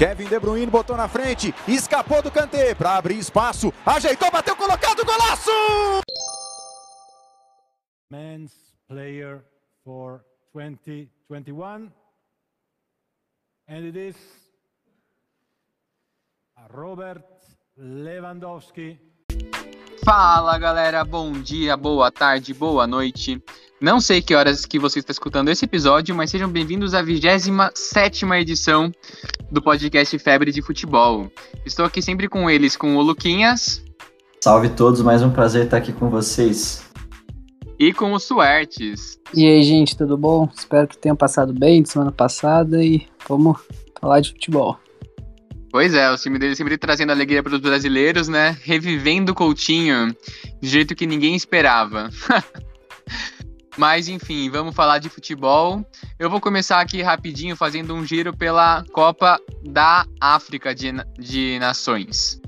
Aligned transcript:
Kevin 0.00 0.28
De 0.28 0.38
Bruyne 0.38 0.70
botou 0.70 0.96
na 0.96 1.06
frente, 1.08 1.54
escapou 1.68 2.22
do 2.22 2.30
Kanté 2.30 2.74
para 2.74 2.96
abrir 2.96 3.18
espaço, 3.18 3.70
ajeitou, 3.84 4.30
bateu 4.30 4.56
colocado, 4.56 5.04
golaço! 5.04 5.50
Men's 8.10 8.50
player 8.88 9.44
for 9.84 10.24
2021 10.54 11.92
and 13.68 13.84
it 13.84 13.94
is 13.94 14.16
Robert 16.70 17.22
Lewandowski. 17.76 18.98
Fala 20.02 20.58
galera, 20.58 21.04
bom 21.04 21.30
dia, 21.32 21.76
boa 21.76 22.10
tarde, 22.10 22.54
boa 22.54 22.86
noite. 22.86 23.38
Não 23.80 23.98
sei 23.98 24.20
que 24.20 24.34
horas 24.34 24.66
que 24.66 24.78
você 24.78 24.98
está 24.98 25.10
escutando 25.10 25.48
esse 25.48 25.64
episódio, 25.64 26.14
mas 26.14 26.30
sejam 26.30 26.50
bem-vindos 26.50 26.92
à 26.92 27.00
27 27.00 28.26
edição 28.38 28.92
do 29.50 29.62
podcast 29.62 30.18
Febre 30.18 30.52
de 30.52 30.60
Futebol. 30.60 31.32
Estou 31.64 31.86
aqui 31.86 32.02
sempre 32.02 32.28
com 32.28 32.50
eles, 32.50 32.76
com 32.76 32.94
o 32.96 33.00
Luquinhas. 33.00 33.82
Salve 34.38 34.68
todos, 34.68 35.00
mais 35.00 35.22
um 35.22 35.30
prazer 35.30 35.64
estar 35.64 35.78
aqui 35.78 35.94
com 35.94 36.10
vocês. 36.10 36.84
E 37.78 37.90
com 37.90 38.12
o 38.12 38.20
Suertes. 38.20 39.18
E 39.32 39.46
aí, 39.46 39.62
gente, 39.62 39.96
tudo 39.96 40.14
bom? 40.18 40.46
Espero 40.54 40.86
que 40.86 40.98
tenham 40.98 41.16
passado 41.16 41.54
bem 41.54 41.82
de 41.82 41.88
semana 41.88 42.12
passada 42.12 42.84
e 42.84 43.06
vamos 43.26 43.58
falar 43.98 44.20
de 44.20 44.32
futebol. 44.32 44.78
Pois 45.70 45.94
é, 45.94 46.10
o 46.10 46.18
time 46.18 46.38
dele 46.38 46.54
sempre 46.54 46.76
trazendo 46.76 47.12
alegria 47.12 47.42
para 47.42 47.54
os 47.54 47.60
brasileiros, 47.60 48.28
né? 48.28 48.58
Revivendo 48.62 49.32
o 49.32 49.34
Coutinho 49.34 50.14
de 50.60 50.68
jeito 50.68 50.94
que 50.94 51.06
ninguém 51.06 51.34
esperava. 51.34 52.10
Mas 53.76 54.08
enfim, 54.08 54.50
vamos 54.50 54.74
falar 54.74 54.98
de 54.98 55.08
futebol. 55.08 55.84
Eu 56.18 56.28
vou 56.28 56.40
começar 56.40 56.80
aqui 56.80 57.02
rapidinho 57.02 57.56
fazendo 57.56 57.94
um 57.94 58.04
giro 58.04 58.36
pela 58.36 58.84
Copa 58.92 59.40
da 59.62 60.06
África 60.20 60.74
de, 60.74 60.92
de 61.18 61.58
Nações. 61.58 62.40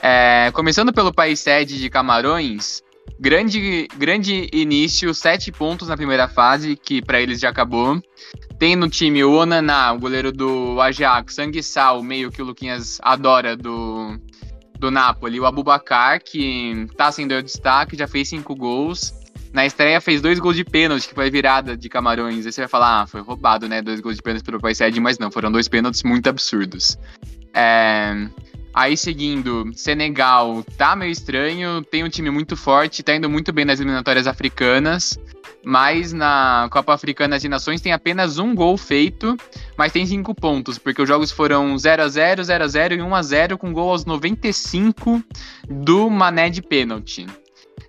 É, 0.00 0.50
começando 0.52 0.92
pelo 0.92 1.12
país 1.12 1.38
sede 1.38 1.78
de 1.78 1.88
Camarões, 1.88 2.82
grande, 3.20 3.86
grande 3.96 4.50
início, 4.52 5.14
sete 5.14 5.52
pontos 5.52 5.86
na 5.86 5.96
primeira 5.96 6.26
fase, 6.26 6.74
que 6.74 7.00
para 7.00 7.20
eles 7.20 7.38
já 7.38 7.50
acabou. 7.50 8.02
Tem 8.58 8.74
no 8.74 8.88
time 8.88 9.22
o 9.22 9.32
Onaná, 9.32 9.92
o 9.92 9.98
goleiro 9.98 10.32
do 10.32 10.80
Ajax, 10.80 11.34
Sanguissal, 11.34 12.02
meio 12.02 12.32
que 12.32 12.42
o 12.42 12.44
Luquinhas 12.44 12.98
adora 13.02 13.56
do, 13.56 14.18
do 14.78 14.90
Napoli, 14.90 15.38
o 15.38 15.46
Abubacar, 15.46 16.20
que 16.22 16.86
tá 16.96 17.12
sendo 17.12 17.34
o 17.36 17.42
destaque, 17.42 17.96
já 17.96 18.08
fez 18.08 18.28
cinco 18.28 18.56
gols. 18.56 19.21
Na 19.52 19.66
estreia 19.66 20.00
fez 20.00 20.22
dois 20.22 20.38
gols 20.38 20.56
de 20.56 20.64
pênalti, 20.64 21.08
que 21.08 21.14
foi 21.14 21.30
virada 21.30 21.76
de 21.76 21.88
Camarões. 21.88 22.46
Aí 22.46 22.52
você 22.52 22.62
vai 22.62 22.68
falar, 22.68 23.02
ah, 23.02 23.06
foi 23.06 23.20
roubado, 23.20 23.68
né? 23.68 23.82
Dois 23.82 24.00
gols 24.00 24.16
de 24.16 24.22
pênalti 24.22 24.44
pelo 24.44 24.58
Paised, 24.58 24.98
mas 25.00 25.18
não, 25.18 25.30
foram 25.30 25.52
dois 25.52 25.68
pênaltis 25.68 26.02
muito 26.02 26.28
absurdos. 26.28 26.98
É... 27.52 28.28
Aí 28.74 28.96
seguindo, 28.96 29.70
Senegal 29.74 30.64
tá 30.78 30.96
meio 30.96 31.10
estranho, 31.10 31.84
tem 31.84 32.02
um 32.02 32.08
time 32.08 32.30
muito 32.30 32.56
forte, 32.56 33.02
tá 33.02 33.14
indo 33.14 33.28
muito 33.28 33.52
bem 33.52 33.66
nas 33.66 33.78
eliminatórias 33.78 34.26
africanas, 34.26 35.18
mas 35.62 36.14
na 36.14 36.68
Copa 36.70 36.94
Africana 36.94 37.38
de 37.38 37.50
Nações 37.50 37.82
tem 37.82 37.92
apenas 37.92 38.38
um 38.38 38.54
gol 38.54 38.78
feito, 38.78 39.36
mas 39.76 39.92
tem 39.92 40.06
cinco 40.06 40.34
pontos, 40.34 40.78
porque 40.78 41.02
os 41.02 41.08
jogos 41.08 41.30
foram 41.30 41.76
0 41.76 42.02
a 42.02 42.08
0 42.08 42.42
0 42.42 42.64
a 42.64 42.68
0 42.68 42.94
e 42.94 43.02
1 43.02 43.14
a 43.14 43.22
0 43.22 43.58
com 43.58 43.74
gol 43.74 43.90
aos 43.90 44.06
95 44.06 45.22
do 45.68 46.08
Mané 46.08 46.48
de 46.48 46.62
pênalti. 46.62 47.26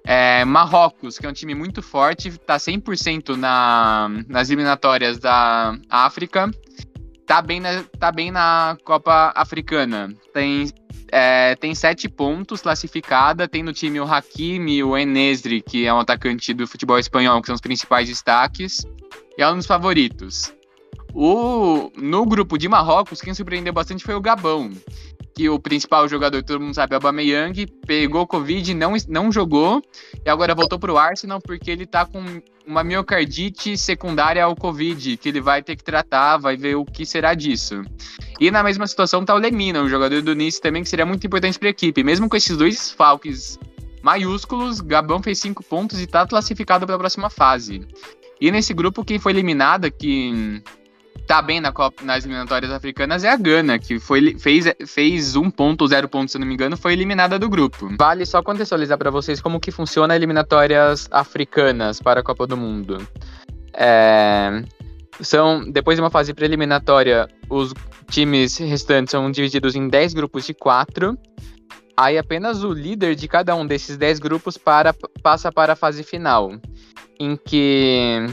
É, 0.05 0.43
Marrocos, 0.43 1.17
que 1.17 1.25
é 1.25 1.29
um 1.29 1.33
time 1.33 1.55
muito 1.55 1.81
forte, 1.81 2.27
está 2.27 2.57
100% 2.57 3.35
na, 3.35 4.09
nas 4.27 4.49
eliminatórias 4.49 5.17
da 5.17 5.77
África. 5.89 6.51
Tá 7.25 7.41
bem 7.41 7.61
na, 7.61 7.83
tá 7.97 8.11
bem 8.11 8.29
na 8.29 8.77
Copa 8.83 9.31
Africana. 9.33 10.13
Tem, 10.33 10.69
é, 11.09 11.55
tem 11.55 11.73
sete 11.73 12.09
pontos 12.09 12.61
classificada. 12.61 13.47
Tem 13.47 13.63
no 13.63 13.72
time 13.72 13.99
o 13.99 14.03
Hakimi, 14.03 14.83
o 14.83 14.97
Enesri, 14.97 15.61
que 15.61 15.85
é 15.85 15.93
um 15.93 15.99
atacante 15.99 16.53
do 16.53 16.67
futebol 16.67 16.99
espanhol, 16.99 17.39
que 17.39 17.47
são 17.47 17.55
os 17.55 17.61
principais 17.61 18.09
destaques. 18.09 18.85
E 19.38 19.41
é 19.41 19.49
um 19.49 19.55
dos 19.55 19.66
favoritos. 19.66 20.53
O, 21.13 21.91
no 21.95 22.25
grupo 22.25 22.57
de 22.57 22.67
Marrocos, 22.67 23.22
quem 23.22 23.33
surpreendeu 23.33 23.72
bastante 23.72 24.03
foi 24.03 24.16
o 24.16 24.22
Gabão, 24.22 24.72
que 25.33 25.49
o 25.49 25.59
principal 25.59 26.07
jogador, 26.07 26.44
todo 26.44 26.61
mundo 26.61 26.75
sabe, 26.75 26.94
é 26.94 26.95
o 26.95 26.97
Aubameyang, 26.97 27.66
pegou 27.88 28.27
Covid, 28.27 28.73
não, 28.73 28.94
não 29.07 29.31
jogou, 29.31 29.81
e 30.23 30.29
agora 30.29 30.53
voltou 30.53 30.77
para 30.77 30.94
o 30.94 30.97
Arsenal 30.97 31.41
porque 31.41 31.71
ele 31.71 31.85
tá 31.85 32.05
com 32.05 32.41
uma 32.66 32.83
miocardite 32.83 33.77
secundária 33.77 34.43
ao 34.43 34.55
Covid, 34.55 35.17
que 35.17 35.29
ele 35.29 35.41
vai 35.41 35.61
ter 35.61 35.75
que 35.75 35.83
tratar, 35.83 36.38
vai 36.38 36.55
ver 36.55 36.75
o 36.75 36.85
que 36.85 37.05
será 37.05 37.33
disso. 37.33 37.81
E 38.39 38.49
na 38.51 38.63
mesma 38.63 38.88
situação 38.88 39.25
tá 39.25 39.33
o 39.33 39.38
Lemina, 39.38 39.81
um 39.81 39.89
jogador 39.89 40.22
do 40.22 40.35
Nice 40.35 40.61
também, 40.61 40.83
que 40.83 40.89
seria 40.89 41.05
muito 41.05 41.25
importante 41.25 41.57
para 41.57 41.67
a 41.67 41.72
equipe. 41.72 42.03
Mesmo 42.03 42.29
com 42.29 42.38
esses 42.38 42.55
dois 42.55 42.91
falques 42.91 43.59
maiúsculos, 44.01 44.81
Gabão 44.81 45.22
fez 45.22 45.39
cinco 45.39 45.63
pontos 45.63 45.99
e 46.01 46.07
tá 46.07 46.25
classificado 46.27 46.85
para 46.85 46.95
a 46.95 46.99
próxima 46.99 47.29
fase. 47.29 47.85
E 48.39 48.51
nesse 48.51 48.73
grupo, 48.73 49.05
quem 49.05 49.19
foi 49.19 49.31
eliminada, 49.31 49.89
que 49.89 50.61
tá 51.28 51.41
bem 51.41 51.59
na 51.59 51.72
Copa, 51.72 52.03
nas 52.03 52.25
eliminatórias 52.25 52.72
africanas 52.72 53.23
é 53.23 53.29
a 53.29 53.35
Gana, 53.35 53.79
que 53.79 54.00
foi, 54.00 54.38
fez, 54.38 54.66
fez 54.85 55.35
um 55.35 55.50
ponto, 55.50 55.88
zero 55.88 56.07
ponto, 56.07 56.31
se 56.31 56.38
não 56.38 56.45
me 56.45 56.53
engano, 56.53 56.78
foi 56.78 56.94
eliminada 56.94 57.39
do 57.39 57.50
grupo. 57.50 57.89
Vale 57.97 58.25
só 58.25 58.41
contextualizar 58.41 58.97
para 58.97 59.09
vocês 59.09 59.41
como 59.41 59.59
que 59.59 59.72
funciona 59.72 60.16
eliminatórias 60.16 61.07
africanas 61.11 62.01
para 62.01 62.19
a 62.19 62.23
Copa 62.23 62.45
do 62.45 62.57
Mundo. 62.57 63.07
É, 63.73 64.63
são, 65.22 65.69
depois 65.69 65.97
de 65.97 66.01
uma 66.01 66.09
fase 66.09 66.34
preliminatória, 66.34 67.28
os 67.50 67.73
times 68.09 68.57
restantes 68.57 69.11
são 69.11 69.31
divididos 69.31 69.75
em 69.75 69.88
10 69.88 70.13
grupos 70.13 70.45
de 70.45 70.53
4. 70.53 71.17
Aí 71.95 72.17
apenas 72.17 72.63
o 72.63 72.73
líder 72.73 73.16
de 73.16 73.28
cada 73.28 73.55
um 73.55 73.66
desses 73.66 73.97
10 73.97 74.19
grupos 74.19 74.57
para, 74.57 74.94
passa 75.22 75.51
para 75.51 75.73
a 75.73 75.75
fase 75.75 76.03
final, 76.03 76.53
em 77.19 77.35
que 77.35 78.25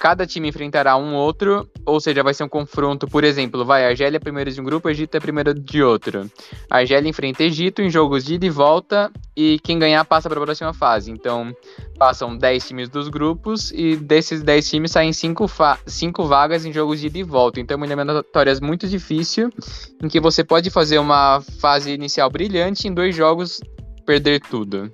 cada 0.00 0.26
time 0.26 0.48
enfrentará 0.48 0.96
um 0.96 1.14
outro, 1.14 1.68
ou 1.84 2.00
seja, 2.00 2.22
vai 2.22 2.32
ser 2.32 2.42
um 2.42 2.48
confronto, 2.48 3.06
por 3.06 3.22
exemplo, 3.22 3.66
vai 3.66 3.84
Argélia 3.84 4.18
primeiro 4.18 4.50
de 4.50 4.58
um 4.58 4.64
grupo, 4.64 4.88
Egito 4.88 5.14
é 5.14 5.20
primeiro 5.20 5.52
de 5.52 5.82
outro. 5.82 6.28
A 6.70 6.78
Argélia 6.78 7.06
enfrenta 7.06 7.44
Egito 7.44 7.82
em 7.82 7.90
jogos 7.90 8.24
de 8.24 8.34
ida 8.34 8.46
e 8.46 8.50
volta 8.50 9.12
e 9.36 9.58
quem 9.62 9.78
ganhar 9.78 10.02
passa 10.06 10.26
para 10.30 10.40
a 10.40 10.42
próxima 10.42 10.72
fase. 10.72 11.10
Então, 11.10 11.54
passam 11.98 12.34
10 12.34 12.66
times 12.66 12.88
dos 12.88 13.08
grupos 13.08 13.70
e 13.72 13.94
desses 13.94 14.42
10 14.42 14.70
times 14.70 14.90
saem 14.90 15.12
5 15.12 15.46
cinco 15.86 16.24
vagas 16.24 16.64
em 16.64 16.72
jogos 16.72 16.98
de 16.98 17.08
ida 17.08 17.18
e 17.18 17.22
volta. 17.22 17.60
Então, 17.60 17.74
é 17.74 17.76
uma 17.76 17.86
eliminatória 17.86 18.54
muito 18.62 18.88
difícil, 18.88 19.52
em 20.02 20.08
que 20.08 20.18
você 20.18 20.42
pode 20.42 20.70
fazer 20.70 20.98
uma 20.98 21.42
fase 21.60 21.92
inicial 21.92 22.30
brilhante 22.30 22.88
em 22.88 22.94
dois 22.94 23.14
jogos 23.14 23.60
perder 24.06 24.40
tudo. 24.40 24.90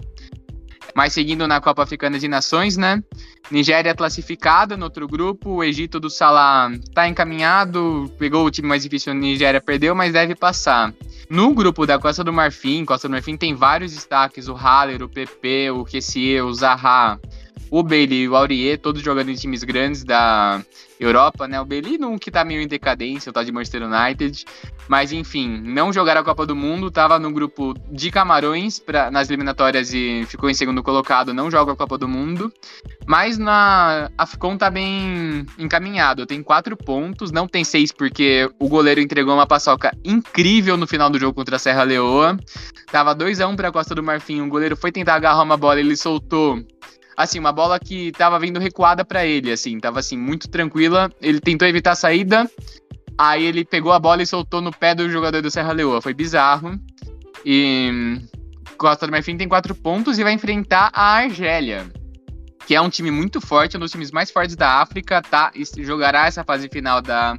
Mas 0.97 1.12
seguindo 1.12 1.47
na 1.47 1.61
Copa 1.61 1.83
Africana 1.83 2.19
de 2.19 2.27
Nações, 2.27 2.79
né? 2.79 3.05
Nigéria 3.51 3.95
classificada 3.95 4.79
no 4.79 4.84
outro 4.84 5.07
grupo, 5.07 5.57
o 5.57 5.62
Egito 5.62 6.01
do 6.01 6.09
Salah 6.09 6.73
tá 6.95 7.07
encaminhado, 7.07 8.11
pegou 8.19 8.47
o 8.47 8.51
time 8.51 8.67
mais 8.67 8.83
difícil, 8.83 9.12
Nigéria 9.12 9.61
perdeu, 9.61 9.95
mas 9.95 10.15
deve 10.15 10.34
passar. 10.34 10.95
No 11.29 11.53
grupo 11.53 11.84
da 11.84 11.99
Costa 11.99 12.25
do 12.25 12.33
Marfim, 12.33 12.87
Costa 12.87 13.09
do 13.09 13.12
Marfim 13.12 13.37
tem 13.37 13.55
vários 13.55 13.93
destaques, 13.93 14.49
o 14.49 14.55
Haller, 14.55 15.03
o 15.03 15.09
PP, 15.09 15.71
o 15.71 15.84
Kessie, 15.84 16.41
o 16.41 16.51
Zaha, 16.55 17.21
o 17.71 17.82
Bailey 17.82 18.22
e 18.22 18.28
o 18.28 18.37
Aurier, 18.37 18.78
todos 18.78 19.03
jogando 19.03 19.31
em 19.31 19.34
times 19.34 19.65
grandes 19.65 20.04
da 20.04 20.62
Europa, 20.99 21.47
né? 21.47 21.60
O 21.60 21.65
Bailey 21.65 21.99
não 21.99 22.19
que 22.19 22.31
tá 22.31 22.44
meio 22.44 22.60
em 22.60 22.66
decadência, 22.66 23.32
tal 23.32 23.44
de 23.44 23.53
Manchester 23.53 23.82
United. 23.82 24.44
Mas 24.88 25.12
enfim, 25.12 25.60
não 25.65 25.93
jogaram 25.93 26.21
a 26.21 26.25
Copa 26.25 26.47
do 26.47 26.54
Mundo, 26.54 26.91
tava 26.91 27.19
no 27.19 27.31
grupo 27.31 27.75
de 27.91 28.10
Camarões 28.10 28.78
pra, 28.78 29.10
nas 29.10 29.28
eliminatórias 29.28 29.93
e 29.93 30.25
ficou 30.27 30.49
em 30.49 30.54
segundo 30.54 30.82
colocado, 30.82 31.34
não 31.34 31.50
joga 31.50 31.72
a 31.72 31.77
Copa 31.77 31.99
do 31.99 32.09
Mundo. 32.09 32.53
Mas 33.06 33.37
na 33.37 34.10
Afcon 34.16 34.56
tá 34.56 34.71
bem 34.71 35.44
encaminhado, 35.59 36.27
tem 36.27 36.43
quatro 36.43 36.77
pontos, 36.77 37.33
não 37.33 37.47
tem 37.47 37.65
seis 37.65 37.92
porque 37.92 38.48
o 38.59 38.69
goleiro 38.69 39.01
entregou 39.01 39.34
uma 39.34 39.47
paçoca 39.47 39.92
incrível 40.04 40.77
no 40.77 40.86
final 40.86 41.10
do 41.10 41.19
jogo 41.19 41.34
contra 41.34 41.57
a 41.57 41.59
Serra 41.59 41.83
Leoa. 41.83 42.36
Tava 42.91 43.15
2 43.15 43.41
a 43.41 43.48
1 43.48 43.51
um 43.51 43.57
para 43.57 43.69
a 43.69 43.72
Costa 43.72 43.95
do 43.95 44.03
Marfim, 44.03 44.41
o 44.41 44.48
goleiro 44.48 44.77
foi 44.77 44.92
tentar 44.92 45.16
agarrar 45.16 45.42
uma 45.42 45.57
bola, 45.57 45.80
ele 45.80 45.97
soltou 45.97 46.65
assim, 47.16 47.39
uma 47.39 47.53
bola 47.53 47.78
que 47.78 48.13
tava 48.13 48.39
vindo 48.39 48.60
recuada 48.60 49.04
para 49.04 49.24
ele, 49.24 49.51
assim, 49.51 49.80
tava 49.80 50.01
assim, 50.01 50.16
muito 50.16 50.48
tranquila. 50.48 51.10
Ele 51.21 51.41
tentou 51.41 51.66
evitar 51.66 51.92
a 51.92 51.97
saída, 51.97 52.51
aí 53.16 53.45
ele 53.45 53.65
pegou 53.65 53.92
a 53.92 53.98
bola 53.98 54.22
e 54.22 54.27
soltou 54.27 54.60
no 54.60 54.71
pé 54.71 54.95
do 54.95 55.09
jogador 55.09 55.41
do 55.41 55.51
Serra 55.51 55.72
Leoa. 55.72 56.03
Foi 56.03 56.13
bizarro. 56.13 56.78
E 57.45 58.21
Costa 58.77 59.07
do 59.07 59.13
Marfim 59.13 59.36
tem 59.36 59.48
quatro 59.48 59.74
pontos 59.74 60.18
e 60.18 60.22
vai 60.22 60.33
enfrentar 60.33 60.91
a 60.92 61.16
Argélia, 61.16 61.91
que 62.66 62.74
é 62.74 62.80
um 62.80 62.91
time 62.91 63.10
muito 63.10 63.41
forte, 63.41 63.77
um 63.77 63.80
dos 63.80 63.91
times 63.91 64.10
mais 64.10 64.30
fortes 64.30 64.54
da 64.54 64.80
África, 64.80 65.22
tá? 65.22 65.53
Jogará 65.78 66.27
essa 66.27 66.45
fase 66.45 66.69
final 66.69 67.01
da, 67.01 67.39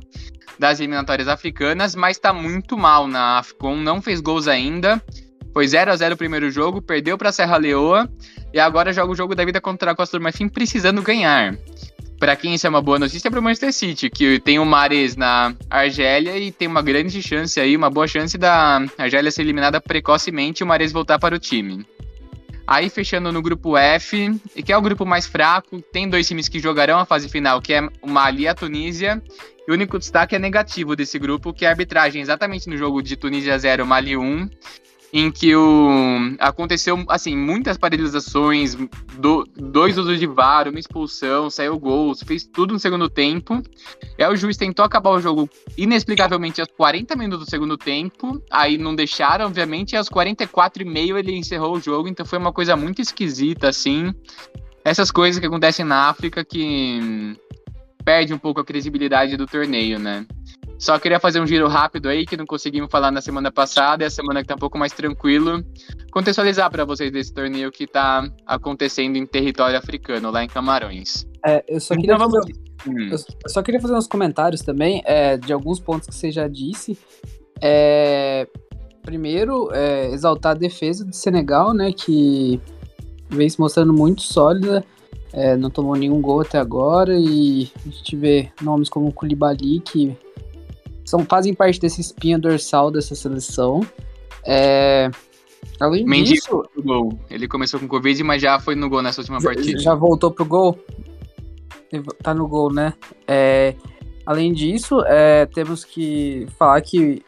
das 0.57 0.79
eliminatórias 0.79 1.27
africanas, 1.27 1.95
mas 1.95 2.17
tá 2.17 2.33
muito 2.33 2.77
mal 2.77 3.07
na 3.07 3.39
Afcon, 3.39 3.75
não 3.75 4.01
fez 4.01 4.19
gols 4.19 4.47
ainda. 4.47 5.01
Foi 5.57 5.67
0 5.67 5.91
a 5.91 5.95
0 5.95 6.13
o 6.13 6.17
primeiro 6.19 6.51
jogo, 6.51 6.83
perdeu 6.83 7.17
para 7.17 7.31
Serra 7.31 7.57
Leoa 7.57 8.07
e 8.53 8.59
agora 8.59 8.93
joga 8.93 9.11
o 9.11 9.15
jogo 9.15 9.33
da 9.33 9.43
vida 9.43 9.59
contra 9.59 9.89
a 9.89 9.95
Costa 9.95 10.19
do 10.19 10.23
Marfim 10.23 10.47
precisando 10.47 11.01
ganhar. 11.01 11.57
para 12.19 12.35
quem 12.35 12.53
isso 12.53 12.67
é 12.67 12.69
uma 12.69 12.79
boa 12.79 12.99
notícia, 12.99 13.27
é 13.27 13.31
para 13.31 13.39
o 13.39 13.41
Manchester 13.41 13.73
City, 13.73 14.07
que 14.07 14.39
tem 14.39 14.59
o 14.59 14.65
Mares 14.65 15.15
na 15.15 15.55
Argélia 15.67 16.37
e 16.37 16.51
tem 16.51 16.67
uma 16.67 16.83
grande 16.83 17.23
chance 17.23 17.59
aí, 17.59 17.75
uma 17.75 17.89
boa 17.89 18.07
chance 18.07 18.37
da 18.37 18.85
Argélia 18.99 19.31
ser 19.31 19.41
eliminada 19.41 19.81
precocemente 19.81 20.61
e 20.61 20.63
o 20.63 20.67
Mares 20.67 20.91
voltar 20.91 21.17
para 21.17 21.33
o 21.33 21.39
time. 21.39 21.83
Aí 22.67 22.87
fechando 22.87 23.31
no 23.31 23.41
grupo 23.41 23.75
F, 23.75 24.39
que 24.63 24.71
é 24.71 24.77
o 24.77 24.81
grupo 24.81 25.07
mais 25.07 25.25
fraco, 25.25 25.81
tem 25.91 26.07
dois 26.07 26.27
times 26.27 26.47
que 26.47 26.59
jogarão 26.59 26.99
a 26.99 27.05
fase 27.05 27.29
final, 27.29 27.59
que 27.63 27.73
é 27.73 27.81
o 28.03 28.07
Mali 28.07 28.43
e 28.43 28.47
a 28.47 28.53
Tunísia. 28.53 29.19
E 29.67 29.71
o 29.71 29.73
único 29.73 29.97
destaque 29.97 30.35
é 30.35 30.39
negativo 30.39 30.95
desse 30.95 31.17
grupo, 31.17 31.51
que 31.51 31.65
é 31.65 31.67
a 31.67 31.71
arbitragem 31.71 32.21
exatamente 32.21 32.69
no 32.69 32.77
jogo 32.77 33.01
de 33.01 33.15
Tunísia 33.15 33.57
0, 33.57 33.87
Mali 33.87 34.15
1 34.15 34.47
em 35.11 35.31
que 35.31 35.55
o, 35.55 36.35
aconteceu 36.39 37.03
assim 37.07 37.35
muitas 37.35 37.77
paralisações, 37.77 38.75
do, 39.17 39.45
dois 39.55 39.97
usos 39.97 40.19
de 40.19 40.27
VAR, 40.27 40.67
uma 40.67 40.79
expulsão, 40.79 41.49
saiu 41.49 41.79
gol, 41.79 42.13
fez 42.15 42.43
tudo 42.43 42.73
no 42.73 42.79
segundo 42.79 43.09
tempo. 43.09 43.61
Aí 44.17 44.25
o 44.25 44.35
juiz 44.35 44.57
tentou 44.57 44.83
acabar 44.83 45.11
o 45.11 45.21
jogo 45.21 45.49
inexplicavelmente 45.77 46.59
aos 46.59 46.69
40 46.75 47.15
minutos 47.15 47.45
do 47.45 47.49
segundo 47.49 47.77
tempo, 47.77 48.41
aí 48.51 48.77
não 48.77 48.95
deixaram, 48.95 49.45
obviamente, 49.45 49.93
e 49.93 49.97
aos 49.97 50.09
44 50.09 50.83
e 50.83 50.85
meio 50.85 51.17
ele 51.17 51.35
encerrou 51.35 51.77
o 51.77 51.81
jogo, 51.81 52.07
então 52.07 52.25
foi 52.25 52.37
uma 52.37 52.51
coisa 52.51 52.75
muito 52.75 53.01
esquisita 53.01 53.69
assim. 53.69 54.13
Essas 54.83 55.11
coisas 55.11 55.39
que 55.39 55.45
acontecem 55.45 55.85
na 55.85 56.09
África 56.09 56.45
que 56.45 57.35
perde 58.03 58.33
um 58.33 58.37
pouco 58.37 58.61
a 58.61 58.65
credibilidade 58.65 59.35
do 59.35 59.45
torneio, 59.45 59.99
né? 59.99 60.25
Só 60.77 60.99
queria 60.99 61.19
fazer 61.19 61.39
um 61.39 61.47
giro 61.47 61.67
rápido 61.67 62.07
aí, 62.07 62.25
que 62.25 62.37
não 62.37 62.45
conseguimos 62.45 62.91
falar 62.91 63.11
na 63.11 63.21
semana 63.21 63.51
passada, 63.51 64.03
e 64.03 64.07
a 64.07 64.09
semana 64.09 64.41
que 64.41 64.47
tá 64.47 64.55
um 64.55 64.59
pouco 64.59 64.77
mais 64.77 64.91
tranquilo. 64.91 65.63
Contextualizar 66.11 66.69
para 66.69 66.85
vocês 66.85 67.11
desse 67.11 67.33
torneio 67.33 67.71
que 67.71 67.87
tá 67.87 68.29
acontecendo 68.45 69.15
em 69.15 69.25
território 69.25 69.77
africano, 69.77 70.29
lá 70.29 70.43
em 70.43 70.47
Camarões. 70.47 71.25
É, 71.45 71.63
eu 71.67 71.79
só 71.79 71.95
queria 71.95 72.13
então, 72.13 72.29
fazer... 72.29 72.53
Hum. 72.87 73.09
Eu 73.11 73.49
só 73.49 73.63
queria 73.63 73.81
fazer 73.81 73.95
uns 73.95 74.07
comentários 74.07 74.61
também 74.61 75.01
é, 75.05 75.35
de 75.35 75.51
alguns 75.51 75.79
pontos 75.79 76.07
que 76.07 76.15
você 76.15 76.31
já 76.31 76.47
disse. 76.47 76.97
É, 77.59 78.47
primeiro, 79.01 79.69
é, 79.73 80.11
exaltar 80.11 80.51
a 80.51 80.55
defesa 80.55 81.03
do 81.03 81.13
Senegal, 81.13 81.73
né? 81.73 81.91
Que 81.91 82.61
vem 83.29 83.49
se 83.49 83.59
mostrando 83.59 83.91
muito 83.91 84.21
sólida. 84.21 84.85
É, 85.33 85.57
não 85.57 85.71
tomou 85.71 85.95
nenhum 85.95 86.21
gol 86.21 86.41
até 86.41 86.59
agora. 86.59 87.17
E 87.17 87.71
a 87.83 87.89
gente 87.89 88.15
vê 88.15 88.51
nomes 88.61 88.89
como 88.89 89.07
o 89.07 89.11
Koulibaly, 89.11 89.79
que 89.79 90.15
são, 91.07 91.23
fazem 91.23 91.53
parte 91.53 91.79
desse 91.79 92.01
espinha 92.01 92.37
dorsal 92.37 92.91
dessa 92.91 93.15
seleção. 93.15 93.79
É, 94.45 95.09
além 95.79 96.05
Mendy 96.05 96.33
disso. 96.33 96.63
Gol. 96.83 97.17
Ele 97.29 97.47
começou 97.47 97.79
com 97.79 97.87
Covid, 97.87 98.21
mas 98.23 98.41
já 98.41 98.59
foi 98.59 98.75
no 98.75 98.89
gol 98.89 99.01
nessa 99.01 99.21
última 99.21 99.41
partida. 99.41 99.79
Já 99.79 99.95
voltou 99.95 100.29
pro 100.29 100.43
gol? 100.43 100.77
Tá 102.21 102.33
no 102.33 102.45
gol, 102.45 102.73
né? 102.73 102.93
É, 103.25 103.73
além 104.25 104.51
disso, 104.51 105.01
é, 105.05 105.45
temos 105.45 105.85
que 105.85 106.45
falar 106.59 106.81
que 106.81 107.23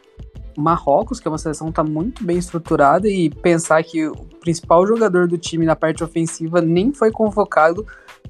Marrocos, 0.58 1.18
que 1.18 1.26
é 1.26 1.30
uma 1.30 1.38
seleção 1.38 1.68
que 1.68 1.72
está 1.72 1.82
muito 1.82 2.22
bem 2.22 2.36
estruturada, 2.36 3.08
e 3.08 3.30
pensar 3.30 3.82
que 3.82 4.06
o 4.06 4.14
principal 4.42 4.86
jogador 4.86 5.26
do 5.26 5.38
time 5.38 5.64
na 5.64 5.74
parte 5.74 6.04
ofensiva 6.04 6.60
nem 6.60 6.92
foi 6.92 7.10
convocado 7.10 7.86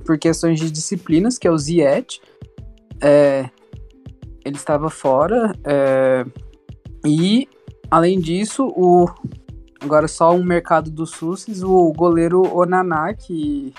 por 0.06 0.16
questões 0.16 0.60
de 0.60 0.70
disciplinas, 0.70 1.38
que 1.38 1.48
é 1.48 1.50
o 1.50 1.58
Ziyech. 1.58 2.20
É, 3.02 3.50
ele 4.44 4.56
estava 4.56 4.90
fora. 4.90 5.52
É, 5.64 6.24
e, 7.04 7.48
além 7.90 8.20
disso, 8.20 8.66
o 8.76 9.08
agora 9.80 10.06
só 10.06 10.34
um 10.34 10.44
mercado 10.44 10.90
do 10.90 11.06
SUSES, 11.06 11.62
o 11.62 11.92
goleiro 11.92 12.42
Onaná, 12.54 13.14
que 13.14 13.72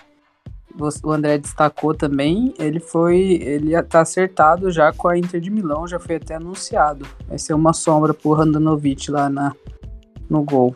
o 1.03 1.11
André 1.11 1.37
destacou 1.37 1.93
também, 1.93 2.53
ele 2.57 2.79
foi. 2.79 3.17
Ele 3.41 3.81
tá 3.83 4.01
acertado 4.01 4.71
já 4.71 4.91
com 4.91 5.07
a 5.07 5.17
Inter 5.17 5.39
de 5.39 5.49
Milão, 5.49 5.87
já 5.87 5.99
foi 5.99 6.15
até 6.15 6.35
anunciado. 6.35 7.05
Vai 7.27 7.37
ser 7.37 7.53
uma 7.53 7.73
sombra 7.73 8.13
pro 8.13 8.33
Randanovic 8.33 9.11
lá 9.11 9.29
na, 9.29 9.53
no 10.29 10.43
gol. 10.43 10.75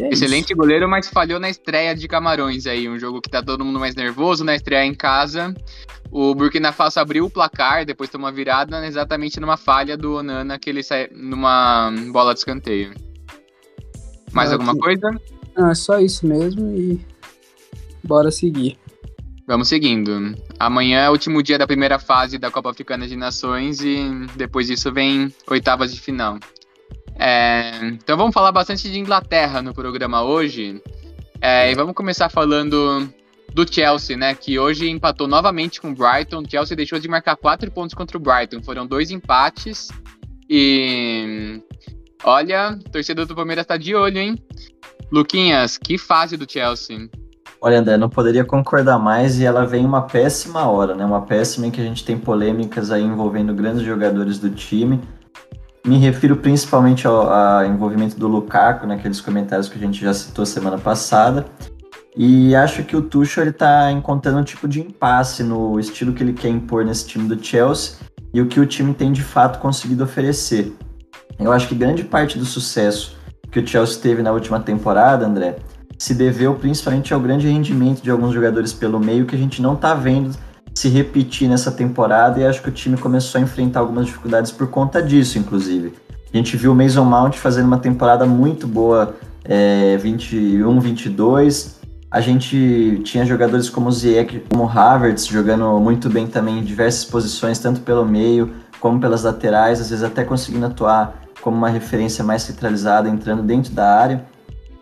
É 0.00 0.08
Excelente 0.08 0.46
isso. 0.46 0.56
goleiro, 0.56 0.88
mas 0.88 1.08
falhou 1.08 1.38
na 1.38 1.50
estreia 1.50 1.94
de 1.94 2.08
Camarões 2.08 2.66
aí, 2.66 2.88
um 2.88 2.98
jogo 2.98 3.20
que 3.20 3.28
tá 3.28 3.42
todo 3.42 3.64
mundo 3.64 3.78
mais 3.78 3.94
nervoso 3.94 4.42
na 4.42 4.54
estreia 4.54 4.84
em 4.84 4.94
casa. 4.94 5.54
O 6.16 6.32
Burkina 6.32 6.70
Faso 6.70 7.00
abriu 7.00 7.24
o 7.24 7.30
placar, 7.30 7.84
depois 7.84 8.08
tomou 8.08 8.28
uma 8.28 8.32
virada 8.32 8.86
exatamente 8.86 9.40
numa 9.40 9.56
falha 9.56 9.96
do 9.96 10.14
Onana 10.14 10.56
que 10.60 10.70
ele 10.70 10.80
sai 10.80 11.08
numa 11.12 11.92
bola 12.12 12.32
de 12.32 12.38
escanteio. 12.38 12.94
Mais 14.32 14.52
Aqui. 14.52 14.62
alguma 14.62 14.78
coisa? 14.80 15.10
Não, 15.56 15.68
é 15.68 15.74
só 15.74 15.98
isso 15.98 16.24
mesmo 16.24 16.70
e 16.70 17.04
bora 18.04 18.30
seguir. 18.30 18.78
Vamos 19.44 19.66
seguindo. 19.66 20.36
Amanhã 20.56 21.00
é 21.00 21.08
o 21.08 21.12
último 21.12 21.42
dia 21.42 21.58
da 21.58 21.66
primeira 21.66 21.98
fase 21.98 22.38
da 22.38 22.48
Copa 22.48 22.70
Africana 22.70 23.08
de 23.08 23.16
Nações 23.16 23.80
e 23.80 24.28
depois 24.36 24.68
disso 24.68 24.92
vem 24.92 25.34
oitavas 25.50 25.92
de 25.92 26.00
final. 26.00 26.38
É, 27.18 27.86
então 27.86 28.16
vamos 28.16 28.32
falar 28.32 28.52
bastante 28.52 28.88
de 28.88 29.00
Inglaterra 29.00 29.60
no 29.60 29.74
programa 29.74 30.22
hoje. 30.22 30.80
É, 31.40 31.72
e 31.72 31.74
vamos 31.74 31.92
começar 31.92 32.28
falando 32.28 33.12
do 33.54 33.64
Chelsea, 33.72 34.16
né? 34.16 34.34
Que 34.34 34.58
hoje 34.58 34.90
empatou 34.90 35.28
novamente 35.28 35.80
com 35.80 35.92
o 35.92 35.94
Brighton. 35.94 36.42
O 36.42 36.50
Chelsea 36.50 36.76
deixou 36.76 36.98
de 36.98 37.08
marcar 37.08 37.36
quatro 37.36 37.70
pontos 37.70 37.94
contra 37.94 38.18
o 38.18 38.20
Brighton. 38.20 38.60
Foram 38.60 38.84
dois 38.84 39.12
empates. 39.12 39.88
E 40.50 41.62
olha, 42.24 42.76
torcedor 42.90 43.26
do 43.26 43.34
Palmeiras 43.34 43.64
tá 43.64 43.76
de 43.76 43.94
olho, 43.94 44.18
hein? 44.18 44.36
Luquinhas, 45.10 45.78
que 45.78 45.96
fase 45.96 46.36
do 46.36 46.50
Chelsea. 46.50 47.08
Olha, 47.60 47.78
André, 47.78 47.96
não 47.96 48.10
poderia 48.10 48.44
concordar 48.44 48.98
mais 48.98 49.38
e 49.38 49.44
ela 49.44 49.64
vem 49.64 49.86
uma 49.86 50.02
péssima 50.02 50.68
hora, 50.68 50.94
né? 50.94 51.04
Uma 51.04 51.22
péssima 51.22 51.66
em 51.66 51.70
que 51.70 51.80
a 51.80 51.84
gente 51.84 52.04
tem 52.04 52.18
polêmicas 52.18 52.90
aí 52.90 53.02
envolvendo 53.02 53.54
grandes 53.54 53.82
jogadores 53.82 54.38
do 54.38 54.50
time. 54.50 55.00
Me 55.86 55.96
refiro 55.98 56.36
principalmente 56.36 57.06
ao, 57.06 57.30
ao 57.30 57.64
envolvimento 57.64 58.18
do 58.18 58.26
Lukaku, 58.26 58.86
naqueles 58.86 59.20
comentários 59.20 59.68
que 59.68 59.78
a 59.78 59.80
gente 59.80 60.00
já 60.00 60.12
citou 60.12 60.44
semana 60.44 60.76
passada. 60.76 61.46
E 62.16 62.54
acho 62.54 62.84
que 62.84 62.96
o 62.96 63.02
Tuchel 63.02 63.48
está 63.48 63.90
encontrando 63.90 64.38
um 64.38 64.44
tipo 64.44 64.68
de 64.68 64.80
impasse 64.80 65.42
no 65.42 65.80
estilo 65.80 66.12
que 66.12 66.22
ele 66.22 66.32
quer 66.32 66.48
impor 66.48 66.84
nesse 66.84 67.06
time 67.06 67.28
do 67.28 67.42
Chelsea 67.42 67.96
e 68.32 68.40
o 68.40 68.46
que 68.46 68.60
o 68.60 68.66
time 68.66 68.94
tem 68.94 69.12
de 69.12 69.22
fato 69.22 69.58
conseguido 69.58 70.04
oferecer. 70.04 70.72
Eu 71.38 71.50
acho 71.50 71.66
que 71.66 71.74
grande 71.74 72.04
parte 72.04 72.38
do 72.38 72.44
sucesso 72.44 73.16
que 73.50 73.58
o 73.58 73.66
Chelsea 73.66 74.00
teve 74.00 74.22
na 74.22 74.32
última 74.32 74.60
temporada, 74.60 75.26
André, 75.26 75.56
se 75.98 76.14
deveu 76.14 76.54
principalmente 76.54 77.12
ao 77.12 77.20
grande 77.20 77.48
rendimento 77.48 78.02
de 78.02 78.10
alguns 78.10 78.32
jogadores 78.32 78.72
pelo 78.72 79.00
meio 79.00 79.26
que 79.26 79.34
a 79.34 79.38
gente 79.38 79.60
não 79.60 79.74
está 79.74 79.94
vendo 79.94 80.36
se 80.74 80.88
repetir 80.88 81.48
nessa 81.48 81.70
temporada 81.70 82.40
e 82.40 82.46
acho 82.46 82.62
que 82.62 82.68
o 82.68 82.72
time 82.72 82.96
começou 82.96 83.40
a 83.40 83.42
enfrentar 83.42 83.80
algumas 83.80 84.06
dificuldades 84.06 84.50
por 84.50 84.68
conta 84.68 85.02
disso, 85.02 85.38
inclusive. 85.38 85.94
A 86.32 86.36
gente 86.36 86.56
viu 86.56 86.72
o 86.72 86.74
Mason 86.74 87.04
Mount 87.04 87.36
fazendo 87.36 87.66
uma 87.66 87.78
temporada 87.78 88.26
muito 88.26 88.66
boa, 88.66 89.14
é, 89.44 89.96
21, 89.98 90.80
22. 90.80 91.83
A 92.14 92.20
gente 92.20 93.00
tinha 93.02 93.26
jogadores 93.26 93.68
como 93.68 93.90
Ziyech, 93.90 94.44
como 94.48 94.68
Havertz, 94.68 95.26
jogando 95.26 95.80
muito 95.80 96.08
bem 96.08 96.28
também 96.28 96.60
em 96.60 96.62
diversas 96.62 97.04
posições, 97.04 97.58
tanto 97.58 97.80
pelo 97.80 98.06
meio 98.06 98.54
como 98.78 99.00
pelas 99.00 99.24
laterais, 99.24 99.80
às 99.80 99.90
vezes 99.90 100.04
até 100.04 100.22
conseguindo 100.22 100.64
atuar 100.64 101.22
como 101.40 101.56
uma 101.56 101.68
referência 101.68 102.22
mais 102.22 102.42
centralizada, 102.42 103.08
entrando 103.08 103.42
dentro 103.42 103.72
da 103.72 103.98
área. 103.98 104.24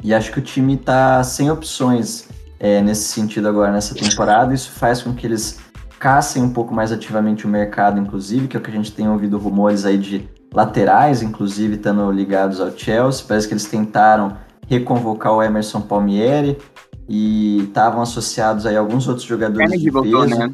E 0.04 0.12
acho 0.12 0.30
que 0.30 0.40
o 0.40 0.42
time 0.42 0.74
está 0.74 1.24
sem 1.24 1.50
opções 1.50 2.28
é, 2.60 2.82
nesse 2.82 3.04
sentido 3.04 3.48
agora 3.48 3.72
nessa 3.72 3.94
temporada. 3.94 4.52
Isso 4.52 4.70
faz 4.70 5.00
com 5.00 5.14
que 5.14 5.26
eles 5.26 5.58
caçem 5.98 6.42
um 6.42 6.50
pouco 6.50 6.74
mais 6.74 6.92
ativamente 6.92 7.46
o 7.46 7.48
mercado, 7.48 7.98
inclusive, 7.98 8.46
que 8.46 8.58
é 8.58 8.60
o 8.60 8.62
que 8.62 8.70
a 8.70 8.74
gente 8.74 8.92
tem 8.92 9.08
ouvido 9.08 9.38
rumores 9.38 9.86
aí 9.86 9.96
de 9.96 10.28
laterais, 10.52 11.22
inclusive, 11.22 11.76
estando 11.76 12.12
ligados 12.12 12.60
ao 12.60 12.76
Chelsea. 12.76 13.24
Parece 13.26 13.48
que 13.48 13.54
eles 13.54 13.64
tentaram 13.64 14.36
reconvocar 14.68 15.32
o 15.32 15.42
Emerson 15.42 15.80
Palmieri 15.80 16.58
e 17.08 17.64
estavam 17.64 18.02
associados 18.02 18.66
aí 18.66 18.76
a 18.76 18.80
alguns 18.80 19.08
outros 19.08 19.26
jogadores 19.26 19.70
Kennedy 19.70 19.84
de 19.84 19.90
peso. 19.90 20.10
Voltou, 20.10 20.26
né? 20.26 20.52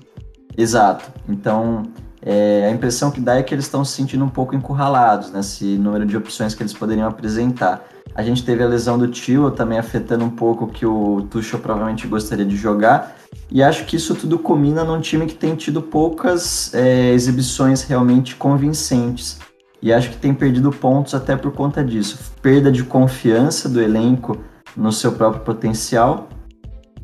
Exato. 0.56 1.10
Então, 1.28 1.84
é, 2.20 2.66
a 2.66 2.70
impressão 2.70 3.10
que 3.10 3.20
dá 3.20 3.36
é 3.36 3.42
que 3.42 3.54
eles 3.54 3.64
estão 3.64 3.84
se 3.84 3.92
sentindo 3.92 4.24
um 4.24 4.28
pouco 4.28 4.54
encurralados 4.54 5.30
nesse 5.30 5.64
número 5.76 6.04
de 6.04 6.16
opções 6.16 6.54
que 6.54 6.62
eles 6.62 6.72
poderiam 6.72 7.06
apresentar. 7.06 7.86
A 8.14 8.22
gente 8.22 8.44
teve 8.44 8.62
a 8.62 8.66
lesão 8.66 8.98
do 8.98 9.06
Tio 9.06 9.50
também 9.50 9.78
afetando 9.78 10.24
um 10.24 10.30
pouco 10.30 10.64
o 10.64 10.68
que 10.68 10.84
o 10.84 11.22
Tuchel 11.30 11.60
provavelmente 11.60 12.06
gostaria 12.08 12.44
de 12.44 12.56
jogar. 12.56 13.16
E 13.50 13.62
acho 13.62 13.84
que 13.84 13.96
isso 13.96 14.14
tudo 14.14 14.38
combina 14.38 14.82
num 14.82 15.00
time 15.00 15.26
que 15.26 15.34
tem 15.34 15.54
tido 15.54 15.80
poucas 15.80 16.74
é, 16.74 17.12
exibições 17.12 17.84
realmente 17.84 18.34
convincentes. 18.34 19.38
E 19.80 19.92
acho 19.92 20.10
que 20.10 20.16
tem 20.16 20.34
perdido 20.34 20.72
pontos 20.72 21.14
até 21.14 21.36
por 21.36 21.52
conta 21.52 21.84
disso. 21.84 22.18
Perda 22.42 22.72
de 22.72 22.82
confiança 22.82 23.68
do 23.68 23.80
elenco 23.80 24.36
no 24.76 24.90
seu 24.90 25.12
próprio 25.12 25.42
potencial 25.42 26.28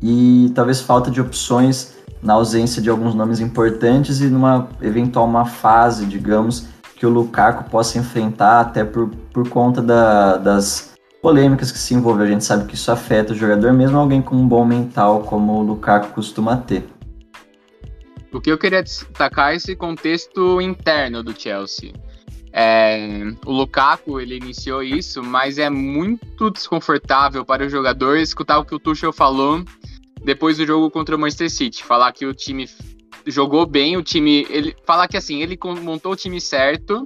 e 0.01 0.51
talvez 0.53 0.81
falta 0.81 1.09
de 1.09 1.21
opções 1.21 1.95
na 2.21 2.33
ausência 2.33 2.81
de 2.81 2.89
alguns 2.89 3.13
nomes 3.13 3.39
importantes 3.39 4.19
e 4.19 4.27
numa 4.27 4.67
eventual 4.81 5.25
uma 5.25 5.45
fase, 5.45 6.05
digamos, 6.05 6.67
que 6.95 7.05
o 7.05 7.09
Lukaku 7.09 7.69
possa 7.69 7.99
enfrentar 7.99 8.61
até 8.61 8.83
por, 8.83 9.09
por 9.31 9.47
conta 9.49 9.81
da, 9.81 10.37
das 10.37 10.93
polêmicas 11.21 11.71
que 11.71 11.77
se 11.77 11.93
envolvem. 11.93 12.25
A 12.25 12.31
gente 12.31 12.43
sabe 12.43 12.65
que 12.65 12.75
isso 12.75 12.91
afeta 12.91 13.33
o 13.33 13.35
jogador, 13.35 13.73
mesmo 13.73 13.97
alguém 13.97 14.21
com 14.21 14.35
um 14.35 14.47
bom 14.47 14.65
mental, 14.65 15.21
como 15.21 15.53
o 15.53 15.61
Lukaku 15.61 16.13
costuma 16.13 16.57
ter. 16.57 16.87
o 18.31 18.41
que 18.41 18.51
eu 18.51 18.57
queria 18.57 18.81
destacar 18.81 19.51
é 19.51 19.55
esse 19.55 19.75
contexto 19.75 20.59
interno 20.61 21.21
do 21.21 21.39
Chelsea. 21.39 21.93
É, 22.57 22.97
o 23.45 23.51
Lukaku 23.51 24.17
ele 24.17 24.37
iniciou 24.37 24.81
isso, 24.81 25.21
mas 25.21 25.57
é 25.57 25.69
muito 25.69 26.49
desconfortável 26.49 27.43
para 27.43 27.65
o 27.65 27.69
jogador 27.69 28.17
escutar 28.17 28.57
o 28.59 28.63
que 28.63 28.73
o 28.73 28.79
Tuchel 28.79 29.11
falou 29.11 29.61
depois 30.23 30.55
do 30.55 30.65
jogo 30.65 30.89
contra 30.89 31.17
o 31.17 31.19
Manchester 31.19 31.51
City, 31.51 31.83
falar 31.83 32.13
que 32.13 32.25
o 32.25 32.33
time 32.33 32.65
jogou 33.27 33.65
bem, 33.65 33.97
o 33.97 34.01
time, 34.01 34.47
ele 34.49 34.73
falar 34.85 35.09
que 35.09 35.17
assim, 35.17 35.41
ele 35.41 35.59
montou 35.81 36.13
o 36.13 36.15
time 36.15 36.39
certo 36.39 37.03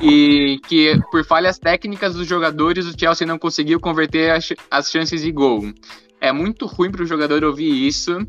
e 0.00 0.58
que 0.66 0.98
por 1.10 1.26
falhas 1.26 1.58
técnicas 1.58 2.14
dos 2.14 2.26
jogadores 2.26 2.86
o 2.86 2.98
Chelsea 2.98 3.26
não 3.26 3.38
conseguiu 3.38 3.78
converter 3.80 4.30
as, 4.30 4.48
as 4.70 4.90
chances 4.90 5.20
de 5.20 5.30
gol. 5.30 5.60
É 6.18 6.32
muito 6.32 6.64
ruim 6.64 6.90
para 6.90 7.02
o 7.02 7.06
jogador 7.06 7.44
ouvir 7.44 7.86
isso. 7.86 8.26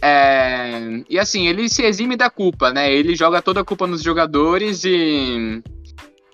É, 0.00 1.02
e 1.08 1.18
assim, 1.18 1.46
ele 1.46 1.68
se 1.68 1.82
exime 1.82 2.16
da 2.16 2.30
culpa, 2.30 2.72
né? 2.72 2.92
Ele 2.92 3.16
joga 3.16 3.42
toda 3.42 3.60
a 3.60 3.64
culpa 3.64 3.86
nos 3.86 4.02
jogadores 4.02 4.84
e 4.84 5.62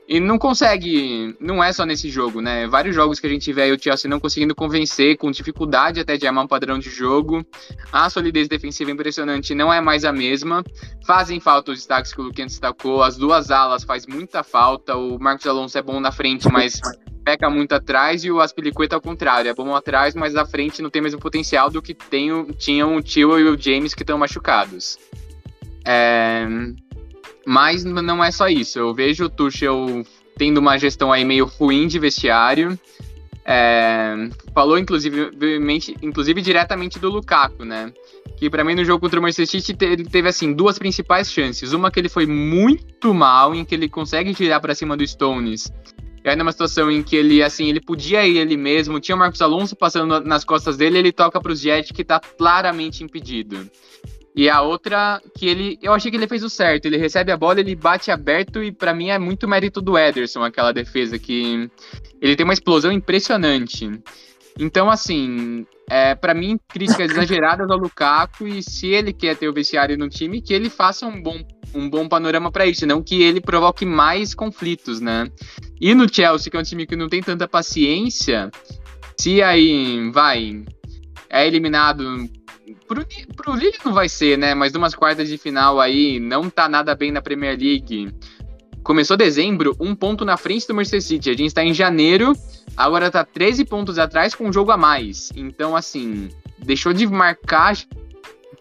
e 0.06 0.20
não 0.20 0.38
consegue, 0.38 1.34
não 1.40 1.64
é 1.64 1.72
só 1.72 1.86
nesse 1.86 2.10
jogo, 2.10 2.42
né? 2.42 2.66
Vários 2.66 2.94
jogos 2.94 3.18
que 3.18 3.26
a 3.26 3.30
gente 3.30 3.50
vê 3.52 3.62
aí 3.62 3.72
o 3.72 3.82
Chelsea 3.82 4.08
não 4.08 4.20
conseguindo 4.20 4.54
convencer, 4.54 5.16
com 5.16 5.30
dificuldade 5.30 5.98
até 5.98 6.16
de 6.18 6.26
armar 6.26 6.44
um 6.44 6.48
padrão 6.48 6.78
de 6.78 6.90
jogo. 6.90 7.44
A 7.90 8.10
solidez 8.10 8.46
defensiva 8.46 8.90
impressionante 8.90 9.54
não 9.54 9.72
é 9.72 9.80
mais 9.80 10.04
a 10.04 10.12
mesma. 10.12 10.62
Fazem 11.06 11.40
falta 11.40 11.72
os 11.72 11.78
destaques 11.78 12.12
que 12.12 12.20
o 12.20 12.24
Luquinhas 12.24 12.52
destacou, 12.52 13.02
as 13.02 13.16
duas 13.16 13.50
alas 13.50 13.82
faz 13.82 14.06
muita 14.06 14.42
falta. 14.42 14.94
O 14.94 15.18
Marcos 15.18 15.46
Alonso 15.46 15.78
é 15.78 15.82
bom 15.82 15.98
na 15.98 16.12
frente, 16.12 16.52
mas 16.52 16.80
peca 17.24 17.48
muito 17.48 17.72
atrás. 17.72 18.24
E 18.24 18.30
o 18.30 18.40
Aspilicueta 18.40 18.94
ao 18.94 19.00
contrário, 19.00 19.50
é 19.50 19.54
bom 19.54 19.74
atrás, 19.74 20.14
mas 20.14 20.34
na 20.34 20.44
frente 20.44 20.82
não 20.82 20.90
tem 20.90 21.02
mesmo 21.02 21.18
potencial 21.18 21.70
do 21.70 21.80
que 21.80 21.94
tem, 21.94 22.30
tinham 22.58 22.96
o 22.96 23.02
Tio 23.02 23.38
e 23.38 23.44
o 23.44 23.60
James 23.60 23.94
que 23.94 24.02
estão 24.02 24.18
machucados. 24.18 24.98
É, 25.86 26.46
mas 27.46 27.84
não 27.84 28.22
é 28.22 28.30
só 28.30 28.48
isso. 28.48 28.78
Eu 28.78 28.94
vejo 28.94 29.24
o 29.24 29.28
Tuchel 29.28 30.04
tendo 30.36 30.58
uma 30.58 30.78
gestão 30.78 31.12
aí 31.12 31.24
meio 31.24 31.46
ruim 31.46 31.86
de 31.86 31.98
vestiário. 31.98 32.78
É, 33.46 34.30
falou 34.54 34.78
inclusive, 34.78 35.30
inclusive 36.00 36.40
diretamente 36.40 36.98
do 36.98 37.10
Lukaku, 37.10 37.62
né? 37.64 37.92
Que 38.38 38.48
para 38.48 38.64
mim 38.64 38.74
no 38.74 38.84
jogo 38.84 39.02
contra 39.02 39.20
o 39.20 39.22
Manchester 39.22 39.60
City 39.60 39.84
ele 39.84 40.04
teve 40.04 40.28
assim 40.28 40.54
duas 40.54 40.78
principais 40.78 41.30
chances. 41.30 41.72
Uma 41.74 41.90
que 41.90 42.00
ele 42.00 42.08
foi 42.08 42.26
muito 42.26 43.12
mal, 43.12 43.54
em 43.54 43.64
que 43.64 43.74
ele 43.74 43.88
consegue 43.88 44.32
tirar 44.32 44.60
para 44.60 44.74
cima 44.74 44.96
do 44.96 45.06
Stones. 45.06 45.70
E 46.24 46.28
aí 46.30 46.36
numa 46.36 46.52
situação 46.52 46.90
em 46.90 47.02
que 47.02 47.14
ele 47.14 47.42
assim, 47.42 47.68
ele 47.68 47.80
podia 47.80 48.26
ir 48.26 48.38
ele 48.38 48.56
mesmo, 48.56 48.98
tinha 48.98 49.14
o 49.14 49.18
Marcos 49.18 49.42
Alonso 49.42 49.76
passando 49.76 50.20
nas 50.20 50.42
costas 50.42 50.76
dele, 50.76 50.98
ele 50.98 51.12
toca 51.12 51.38
para 51.38 51.52
o 51.52 51.54
Jet 51.54 51.92
que 51.92 52.02
tá 52.02 52.18
claramente 52.18 53.04
impedido. 53.04 53.70
E 54.34 54.48
a 54.48 54.62
outra 54.62 55.22
que 55.36 55.46
ele, 55.46 55.78
eu 55.80 55.92
achei 55.92 56.10
que 56.10 56.16
ele 56.16 56.26
fez 56.26 56.42
o 56.42 56.50
certo. 56.50 56.86
Ele 56.86 56.96
recebe 56.96 57.30
a 57.30 57.36
bola, 57.36 57.60
ele 57.60 57.76
bate 57.76 58.10
aberto 58.10 58.64
e 58.64 58.72
para 58.72 58.92
mim 58.92 59.10
é 59.10 59.18
muito 59.18 59.46
mérito 59.46 59.80
do 59.80 59.96
Ederson 59.96 60.42
aquela 60.42 60.72
defesa 60.72 61.18
que 61.18 61.70
ele 62.20 62.34
tem 62.34 62.42
uma 62.42 62.54
explosão 62.54 62.90
impressionante. 62.90 63.88
Então 64.58 64.90
assim, 64.90 65.66
é, 65.88 66.14
para 66.14 66.34
mim 66.34 66.58
críticas 66.68 67.10
exageradas 67.10 67.70
ao 67.70 67.78
Lukaku 67.78 68.46
e 68.46 68.62
se 68.62 68.88
ele 68.88 69.12
quer 69.12 69.36
ter 69.36 69.48
o 69.48 69.52
vestiário 69.52 69.98
no 69.98 70.08
time, 70.08 70.40
que 70.40 70.54
ele 70.54 70.70
faça 70.70 71.06
um 71.06 71.22
bom 71.22 71.42
um 71.74 71.90
bom 71.90 72.08
panorama 72.08 72.52
para 72.52 72.66
isso, 72.66 72.86
não 72.86 73.02
que 73.02 73.20
ele 73.20 73.40
provoque 73.40 73.84
mais 73.84 74.32
conflitos, 74.32 75.00
né? 75.00 75.28
E 75.80 75.92
no 75.92 76.12
Chelsea, 76.12 76.48
que 76.48 76.56
é 76.56 76.60
um 76.60 76.62
time 76.62 76.86
que 76.86 76.94
não 76.94 77.08
tem 77.08 77.20
tanta 77.20 77.48
paciência, 77.48 78.48
se 79.18 79.42
aí 79.42 80.08
vai 80.12 80.64
é 81.28 81.46
eliminado 81.46 82.28
Pro, 82.86 83.04
pro 83.36 83.54
Lille 83.54 83.76
não 83.84 83.92
vai 83.92 84.08
ser, 84.08 84.38
né? 84.38 84.54
Mas 84.54 84.72
numas 84.72 84.94
quartas 84.94 85.28
de 85.28 85.36
final 85.36 85.80
aí, 85.80 86.18
não 86.18 86.48
tá 86.48 86.68
nada 86.68 86.94
bem 86.94 87.10
na 87.12 87.20
Premier 87.20 87.58
League. 87.58 88.10
Começou 88.82 89.16
dezembro, 89.16 89.74
um 89.80 89.94
ponto 89.94 90.24
na 90.24 90.36
frente 90.36 90.66
do 90.66 90.74
Manchester 90.74 91.02
City. 91.02 91.30
A 91.30 91.32
gente 91.32 91.46
está 91.46 91.64
em 91.64 91.74
janeiro, 91.74 92.32
agora 92.76 93.10
tá 93.10 93.24
13 93.24 93.64
pontos 93.64 93.98
atrás 93.98 94.34
com 94.34 94.48
um 94.48 94.52
jogo 94.52 94.70
a 94.70 94.76
mais. 94.76 95.30
Então, 95.34 95.76
assim, 95.76 96.28
deixou 96.58 96.92
de 96.92 97.06
marcar. 97.06 97.76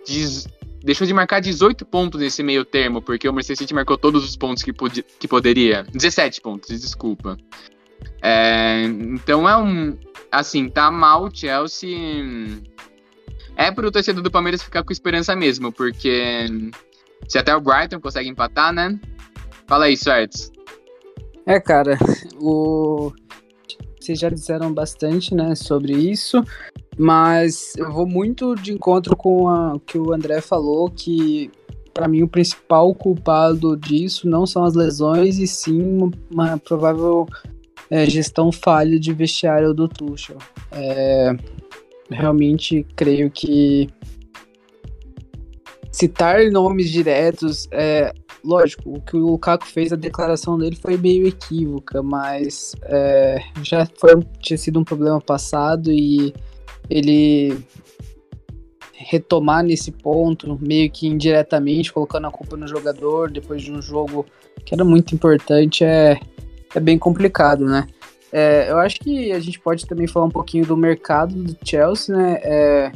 Diz, 0.06 0.48
deixou 0.84 1.08
de 1.08 1.14
marcar 1.14 1.40
18 1.40 1.86
pontos 1.86 2.20
nesse 2.20 2.44
meio 2.44 2.66
termo, 2.66 3.02
porque 3.02 3.28
o 3.28 3.34
Manchester 3.34 3.58
City 3.58 3.74
marcou 3.74 3.98
todos 3.98 4.24
os 4.24 4.36
pontos 4.36 4.64
que, 4.64 4.74
pod, 4.74 5.04
que 5.20 5.28
poderia. 5.28 5.84
17 5.94 6.42
pontos, 6.42 6.70
desculpa. 6.80 7.38
É, 8.22 8.84
então 8.84 9.48
é 9.48 9.58
um. 9.58 9.98
Assim, 10.32 10.68
tá 10.68 10.90
mal 10.90 11.26
o 11.26 11.32
Chelsea 11.36 11.96
é 13.56 13.72
pro 13.72 13.92
torcedor 13.92 14.24
do 14.24 14.32
Palmeiras 14.32 14.64
ficar 14.64 14.84
com 14.84 14.92
esperança 14.92 15.36
mesmo, 15.36 15.72
porque 15.72 16.48
se 17.28 17.38
até 17.38 17.56
o 17.56 17.62
Brighton 17.62 18.00
consegue 18.00 18.30
empatar, 18.30 18.74
né? 18.74 19.00
Fala 19.68 19.86
aí, 19.86 19.96
Swerts. 19.96 20.52
É, 21.46 21.60
cara, 21.60 21.98
o... 22.42 23.12
vocês 24.04 24.20
já 24.20 24.30
disseram 24.30 24.74
bastante, 24.74 25.34
né, 25.34 25.56
sobre 25.56 25.94
isso, 25.94 26.44
mas 26.98 27.74
eu 27.78 27.92
vou 27.92 28.06
muito 28.06 28.56
de 28.56 28.74
encontro 28.74 29.16
com 29.16 29.46
o 29.48 29.80
que 29.80 29.98
o 29.98 30.14
André 30.14 30.42
falou, 30.42 30.90
que 30.90 31.50
para 31.94 32.08
mim 32.08 32.24
o 32.24 32.28
principal 32.28 32.94
culpado 32.94 33.78
disso 33.78 34.28
não 34.28 34.46
são 34.46 34.66
as 34.66 34.74
lesões, 34.74 35.38
e 35.38 35.48
sim 35.48 36.12
uma 36.32 36.58
provável 36.58 37.28
é, 37.90 38.06
gestão 38.06 38.52
falha 38.52 39.00
de 39.00 39.14
vestiário 39.14 39.74
do 39.74 39.88
Tuchel. 39.88 40.38
É, 40.72 41.36
realmente 42.10 42.86
creio 42.96 43.32
que 43.32 43.88
citar 45.92 46.50
nomes 46.52 46.90
diretos 46.90 47.68
é 47.72 48.12
lógico 48.44 48.98
o 48.98 49.02
que 49.02 49.16
o 49.16 49.32
Lukaku 49.32 49.66
fez 49.66 49.94
a 49.94 49.96
declaração 49.96 50.58
dele 50.58 50.76
foi 50.76 50.98
meio 50.98 51.28
equívoca 51.28 52.04
mas 52.04 52.76
é, 52.84 53.42
já 53.62 53.86
foi 53.86 54.20
tinha 54.40 54.58
sido 54.58 54.80
um 54.80 54.84
problema 54.84 55.22
passado 55.22 55.92
e 55.92 56.34
ele 56.90 57.58
retomar 58.94 59.64
nesse 59.64 59.92
ponto 59.92 60.58
meio 60.62 60.90
que 60.92 61.08
indiretamente 61.08 61.92
colocando 61.92 62.28
a 62.28 62.32
culpa 62.32 62.58
no 62.58 62.68
jogador 62.68 63.32
depois 63.32 63.62
de 63.62 63.72
um 63.72 63.82
jogo 63.82 64.26
que 64.66 64.74
era 64.74 64.84
muito 64.84 65.16
importante 65.16 65.84
é 65.84 66.20
é 66.76 66.80
bem 66.80 66.98
complicado 66.98 67.66
né 67.66 67.88
é, 68.36 68.72
eu 68.72 68.80
acho 68.80 69.00
que 69.00 69.32
a 69.32 69.40
gente 69.40 69.60
pode 69.60 69.86
também 69.86 70.08
falar 70.08 70.26
um 70.26 70.32
pouquinho 70.32 70.66
do 70.66 70.76
mercado 70.76 71.36
do 71.36 71.56
Chelsea, 71.64 72.16
né? 72.16 72.40
É, 72.42 72.92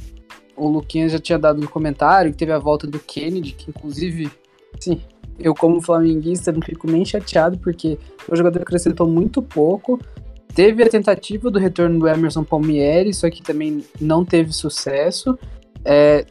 o 0.56 0.68
Luquinhas 0.68 1.12
já 1.12 1.20
tinha 1.20 1.38
dado 1.38 1.62
no 1.62 1.70
comentário 1.70 2.32
que 2.32 2.38
teve 2.38 2.52
a 2.52 2.58
volta 2.58 2.88
do 2.88 2.98
Kennedy, 2.98 3.52
que 3.52 3.70
inclusive, 3.70 4.32
sim, 4.80 5.00
eu 5.40 5.54
como 5.54 5.82
flamenguista 5.82 6.52
não 6.52 6.62
fico 6.62 6.90
nem 6.90 7.06
chateado, 7.06 7.58
porque 7.58 7.98
o 8.30 8.36
jogador 8.36 8.62
acrescentou 8.62 9.08
muito 9.08 9.42
pouco. 9.42 10.00
Teve 10.54 10.84
a 10.84 10.90
tentativa 10.90 11.52
do 11.52 11.60
retorno 11.60 12.00
do 12.00 12.08
Emerson 12.08 12.44
Palmieri, 12.44 13.14
só 13.14 13.30
que 13.30 13.44
também 13.44 13.84
não 14.02 14.26
teve 14.26 14.52
sucesso. 14.52 15.38
É, 15.86 16.26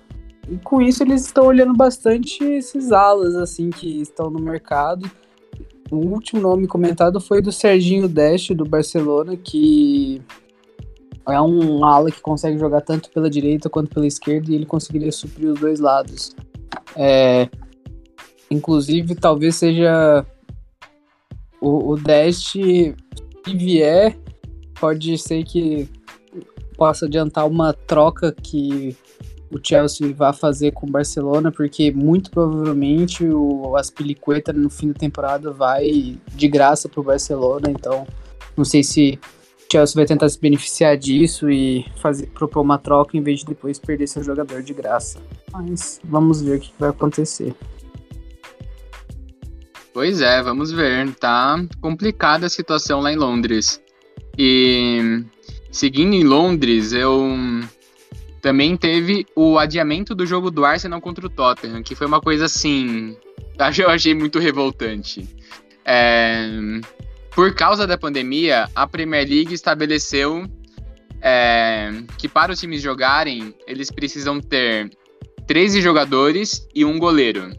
e 0.49 0.57
com 0.59 0.83
isso 0.83 1.03
eles 1.03 1.25
estão 1.25 1.47
olhando 1.47 1.75
bastante 1.75 2.43
esses 2.45 2.93
alas 2.93 3.35
assim 3.37 3.71
que 3.71 4.01
estão 4.01 4.31
no 4.31 4.41
mercado. 4.41 5.09
O 5.91 5.97
último 5.97 6.41
nome 6.41 6.67
comentado 6.67 7.21
foi 7.21 7.41
do 7.41 7.53
Serginho 7.53 8.09
Deste, 8.09 8.55
do 8.55 8.65
Barcelona, 8.65 9.37
que 9.37 10.21
é 11.29 11.41
um 11.41 11.85
ala 11.85 12.11
que 12.11 12.21
consegue 12.21 12.59
jogar 12.59 12.81
tanto 12.81 13.11
pela 13.11 13.31
direita 13.31 13.69
quanto 13.69 13.95
pela 13.95 14.07
esquerda 14.07 14.51
e 14.51 14.55
ele 14.55 14.67
conseguiria 14.67 15.13
suprir 15.13 15.51
os 15.51 15.61
dois 15.61 15.81
lados. 15.81 16.35
É, 16.97 17.49
inclusive, 18.51 19.15
talvez 19.15 19.57
seja 19.57 20.25
o, 21.61 21.93
o 21.93 21.97
Deste, 21.97 22.95
se 23.45 23.55
vier, 23.55 24.17
pode 24.79 25.17
ser 25.19 25.45
que 25.45 25.89
possa 26.77 27.07
adiantar 27.07 27.47
uma 27.47 27.73
troca 27.73 28.33
que 28.33 28.97
o 29.51 29.59
Chelsea 29.63 30.13
vai 30.13 30.33
fazer 30.33 30.73
com 30.73 30.87
o 30.87 30.91
Barcelona, 30.91 31.53
porque 31.53 31.91
muito 31.91 32.31
provavelmente 32.31 33.25
o 33.25 33.77
Aspilicueta 33.77 34.53
no 34.53 34.69
fim 34.69 34.89
da 34.89 34.95
temporada 34.95 35.53
vai 35.53 36.19
de 36.35 36.49
graça 36.49 36.89
para 36.89 37.01
o 37.01 37.05
Barcelona, 37.05 37.71
então 37.71 38.07
não 38.57 38.65
sei 38.65 38.83
se 38.83 39.19
o 39.69 39.73
Chelsea 39.73 39.95
vai 39.95 40.07
tentar 40.07 40.29
se 40.29 40.39
beneficiar 40.39 40.97
disso 40.97 41.51
e 41.51 41.85
fazer, 41.97 42.27
propor 42.29 42.61
uma 42.61 42.79
troca 42.79 43.17
em 43.17 43.23
vez 43.23 43.41
de 43.41 43.47
depois 43.47 43.79
perder 43.79 44.07
seu 44.07 44.23
jogador 44.23 44.63
de 44.63 44.73
graça. 44.73 45.19
Mas 45.53 46.01
vamos 46.05 46.41
ver 46.41 46.59
o 46.59 46.61
que 46.61 46.73
vai 46.79 46.91
acontecer. 46.91 47.55
Pois 49.97 50.21
é, 50.21 50.43
vamos 50.43 50.71
ver. 50.71 51.11
Tá 51.15 51.57
complicada 51.81 52.45
a 52.45 52.51
situação 52.51 53.01
lá 53.01 53.11
em 53.11 53.17
Londres. 53.17 53.81
E 54.37 55.25
seguindo 55.73 56.13
em 56.13 56.23
Londres, 56.23 56.93
eu 56.93 57.35
também 58.43 58.77
teve 58.77 59.27
o 59.35 59.59
adiamento 59.59 60.15
do 60.15 60.27
jogo 60.27 60.51
do 60.51 60.67
Arsenal 60.67 61.01
contra 61.01 61.25
o 61.25 61.31
Tottenham, 61.31 61.83
que 61.83 61.95
foi 61.95 62.07
uma 62.07 62.21
coisa 62.21 62.45
assim. 62.45 63.17
Eu 63.79 63.89
achei 63.89 64.15
muito 64.15 64.39
revoltante. 64.39 65.27
É, 65.83 66.47
por 67.31 67.55
causa 67.55 67.87
da 67.87 67.97
pandemia, 67.97 68.69
a 68.75 68.87
Premier 68.87 69.27
League 69.27 69.55
estabeleceu 69.55 70.45
é, 71.23 71.91
que 72.19 72.29
para 72.29 72.53
os 72.53 72.61
times 72.61 72.83
jogarem, 72.83 73.55
eles 73.67 73.91
precisam 73.91 74.43
ter 74.43 74.91
13 75.47 75.81
jogadores 75.81 76.69
e 76.75 76.85
um 76.85 76.99
goleiro. 76.99 77.51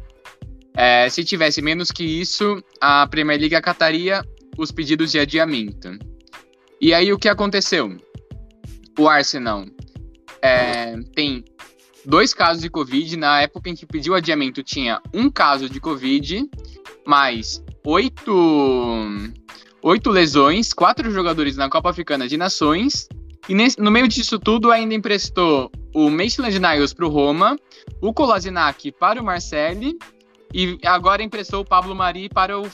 É, 0.77 1.10
se 1.10 1.25
tivesse 1.25 1.60
menos 1.60 1.89
que 1.89 2.03
isso, 2.03 2.63
a 2.79 3.07
Premier 3.07 3.39
League 3.39 3.55
acataria 3.55 4.24
os 4.55 4.72
pedidos 4.72 5.12
de 5.12 5.17
adiamento. 5.17 5.98
E 6.79 6.93
aí 6.93 7.12
o 7.12 7.17
que 7.17 7.27
aconteceu? 7.27 7.98
O 9.00 9.10
Arsenal 9.10 9.65
é, 10.39 10.96
tem 11.15 11.43
dois 12.05 12.31
casos 12.31 12.62
de 12.62 12.69
Covid. 12.69 13.17
Na 13.17 13.41
época 13.41 13.72
em 13.72 13.75
que 13.75 13.88
pediu 13.88 14.13
adiamento, 14.13 14.62
tinha 14.62 15.01
um 15.12 15.31
caso 15.31 15.67
de 15.67 15.79
Covid, 15.79 16.48
mais 17.07 17.63
oito, 17.84 19.01
oito 19.81 20.12
lesões, 20.12 20.74
quatro 20.74 21.10
jogadores 21.10 21.57
na 21.57 21.67
Copa 21.72 21.89
Africana 21.89 22.27
de 22.27 22.38
Nações. 22.38 23.10
E 23.50 23.55
nesse, 23.55 23.79
no 23.79 23.89
meio 23.89 24.07
disso 24.07 24.38
tudo, 24.38 24.72
ainda 24.72 24.93
emprestou 24.93 25.72
o 25.96 26.07
Maitland 26.07 26.60
Niles 26.60 26.93
para 26.93 27.07
o 27.07 27.10
Roma, 27.10 27.57
o 28.00 28.13
Kolasinac 28.13 28.91
para 28.91 29.19
o 29.19 29.25
Marseille 29.25 29.98
e 30.54 30.80
agora 30.86 31.24
emprestou 31.24 31.62
o 31.62 31.66
Pablo 31.66 31.96
Mari 31.96 32.30
para 32.30 32.60
o 32.60 32.70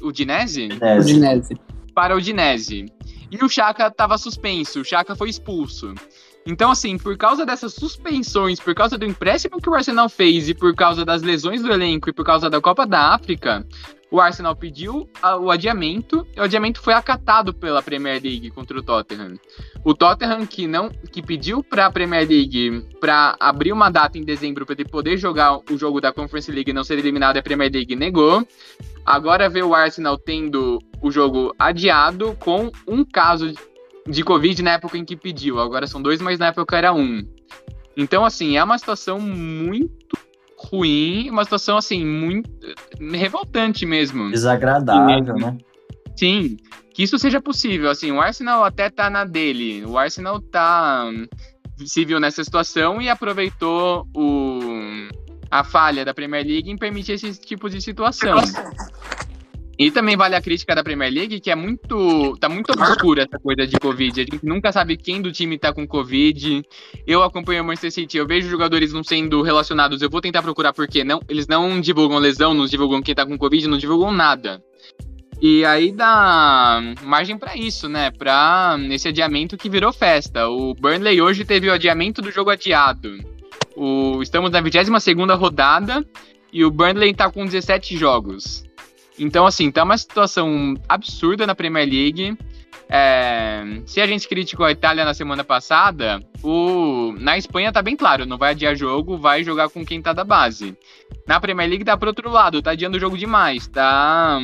Udinese? 0.00 0.68
Udinese. 1.00 1.56
Para 1.94 2.14
o 2.14 2.18
Udinese. 2.18 2.86
E 3.30 3.42
o 3.42 3.48
Chaka 3.48 3.86
estava 3.86 4.18
suspenso, 4.18 4.80
o 4.80 4.84
Chaka 4.84 5.16
foi 5.16 5.30
expulso. 5.30 5.94
Então, 6.44 6.70
assim, 6.70 6.98
por 6.98 7.16
causa 7.16 7.46
dessas 7.46 7.74
suspensões, 7.74 8.58
por 8.58 8.74
causa 8.74 8.98
do 8.98 9.04
empréstimo 9.04 9.60
que 9.60 9.68
o 9.68 9.74
Arsenal 9.74 10.08
fez 10.08 10.48
e 10.48 10.54
por 10.54 10.74
causa 10.74 11.04
das 11.04 11.22
lesões 11.22 11.62
do 11.62 11.72
elenco 11.72 12.10
e 12.10 12.12
por 12.12 12.24
causa 12.24 12.50
da 12.50 12.60
Copa 12.60 12.84
da 12.84 13.14
África, 13.14 13.64
o 14.12 14.20
Arsenal 14.20 14.54
pediu 14.54 15.08
o 15.40 15.50
adiamento 15.50 16.26
e 16.36 16.40
o 16.40 16.42
adiamento 16.42 16.82
foi 16.82 16.92
acatado 16.92 17.54
pela 17.54 17.82
Premier 17.82 18.20
League 18.22 18.50
contra 18.50 18.78
o 18.78 18.82
Tottenham. 18.82 19.38
O 19.82 19.94
Tottenham 19.94 20.44
que 20.44 20.66
não 20.66 20.90
que 20.90 21.22
pediu 21.22 21.64
para 21.64 21.86
a 21.86 21.90
Premier 21.90 22.28
League 22.28 22.86
para 23.00 23.34
abrir 23.40 23.72
uma 23.72 23.88
data 23.88 24.18
em 24.18 24.22
dezembro 24.22 24.66
para 24.66 24.74
ele 24.74 24.84
poder 24.84 25.16
jogar 25.16 25.58
o 25.70 25.78
jogo 25.78 25.98
da 25.98 26.12
Conference 26.12 26.52
League 26.52 26.70
e 26.70 26.74
não 26.74 26.84
ser 26.84 26.98
eliminado, 26.98 27.38
a 27.38 27.42
Premier 27.42 27.72
League 27.72 27.96
negou. 27.96 28.46
Agora 29.06 29.48
vê 29.48 29.62
o 29.62 29.74
Arsenal 29.74 30.18
tendo 30.18 30.78
o 31.00 31.10
jogo 31.10 31.54
adiado 31.58 32.36
com 32.38 32.70
um 32.86 33.04
caso 33.04 33.52
de 34.08 34.24
Covid 34.24 34.62
na 34.62 34.72
época 34.72 34.98
em 34.98 35.04
que 35.04 35.16
pediu. 35.16 35.60
Agora 35.60 35.86
são 35.86 36.02
dois, 36.02 36.20
mas 36.20 36.38
na 36.38 36.48
época 36.48 36.76
era 36.76 36.92
um. 36.92 37.22
Então, 37.96 38.24
assim, 38.24 38.56
é 38.56 38.64
uma 38.64 38.78
situação 38.78 39.20
muito 39.20 40.18
ruim, 40.56 41.28
uma 41.30 41.44
situação, 41.44 41.76
assim, 41.76 42.04
muito 42.04 42.50
revoltante 43.12 43.84
mesmo. 43.84 44.30
Desagradável, 44.30 45.34
né? 45.34 45.58
Sim, 46.16 46.56
que 46.94 47.02
isso 47.02 47.18
seja 47.18 47.40
possível. 47.40 47.90
Assim, 47.90 48.12
o 48.12 48.20
Arsenal 48.20 48.64
até 48.64 48.88
tá 48.88 49.10
na 49.10 49.24
dele. 49.24 49.84
O 49.84 49.98
Arsenal 49.98 50.40
tá 50.40 51.10
se 51.84 52.04
viu 52.04 52.20
nessa 52.20 52.44
situação 52.44 53.00
e 53.00 53.08
aproveitou 53.08 54.06
o, 54.14 54.60
a 55.50 55.64
falha 55.64 56.04
da 56.04 56.14
Premier 56.14 56.46
League 56.46 56.70
em 56.70 56.76
permitir 56.76 57.12
esse 57.12 57.40
tipo 57.40 57.68
de 57.68 57.80
situação. 57.80 58.36
E 59.82 59.90
também 59.90 60.16
vale 60.16 60.36
a 60.36 60.40
crítica 60.40 60.76
da 60.76 60.84
Premier 60.84 61.12
League, 61.12 61.40
que 61.40 61.50
é 61.50 61.56
muito. 61.56 62.36
tá 62.38 62.48
muito 62.48 62.70
obscura 62.70 63.24
essa 63.24 63.36
coisa 63.36 63.66
de 63.66 63.76
Covid. 63.80 64.20
A 64.20 64.24
gente 64.24 64.46
nunca 64.46 64.70
sabe 64.70 64.96
quem 64.96 65.20
do 65.20 65.32
time 65.32 65.58
tá 65.58 65.72
com 65.72 65.84
Covid. 65.84 66.62
Eu 67.04 67.20
acompanho 67.24 67.64
o 67.64 67.66
Manchester 67.66 67.90
City, 67.90 68.16
eu 68.16 68.24
vejo 68.24 68.48
jogadores 68.48 68.92
não 68.92 69.02
sendo 69.02 69.42
relacionados. 69.42 70.00
Eu 70.00 70.08
vou 70.08 70.20
tentar 70.20 70.40
procurar 70.40 70.72
porque 70.72 71.02
não, 71.02 71.20
eles 71.28 71.48
não 71.48 71.80
divulgam 71.80 72.18
lesão, 72.18 72.54
não 72.54 72.64
divulgam 72.66 73.02
quem 73.02 73.12
tá 73.12 73.26
com 73.26 73.36
Covid, 73.36 73.66
não 73.66 73.76
divulgam 73.76 74.12
nada. 74.12 74.62
E 75.40 75.64
aí 75.64 75.90
dá 75.90 76.80
margem 77.02 77.36
para 77.36 77.56
isso, 77.56 77.88
né? 77.88 78.12
Para 78.12 78.78
esse 78.88 79.08
adiamento 79.08 79.56
que 79.56 79.68
virou 79.68 79.92
festa. 79.92 80.48
O 80.48 80.74
Burnley 80.74 81.20
hoje 81.20 81.44
teve 81.44 81.68
o 81.68 81.72
adiamento 81.72 82.22
do 82.22 82.30
jogo 82.30 82.50
adiado. 82.50 83.18
O, 83.74 84.22
estamos 84.22 84.52
na 84.52 84.60
22 84.60 85.02
segunda 85.02 85.34
rodada 85.34 86.06
e 86.52 86.64
o 86.64 86.70
Burnley 86.70 87.12
tá 87.12 87.28
com 87.28 87.44
17 87.44 87.96
jogos. 87.96 88.62
Então, 89.18 89.46
assim, 89.46 89.70
tá 89.70 89.84
uma 89.84 89.96
situação 89.96 90.74
absurda 90.88 91.46
na 91.46 91.54
Premier 91.54 91.88
League. 91.88 92.36
É, 92.88 93.62
se 93.86 94.00
a 94.00 94.06
gente 94.06 94.28
criticou 94.28 94.66
a 94.66 94.72
Itália 94.72 95.04
na 95.04 95.14
semana 95.14 95.42
passada, 95.42 96.22
o, 96.42 97.14
na 97.18 97.38
Espanha 97.38 97.72
tá 97.72 97.80
bem 97.80 97.96
claro, 97.96 98.26
não 98.26 98.36
vai 98.36 98.50
adiar 98.50 98.76
jogo, 98.76 99.16
vai 99.16 99.42
jogar 99.42 99.70
com 99.70 99.84
quem 99.84 100.02
tá 100.02 100.12
da 100.12 100.24
base. 100.24 100.76
Na 101.26 101.40
Premier 101.40 101.68
League 101.68 101.84
tá 101.84 101.96
pro 101.96 102.08
outro 102.08 102.30
lado, 102.30 102.60
tá 102.60 102.72
adiando 102.72 102.96
o 102.98 103.00
jogo 103.00 103.16
demais, 103.16 103.66
tá, 103.66 104.38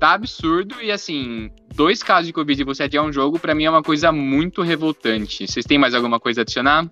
tá 0.00 0.12
absurdo 0.14 0.80
e 0.80 0.90
assim, 0.90 1.50
dois 1.74 2.02
casos 2.02 2.26
de 2.26 2.32
Covid 2.32 2.60
e 2.60 2.64
você 2.64 2.84
adiar 2.84 3.04
um 3.04 3.12
jogo, 3.12 3.38
para 3.38 3.54
mim 3.54 3.64
é 3.64 3.70
uma 3.70 3.82
coisa 3.82 4.10
muito 4.10 4.62
revoltante. 4.62 5.46
Vocês 5.46 5.66
têm 5.66 5.78
mais 5.78 5.94
alguma 5.94 6.18
coisa 6.18 6.40
a 6.40 6.42
adicionar? 6.42 6.90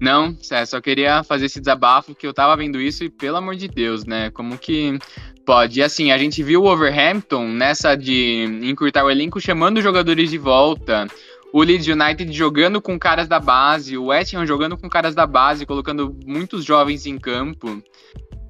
Não, 0.00 0.34
é, 0.50 0.64
só 0.64 0.80
queria 0.80 1.22
fazer 1.22 1.44
esse 1.44 1.60
desabafo 1.60 2.14
que 2.14 2.26
eu 2.26 2.32
tava 2.32 2.56
vendo 2.56 2.80
isso 2.80 3.04
e 3.04 3.10
pelo 3.10 3.36
amor 3.36 3.54
de 3.54 3.68
Deus, 3.68 4.06
né? 4.06 4.30
Como 4.30 4.56
que 4.56 4.98
pode? 5.44 5.78
E 5.78 5.82
assim, 5.82 6.10
a 6.10 6.16
gente 6.16 6.42
viu 6.42 6.62
o 6.62 6.66
Overhampton 6.66 7.46
nessa 7.46 7.94
de 7.94 8.44
encurtar 8.62 9.04
o 9.04 9.10
elenco 9.10 9.38
chamando 9.38 9.82
jogadores 9.82 10.30
de 10.30 10.38
volta. 10.38 11.06
O 11.52 11.62
Leeds 11.62 11.86
United 11.86 12.32
jogando 12.32 12.80
com 12.80 12.98
caras 12.98 13.28
da 13.28 13.38
base, 13.38 13.98
o 13.98 14.06
West 14.06 14.32
Ham 14.32 14.46
jogando 14.46 14.78
com 14.78 14.88
caras 14.88 15.14
da 15.14 15.26
base, 15.26 15.66
colocando 15.66 16.16
muitos 16.24 16.64
jovens 16.64 17.04
em 17.04 17.18
campo. 17.18 17.82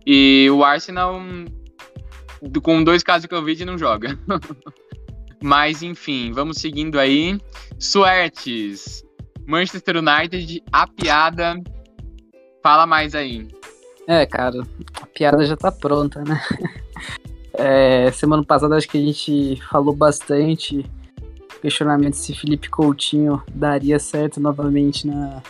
E 0.06 0.48
o 0.50 0.62
Arsenal, 0.62 1.20
com 2.62 2.84
dois 2.84 3.02
casos 3.02 3.28
eu 3.28 3.44
vi, 3.44 3.64
não 3.64 3.76
joga. 3.76 4.16
Mas 5.42 5.82
enfim, 5.82 6.30
vamos 6.32 6.58
seguindo 6.58 7.00
aí. 7.00 7.40
Suertes, 7.78 9.02
Manchester 9.50 9.96
United, 9.96 10.62
a 10.72 10.86
piada. 10.86 11.60
Fala 12.62 12.86
mais 12.86 13.14
aí. 13.14 13.48
É, 14.06 14.24
cara, 14.24 14.62
a 15.00 15.06
piada 15.06 15.44
já 15.44 15.56
tá 15.56 15.72
pronta, 15.72 16.22
né? 16.22 16.40
É, 17.52 18.10
semana 18.12 18.42
passada 18.44 18.76
acho 18.76 18.88
que 18.88 18.96
a 18.96 19.00
gente 19.00 19.60
falou 19.68 19.94
bastante 19.94 20.86
questionamento 21.60 22.14
se 22.14 22.32
Felipe 22.32 22.70
Coutinho 22.70 23.42
daria 23.52 23.98
certo 23.98 24.40
novamente 24.40 25.06
na, 25.06 25.42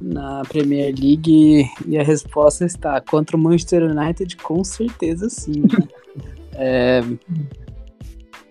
na 0.00 0.42
Premier 0.48 0.94
League 0.98 1.68
e 1.86 1.98
a 1.98 2.02
resposta 2.02 2.64
está 2.64 2.98
contra 3.00 3.36
o 3.36 3.40
Manchester 3.40 3.82
United 3.82 4.36
com 4.36 4.62
certeza 4.64 5.28
sim. 5.28 5.64
é, 6.54 7.02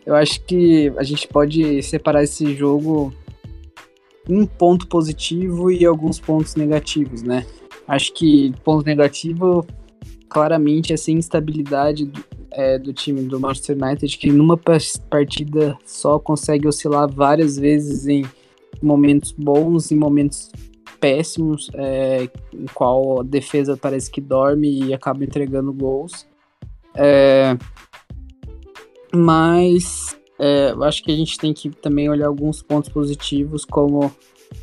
eu 0.06 0.13
acho 0.13 0.41
que 0.41 0.93
a 0.97 1.03
gente 1.03 1.27
pode 1.27 1.82
separar 1.82 2.21
esse 2.21 2.53
jogo 2.53 3.13
um 4.30 4.46
ponto 4.46 4.88
positivo 4.88 5.72
e 5.72 5.86
alguns 5.86 6.20
pontos 6.20 6.56
negativos, 6.56 7.22
né? 7.24 7.46
Acho 7.88 8.13
que 8.13 8.54
ponto 8.63 8.86
negativo 8.86 9.66
claramente 10.30 10.92
essa 10.94 11.12
instabilidade 11.12 12.06
do, 12.06 12.24
é, 12.52 12.78
do 12.78 12.94
time 12.94 13.22
do 13.22 13.40
Manchester 13.40 13.78
United, 13.82 14.18
que 14.18 14.32
numa 14.32 14.60
partida 15.10 15.78
só 15.86 16.20
consegue 16.20 16.68
oscilar 16.68 17.10
várias 17.10 17.58
vezes 17.58 18.08
em 18.08 18.26
momentos 18.82 19.32
bons 19.32 19.90
e 19.92 19.96
momentos 19.96 20.52
péssimos, 21.00 21.70
é, 21.76 22.30
em 22.54 22.66
qual 22.74 23.22
a 23.22 23.24
defesa 23.24 23.78
parece 23.78 24.12
que 24.12 24.20
dorme 24.20 24.86
e 24.86 24.94
acaba 24.94 25.24
entregando 25.24 25.72
gols. 25.72 26.28
É, 26.96 27.58
mas 29.13 30.18
é, 30.39 30.73
acho 30.82 31.04
que 31.04 31.12
a 31.12 31.15
gente 31.15 31.38
tem 31.38 31.54
que 31.54 31.69
também 31.69 32.10
olhar 32.10 32.28
alguns 32.28 32.62
pontos 32.62 32.89
positivos, 32.89 33.65
como 33.65 34.12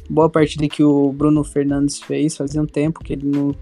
boa 0.09 0.31
partida 0.31 0.69
que 0.69 0.83
o 0.83 1.13
Bruno 1.13 1.43
Fernandes 1.45 2.01
fez, 2.01 2.37
fazia 2.37 2.63
um 2.63 2.67
tempo 2.67 3.03
que 3.03 3.13
ele 3.13 3.27
não, 3.27 3.55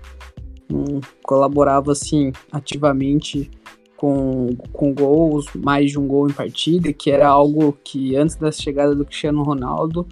não 0.68 1.00
colaborava 1.22 1.92
assim 1.92 2.32
ativamente 2.50 3.50
com, 3.96 4.56
com 4.72 4.92
gols, 4.92 5.46
mais 5.54 5.92
de 5.92 5.98
um 5.98 6.06
gol 6.06 6.28
em 6.28 6.32
partida, 6.32 6.92
que 6.92 7.10
era 7.10 7.28
algo 7.28 7.76
que 7.84 8.16
antes 8.16 8.36
da 8.36 8.50
chegada 8.50 8.94
do 8.94 9.04
Cristiano 9.04 9.42
Ronaldo 9.42 10.06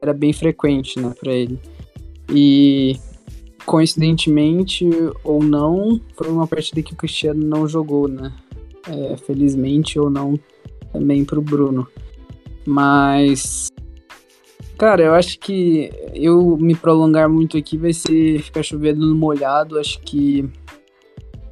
era 0.00 0.14
bem 0.14 0.32
frequente 0.32 0.98
né, 0.98 1.14
para 1.18 1.32
ele. 1.32 1.58
E 2.30 2.96
coincidentemente 3.66 4.88
ou 5.22 5.42
não, 5.42 6.00
foi 6.14 6.28
uma 6.28 6.46
partida 6.46 6.82
que 6.82 6.94
o 6.94 6.96
Cristiano 6.96 7.44
não 7.44 7.68
jogou, 7.68 8.08
né? 8.08 8.32
É, 8.86 9.16
felizmente 9.16 9.98
ou 9.98 10.10
não, 10.10 10.38
também 10.94 11.24
para 11.24 11.38
o 11.38 11.42
Bruno. 11.42 11.86
Mas, 12.64 13.68
cara, 14.78 15.02
eu 15.02 15.14
acho 15.14 15.38
que 15.38 15.90
eu 16.14 16.56
me 16.56 16.74
prolongar 16.74 17.28
muito 17.28 17.58
aqui 17.58 17.76
vai 17.76 17.92
ser 17.92 18.40
ficar 18.42 18.62
chovendo 18.62 19.04
no 19.04 19.14
molhado. 19.14 19.78
Acho 19.78 20.00
que 20.00 20.48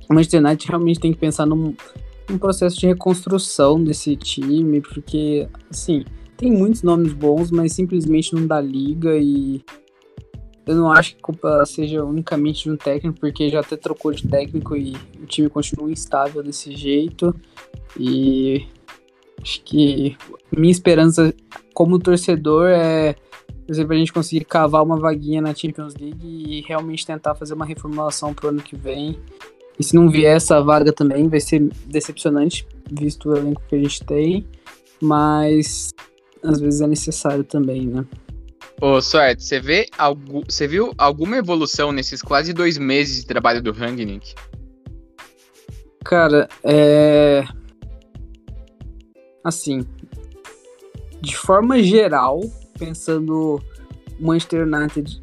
o 0.09 0.15
Manchester 0.15 0.41
United 0.41 0.69
realmente 0.69 1.01
tem 1.01 1.13
que 1.13 1.19
pensar 1.19 1.45
num, 1.45 1.75
num 2.31 2.39
processo 2.39 2.79
de 2.79 2.87
reconstrução 2.87 3.83
desse 3.83 4.17
time, 4.17 4.81
porque, 4.81 5.49
assim, 5.69 6.05
tem 6.37 6.51
muitos 6.51 6.83
nomes 6.83 7.13
bons, 7.13 7.51
mas 7.51 7.73
simplesmente 7.73 8.35
não 8.35 8.47
dá 8.47 8.61
liga 8.61 9.19
e 9.19 9.63
eu 10.65 10.77
não 10.77 10.93
acho 10.93 11.15
que 11.15 11.21
a 11.21 11.25
culpa 11.25 11.67
seja 11.67 12.05
unicamente 12.05 12.65
de 12.65 12.71
um 12.71 12.77
técnico, 12.77 13.19
porque 13.19 13.49
já 13.51 13.61
até 13.61 13.77
trocou 13.77 14.13
de 14.13 14.27
técnico 14.29 14.77
e 14.77 14.95
o 15.21 15.27
time 15.27 15.49
continua 15.49 15.91
instável 15.91 16.43
desse 16.43 16.75
jeito. 16.77 17.35
E 17.99 18.67
Acho 19.41 19.63
que 19.63 20.17
minha 20.57 20.71
esperança 20.71 21.35
como 21.75 21.99
torcedor 21.99 22.69
é 22.69 23.17
por 23.67 23.73
exemplo, 23.73 23.93
a 23.95 23.97
gente 23.97 24.13
conseguir 24.13 24.45
cavar 24.45 24.83
uma 24.83 24.99
vaguinha 24.99 25.41
na 25.41 25.55
Champions 25.55 25.95
League 25.95 26.27
e 26.27 26.61
realmente 26.63 27.07
tentar 27.07 27.35
fazer 27.35 27.55
uma 27.55 27.65
reformulação 27.65 28.35
pro 28.35 28.49
ano 28.49 28.61
que 28.61 28.77
vem. 28.77 29.19
E 29.79 29.85
se 29.85 29.95
não 29.95 30.11
vier 30.11 30.37
essa 30.37 30.61
vaga 30.61 30.93
também, 30.93 31.29
vai 31.29 31.41
ser 31.41 31.71
decepcionante, 31.87 32.67
visto 32.91 33.31
o 33.31 33.37
elenco 33.37 33.63
que 33.69 33.77
a 33.77 33.79
gente 33.79 34.05
tem. 34.05 34.47
Mas 35.01 35.95
às 36.43 36.61
vezes 36.61 36.81
é 36.81 36.87
necessário 36.87 37.45
também, 37.45 37.87
né? 37.87 38.05
Ô, 38.81 39.01
Suerte, 39.01 39.45
você 39.45 39.61
vê 39.61 39.89
algu... 39.97 40.43
você 40.47 40.67
viu 40.67 40.93
alguma 40.99 41.37
evolução 41.37 41.93
nesses 41.93 42.21
quase 42.21 42.53
dois 42.53 42.77
meses 42.77 43.21
de 43.21 43.27
trabalho 43.27 43.63
do 43.63 43.73
Rangnick? 43.73 44.35
Cara, 46.05 46.49
é. 46.65 47.45
Assim. 49.45 49.87
De 51.21 51.37
forma 51.37 51.83
geral, 51.83 52.41
pensando 52.79 53.63
Manchester 54.19 54.67
United 54.67 55.23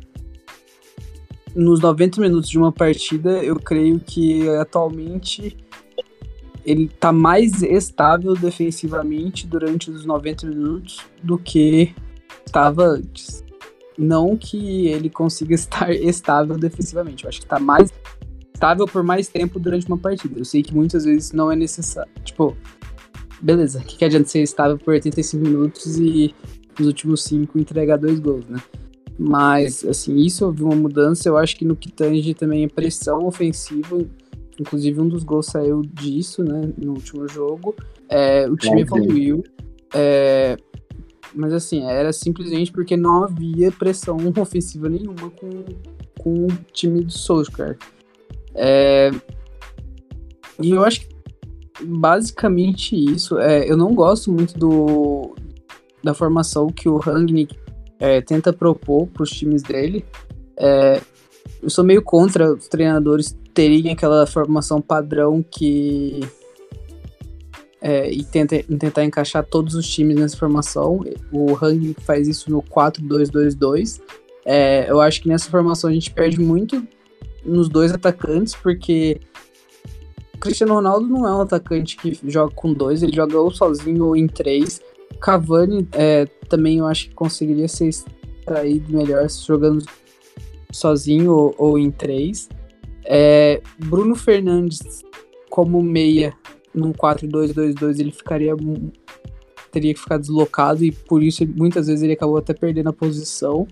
nos 1.56 1.80
90 1.80 2.22
minutos 2.22 2.50
de 2.50 2.58
uma 2.58 2.72
partida, 2.72 3.44
eu 3.44 3.56
creio 3.56 4.00
que 4.00 4.48
atualmente 4.50 5.58
ele 6.66 6.88
tá 6.88 7.12
mais 7.12 7.64
estável 7.64 8.34
defensivamente 8.34 9.48
durante 9.48 9.90
os 9.90 10.06
90 10.06 10.48
minutos 10.48 11.00
do 11.24 11.38
que 11.38 11.94
estava 12.46 12.86
antes. 12.86 13.44
Não 13.98 14.38
que 14.38 14.88
ele 14.88 15.10
consiga 15.10 15.54
estar 15.56 15.92
estável 15.92 16.58
defensivamente, 16.58 17.24
eu 17.24 17.30
acho 17.30 17.42
que 17.42 17.48
tá 17.48 17.60
mais 17.60 17.92
estável 18.54 18.86
por 18.86 19.04
mais 19.04 19.28
tempo 19.28 19.60
durante 19.60 19.88
uma 19.88 19.98
partida. 19.98 20.38
Eu 20.38 20.46
sei 20.46 20.62
que 20.62 20.74
muitas 20.74 21.06
vezes 21.06 21.32
não 21.32 21.52
é 21.52 21.56
necessário. 21.56 22.12
Tipo, 22.24 22.56
beleza, 23.41 23.80
o 23.80 23.84
que, 23.84 23.97
que 23.97 24.06
adianta 24.06 24.28
ser 24.28 24.41
estável 24.41 24.78
por 24.78 24.91
85 24.93 25.43
minutos 25.43 25.97
e 25.97 26.34
nos 26.78 26.88
últimos 26.88 27.23
5 27.23 27.58
entregar 27.60 27.97
dois 27.97 28.19
gols, 28.19 28.45
né? 28.47 28.62
Mas, 29.17 29.84
assim, 29.84 30.15
isso 30.15 30.49
vi 30.52 30.63
uma 30.63 30.75
mudança. 30.75 31.28
Eu 31.28 31.38
acho 31.38 31.58
que 31.58 31.65
no 31.65 31.75
que 31.75 31.91
tange 31.91 32.34
também 32.34 32.63
a 32.63 32.69
pressão 32.69 33.25
ofensiva, 33.25 33.97
inclusive 34.58 35.02
um 35.02 35.10
dos 35.10 35.23
gols 35.23 35.47
saiu 35.47 35.82
disso, 35.82 36.41
né, 36.41 36.71
no 36.78 36.93
último 36.93 37.28
jogo. 37.28 37.75
É, 38.08 38.47
o 38.49 38.56
time 38.56 38.82
evoluiu. 38.82 39.43
É, 39.93 40.58
mas, 41.36 41.52
assim, 41.52 41.84
era 41.84 42.13
simplesmente 42.13 42.71
porque 42.71 42.95
não 42.95 43.25
havia 43.25 43.71
pressão 43.73 44.15
ofensiva 44.39 44.88
nenhuma 44.88 45.30
com, 45.32 45.49
com 46.17 46.45
o 46.45 46.47
time 46.71 47.04
do 47.04 47.12
Solskjaer. 47.12 47.78
É, 48.56 49.12
e 50.62 50.71
eu 50.71 50.84
acho 50.84 51.02
que 51.02 51.09
basicamente 51.82 52.96
isso. 52.96 53.38
É, 53.39 53.70
eu 53.70 53.78
não 53.78 53.94
gosto 53.94 54.32
muito 54.32 54.58
do, 54.58 55.36
da 56.04 56.13
formação 56.13 56.68
que 56.68 56.88
o 56.88 56.98
Rangnick 56.98 57.58
é, 58.00 58.22
tenta 58.22 58.54
propor 58.54 59.08
para 59.08 59.24
os 59.24 59.30
times 59.30 59.62
dele. 59.62 60.06
É, 60.58 61.02
eu 61.62 61.70
sou 61.70 61.84
meio 61.84 62.02
contra 62.02 62.54
os 62.54 62.68
treinadores 62.68 63.38
terem 63.54 63.92
aquela 63.92 64.26
formação 64.26 64.82
padrão 64.82 65.44
que. 65.44 66.22
É, 67.82 68.12
e 68.12 68.26
tenta, 68.26 68.62
tentar 68.78 69.06
encaixar 69.06 69.46
todos 69.46 69.74
os 69.74 69.88
times 69.88 70.18
nessa 70.18 70.38
formação. 70.38 71.02
O 71.32 71.56
Hang 71.56 71.96
faz 72.02 72.28
isso 72.28 72.52
no 72.52 72.62
4-2-2-2. 72.62 74.02
É, 74.46 74.89
eu 74.89 75.00
acho 75.00 75.22
que 75.22 75.30
nessa 75.30 75.50
formação 75.50 75.89
a 75.89 75.94
gente 75.94 76.12
perde 76.12 76.39
muito 76.39 76.86
nos 77.46 77.70
dois 77.70 77.94
atacantes, 77.94 78.54
porque 78.54 79.22
Cristiano 80.39 80.73
Ronaldo 80.73 81.08
não 81.08 81.28
é 81.28 81.36
um 81.36 81.41
atacante 81.41 81.97
que 81.97 82.17
joga 82.28 82.54
com 82.54 82.73
dois, 82.73 83.04
ele 83.04 83.15
joga 83.15 83.38
ou 83.38 83.52
sozinho 83.52 84.06
ou 84.06 84.15
em 84.15 84.28
três. 84.28 84.82
Cavani 85.19 85.88
é, 85.91 86.25
também 86.47 86.78
eu 86.78 86.86
acho 86.86 87.10
que 87.10 87.15
conseguiria 87.15 87.67
ser 87.67 87.89
extraído 87.89 88.95
melhor 88.95 89.28
jogando 89.30 89.84
sozinho 90.71 91.34
ou, 91.34 91.56
ou 91.58 91.80
em 91.80 91.91
três. 91.91 92.47
É, 93.06 93.62
Bruno 93.78 94.15
Fernandes 94.15 95.04
como 95.49 95.82
meia 95.82 96.34
num 96.73 96.93
4-2-2-2 96.93 97.99
ele 97.99 98.12
ficaria 98.12 98.56
teria 99.71 99.93
que 99.93 99.99
ficar 99.99 100.17
deslocado 100.17 100.84
e 100.84 100.91
por 100.91 101.21
isso 101.21 101.45
muitas 101.56 101.88
vezes 101.88 102.04
ele 102.04 102.13
acabou 102.13 102.38
até 102.38 102.54
perdendo 102.54 102.89
a 102.89 102.93
posição. 102.93 103.67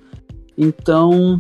Então, 0.57 1.39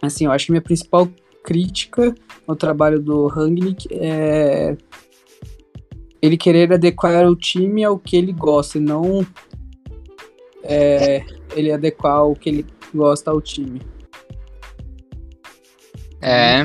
assim, 0.00 0.24
eu 0.24 0.32
acho 0.32 0.46
que 0.46 0.52
minha 0.52 0.62
principal 0.62 1.08
crítica 1.42 2.14
ao 2.50 2.56
trabalho 2.56 3.00
do 3.00 3.26
Rangnick 3.26 3.88
é 3.92 4.76
ele 6.20 6.36
querer 6.36 6.72
adequar 6.72 7.26
o 7.26 7.34
time 7.34 7.82
ao 7.82 7.98
que 7.98 8.16
ele 8.16 8.32
gosta 8.32 8.76
e 8.76 8.80
não 8.80 9.26
é, 10.62 11.24
ele 11.56 11.72
adequar 11.72 12.26
o 12.26 12.36
que 12.36 12.50
ele 12.50 12.66
gosta 12.94 13.30
ao 13.30 13.40
time. 13.40 13.80
É. 16.20 16.62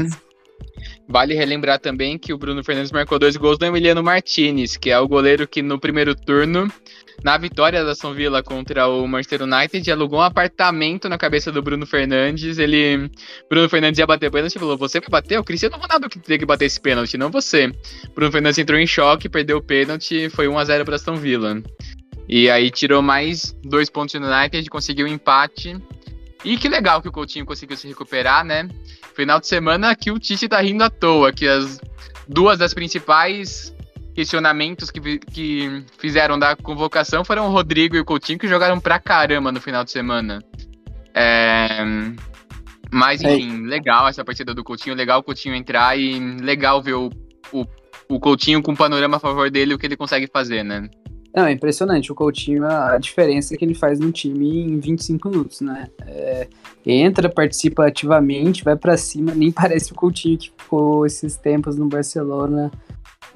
Vale 1.08 1.36
relembrar 1.36 1.80
também 1.80 2.18
que 2.18 2.34
o 2.34 2.38
Bruno 2.38 2.64
Fernandes 2.64 2.92
marcou 2.92 3.18
dois 3.18 3.38
gols 3.38 3.58
do 3.58 3.66
Emiliano 3.66 4.04
Martinez, 4.04 4.76
que 4.76 4.90
é 4.90 5.00
o 5.00 5.08
goleiro 5.08 5.48
que 5.48 5.62
no 5.62 5.80
primeiro 5.80 6.16
turno, 6.16 6.70
na 7.26 7.40
vitória 7.40 7.84
da 7.84 7.96
São 7.96 8.14
Villa 8.14 8.44
contra 8.44 8.88
o 8.88 9.08
Manchester 9.08 9.42
United, 9.42 9.92
alugou 9.92 10.20
um 10.20 10.22
apartamento 10.22 11.10
na 11.10 11.18
cabeça 11.18 11.52
do 11.52 11.60
Bruno 11.60 11.84
Fernandes. 11.84 12.60
Ele, 12.60 13.10
Bruno 13.50 13.68
Fernandes 13.68 13.98
ia 13.98 14.06
bater 14.06 14.30
pênalti 14.30 14.56
e 14.56 14.60
falou: 14.60 14.78
Você 14.78 15.00
vai 15.00 15.10
bater? 15.10 15.40
O 15.40 15.44
Cristiano 15.44 15.76
Ronaldo 15.76 16.08
que 16.08 16.20
tem 16.20 16.38
que 16.38 16.46
bater 16.46 16.66
esse 16.66 16.80
pênalti, 16.80 17.18
não 17.18 17.32
você. 17.32 17.72
Bruno 18.14 18.32
Fernandes 18.32 18.60
entrou 18.60 18.80
em 18.80 18.86
choque, 18.86 19.28
perdeu 19.28 19.58
o 19.58 19.62
pênalti, 19.62 20.30
foi 20.30 20.48
1 20.48 20.56
a 20.56 20.66
0 20.66 20.86
para 20.86 21.00
São 21.00 21.16
Villa. 21.16 21.64
E 22.30 22.48
aí 22.48 22.70
tirou 22.70 23.02
mais 23.02 23.58
dois 23.64 23.90
pontos 23.90 24.14
no 24.14 24.28
United, 24.28 24.70
conseguiu 24.70 25.08
um 25.08 25.10
empate. 25.10 25.76
E 26.44 26.58
que 26.58 26.70
legal 26.70 27.02
que 27.02 27.10
o 27.10 27.12
Coutinho 27.12 27.44
conseguiu 27.44 27.76
se 27.76 27.88
recuperar, 27.88 28.46
né? 28.46 28.70
Final 29.16 29.40
de 29.40 29.48
semana 29.48 29.96
que 29.96 30.12
o 30.12 30.20
Tite 30.20 30.48
tá 30.48 30.62
rindo 30.62 30.84
à 30.84 30.92
toa, 30.92 31.34
que 31.34 31.48
as 31.48 31.82
duas 32.28 32.60
das 32.60 32.72
principais 32.72 33.75
questionamentos 34.16 34.90
que, 34.90 35.20
que 35.20 35.84
fizeram 35.98 36.40
da 36.40 36.56
convocação 36.56 37.26
foram 37.26 37.48
o 37.48 37.52
Rodrigo 37.52 37.98
e 37.98 38.00
o 38.00 38.06
Coutinho, 38.06 38.40
que 38.40 38.48
jogaram 38.48 38.80
pra 38.80 38.98
caramba 38.98 39.52
no 39.52 39.60
final 39.60 39.84
de 39.84 39.92
semana. 39.92 40.42
É... 41.14 41.84
Mas, 42.92 43.22
enfim, 43.22 43.66
é. 43.66 43.68
legal 43.68 44.08
essa 44.08 44.24
partida 44.24 44.54
do 44.54 44.64
Coutinho, 44.64 44.96
legal 44.96 45.20
o 45.20 45.24
Coutinho 45.24 45.54
entrar 45.54 46.00
e 46.00 46.18
legal 46.40 46.82
ver 46.82 46.94
o, 46.94 47.10
o, 47.52 47.66
o 48.08 48.20
Coutinho 48.20 48.62
com 48.62 48.72
o 48.72 48.78
panorama 48.78 49.18
a 49.18 49.20
favor 49.20 49.52
dele, 49.52 49.74
o 49.74 49.78
que 49.78 49.86
ele 49.86 49.98
consegue 49.98 50.28
fazer, 50.32 50.64
né? 50.64 50.90
Não, 51.36 51.46
é 51.46 51.52
impressionante 51.52 52.10
o 52.10 52.16
Coutinho, 52.16 52.66
a 52.66 52.98
diferença 52.98 53.58
que 53.58 53.66
ele 53.66 53.76
faz 53.76 54.00
no 54.00 54.10
time 54.14 54.62
em 54.62 54.80
25 54.80 55.30
minutos, 55.30 55.60
né? 55.60 55.88
É, 56.08 56.48
entra, 56.86 57.28
participa 57.28 57.86
ativamente, 57.86 58.64
vai 58.64 58.78
para 58.78 58.96
cima, 58.96 59.36
nem 59.36 59.52
parece 59.52 59.92
o 59.92 59.96
Coutinho 59.96 60.38
que 60.38 60.54
ficou 60.58 61.06
esses 61.06 61.36
tempos 61.36 61.76
no 61.76 61.90
Barcelona 61.90 62.72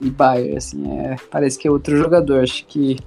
e 0.02 0.10
Bayern, 0.10 0.58
assim, 0.58 1.00
é, 1.00 1.16
parece 1.30 1.58
que 1.58 1.68
é 1.68 1.72
outro 1.72 1.98
jogador. 1.98 2.42
Acho 2.42 2.66
que 2.66 2.98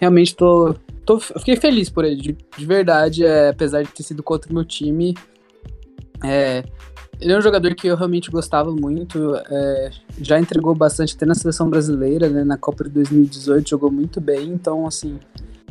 realmente 0.00 0.34
tô, 0.34 0.74
tô 1.04 1.18
fiquei 1.18 1.56
feliz 1.56 1.90
por 1.90 2.04
ele, 2.04 2.16
de, 2.16 2.36
de 2.56 2.66
verdade, 2.66 3.24
é, 3.24 3.48
apesar 3.48 3.82
de 3.82 3.90
ter 3.90 4.02
sido 4.02 4.22
contra 4.22 4.50
o 4.50 4.54
meu 4.54 4.64
time. 4.64 5.14
É, 6.24 6.64
ele 7.20 7.32
é 7.32 7.38
um 7.38 7.42
jogador 7.42 7.74
que 7.74 7.86
eu 7.86 7.96
realmente 7.96 8.30
gostava 8.30 8.70
muito. 8.70 9.34
É, 9.50 9.90
já 10.20 10.38
entregou 10.38 10.74
bastante 10.74 11.14
até 11.16 11.26
na 11.26 11.34
seleção 11.34 11.68
brasileira, 11.68 12.28
né? 12.28 12.44
Na 12.44 12.56
Copa 12.56 12.84
de 12.84 12.90
2018 12.90 13.70
jogou 13.70 13.90
muito 13.90 14.20
bem. 14.20 14.48
Então, 14.48 14.86
assim, 14.86 15.18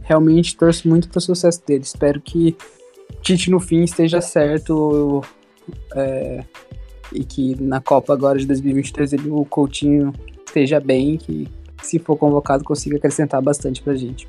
realmente 0.03 0.57
torço 0.57 0.87
muito 0.87 1.09
para 1.09 1.19
o 1.19 1.21
sucesso 1.21 1.61
dele. 1.65 1.83
Espero 1.83 2.21
que 2.21 2.55
Tite 3.21 3.49
no 3.49 3.59
fim 3.59 3.83
esteja 3.83 4.21
certo 4.21 5.21
é, 5.95 6.43
e 7.17 7.25
que 7.25 7.61
na 7.61 7.81
Copa 7.81 8.13
agora 8.13 8.37
de 8.37 8.45
2023 8.45 9.13
ele, 9.13 9.29
o 9.29 9.43
Coutinho 9.45 10.13
esteja 10.45 10.79
bem, 10.79 11.17
que 11.17 11.47
se 11.81 11.99
for 11.99 12.15
convocado 12.15 12.63
consiga 12.63 12.97
acrescentar 12.97 13.41
bastante 13.41 13.81
para 13.81 13.95
gente. 13.95 14.27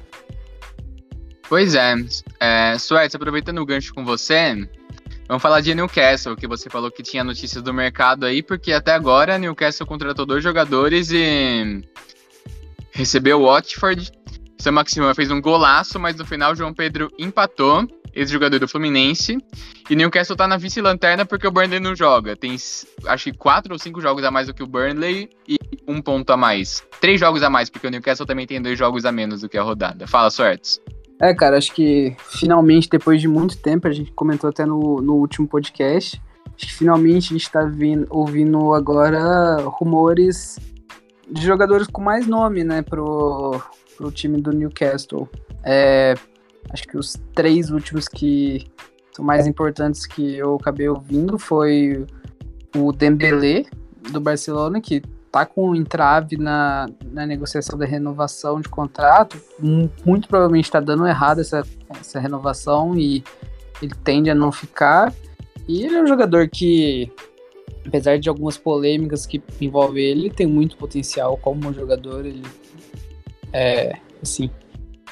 Pois 1.48 1.74
é, 1.74 1.94
é 2.40 2.79
Suécia, 2.79 3.16
aproveitando 3.16 3.59
o 3.59 3.66
gancho 3.66 3.94
com 3.94 4.05
você, 4.05 4.68
Vamos 5.29 5.42
falar 5.42 5.61
de 5.61 5.74
Newcastle, 5.74 6.35
que 6.35 6.46
você 6.46 6.70
falou 6.70 6.90
que 6.90 7.03
tinha 7.03 7.22
notícias 7.22 7.62
do 7.62 7.74
mercado 7.74 8.24
aí, 8.24 8.42
porque 8.42 8.72
até 8.72 8.92
agora 8.92 9.37
Newcastle 9.37 9.87
contratou 9.87 10.24
dois 10.24 10.42
jogadores 10.42 11.11
e 11.12 11.83
recebeu 12.92 13.42
o 13.42 13.44
Watford. 13.44 14.11
Sam 14.59 14.72
Maximão 14.72 15.14
fez 15.14 15.31
um 15.31 15.38
golaço, 15.38 16.01
mas 16.01 16.16
no 16.16 16.24
final 16.24 16.57
João 16.57 16.72
Pedro 16.72 17.12
empatou, 17.18 17.87
ex-jogador 18.18 18.59
do 18.59 18.68
Fluminense. 18.68 19.38
E 19.88 19.96
Newcastle 19.96 20.37
tá 20.37 20.46
na 20.46 20.57
vice-lanterna 20.57 21.24
porque 21.24 21.46
o 21.46 21.50
Burnley 21.50 21.81
não 21.81 21.94
joga. 21.94 22.37
Tem 22.37 22.57
acho 23.07 23.24
que 23.24 23.33
quatro 23.37 23.72
ou 23.72 23.78
cinco 23.78 24.00
jogos 24.00 24.24
a 24.24 24.31
mais 24.31 24.48
do 24.48 24.54
que 24.54 24.62
o 24.62 24.66
Burnley 24.66 25.31
e 25.46 25.57
um 25.87 26.02
ponto 26.02 26.31
a 26.31 26.37
mais. 26.37 26.83
Três 27.00 27.20
jogos 27.20 27.42
a 27.42 27.50
mais, 27.50 27.70
porque 27.70 27.87
o 27.87 27.90
Newcastle 27.90 28.26
também 28.26 28.46
tem 28.46 28.61
dois 28.61 28.78
jogos 28.78 29.04
a 29.04 29.12
menos 29.12 29.40
do 29.40 29.48
que 29.48 29.57
a 29.57 29.62
rodada. 29.62 30.07
Fala, 30.07 30.31
sortes. 30.31 30.81
É, 31.20 31.35
cara, 31.35 31.57
acho 31.57 31.74
que 31.74 32.16
finalmente, 32.18 32.88
depois 32.88 33.20
de 33.20 33.26
muito 33.26 33.57
tempo, 33.59 33.88
a 33.88 33.92
gente 33.92 34.12
comentou 34.12 34.50
até 34.50 34.64
no, 34.64 35.00
no 35.00 35.14
último 35.14 35.48
podcast, 35.48 36.20
acho 36.46 36.66
que 36.66 36.74
finalmente 36.74 37.33
a 37.33 37.38
gente 37.38 37.50
tá 37.50 37.64
vindo, 37.64 38.07
ouvindo 38.09 38.72
agora 38.72 39.57
rumores 39.64 40.59
de 41.31 41.42
jogadores 41.42 41.88
com 41.88 42.00
mais 42.00 42.26
nome, 42.26 42.62
né, 42.62 42.83
pro, 42.83 43.61
pro 43.96 44.12
time 44.12 44.40
do 44.40 44.52
Newcastle. 44.52 45.28
É, 45.64 46.14
acho 46.71 46.85
que 46.85 46.97
os 46.97 47.16
três 47.35 47.71
últimos 47.71 48.09
que 48.09 48.66
são 49.12 49.25
mais 49.25 49.47
importantes 49.47 50.07
que 50.07 50.37
eu 50.37 50.57
acabei 50.57 50.88
ouvindo 50.88 51.38
foi 51.38 52.07
o 52.77 52.92
Dembélé 52.92 53.64
do 54.11 54.21
Barcelona, 54.21 54.81
que 54.81 55.03
tá 55.31 55.44
com 55.44 55.71
um 55.71 55.75
entrave 55.75 56.37
na, 56.37 56.88
na 57.05 57.27
negociação 57.27 57.79
da 57.79 57.85
renovação 57.85 58.61
de 58.61 58.68
contrato, 58.68 59.40
muito 60.05 60.29
provavelmente 60.29 60.64
está 60.64 60.81
dando 60.81 61.07
errado 61.07 61.40
essa, 61.40 61.62
essa 62.01 62.18
renovação 62.18 62.97
e 62.97 63.23
ele 63.83 63.94
tende 64.03 64.31
a 64.31 64.35
não 64.35 64.51
ficar. 64.51 65.12
E 65.66 65.85
ele 65.85 65.97
é 65.97 66.03
um 66.03 66.07
jogador 66.07 66.49
que, 66.49 67.12
apesar 67.87 68.18
de 68.18 68.29
algumas 68.29 68.57
polêmicas 68.57 69.27
que 69.27 69.42
envolvem 69.61 70.05
ele, 70.05 70.31
tem 70.31 70.47
muito 70.47 70.77
potencial 70.77 71.37
como 71.37 71.73
jogador. 71.75 72.25
Ele 72.25 72.42
é, 73.53 73.99
assim, 74.23 74.51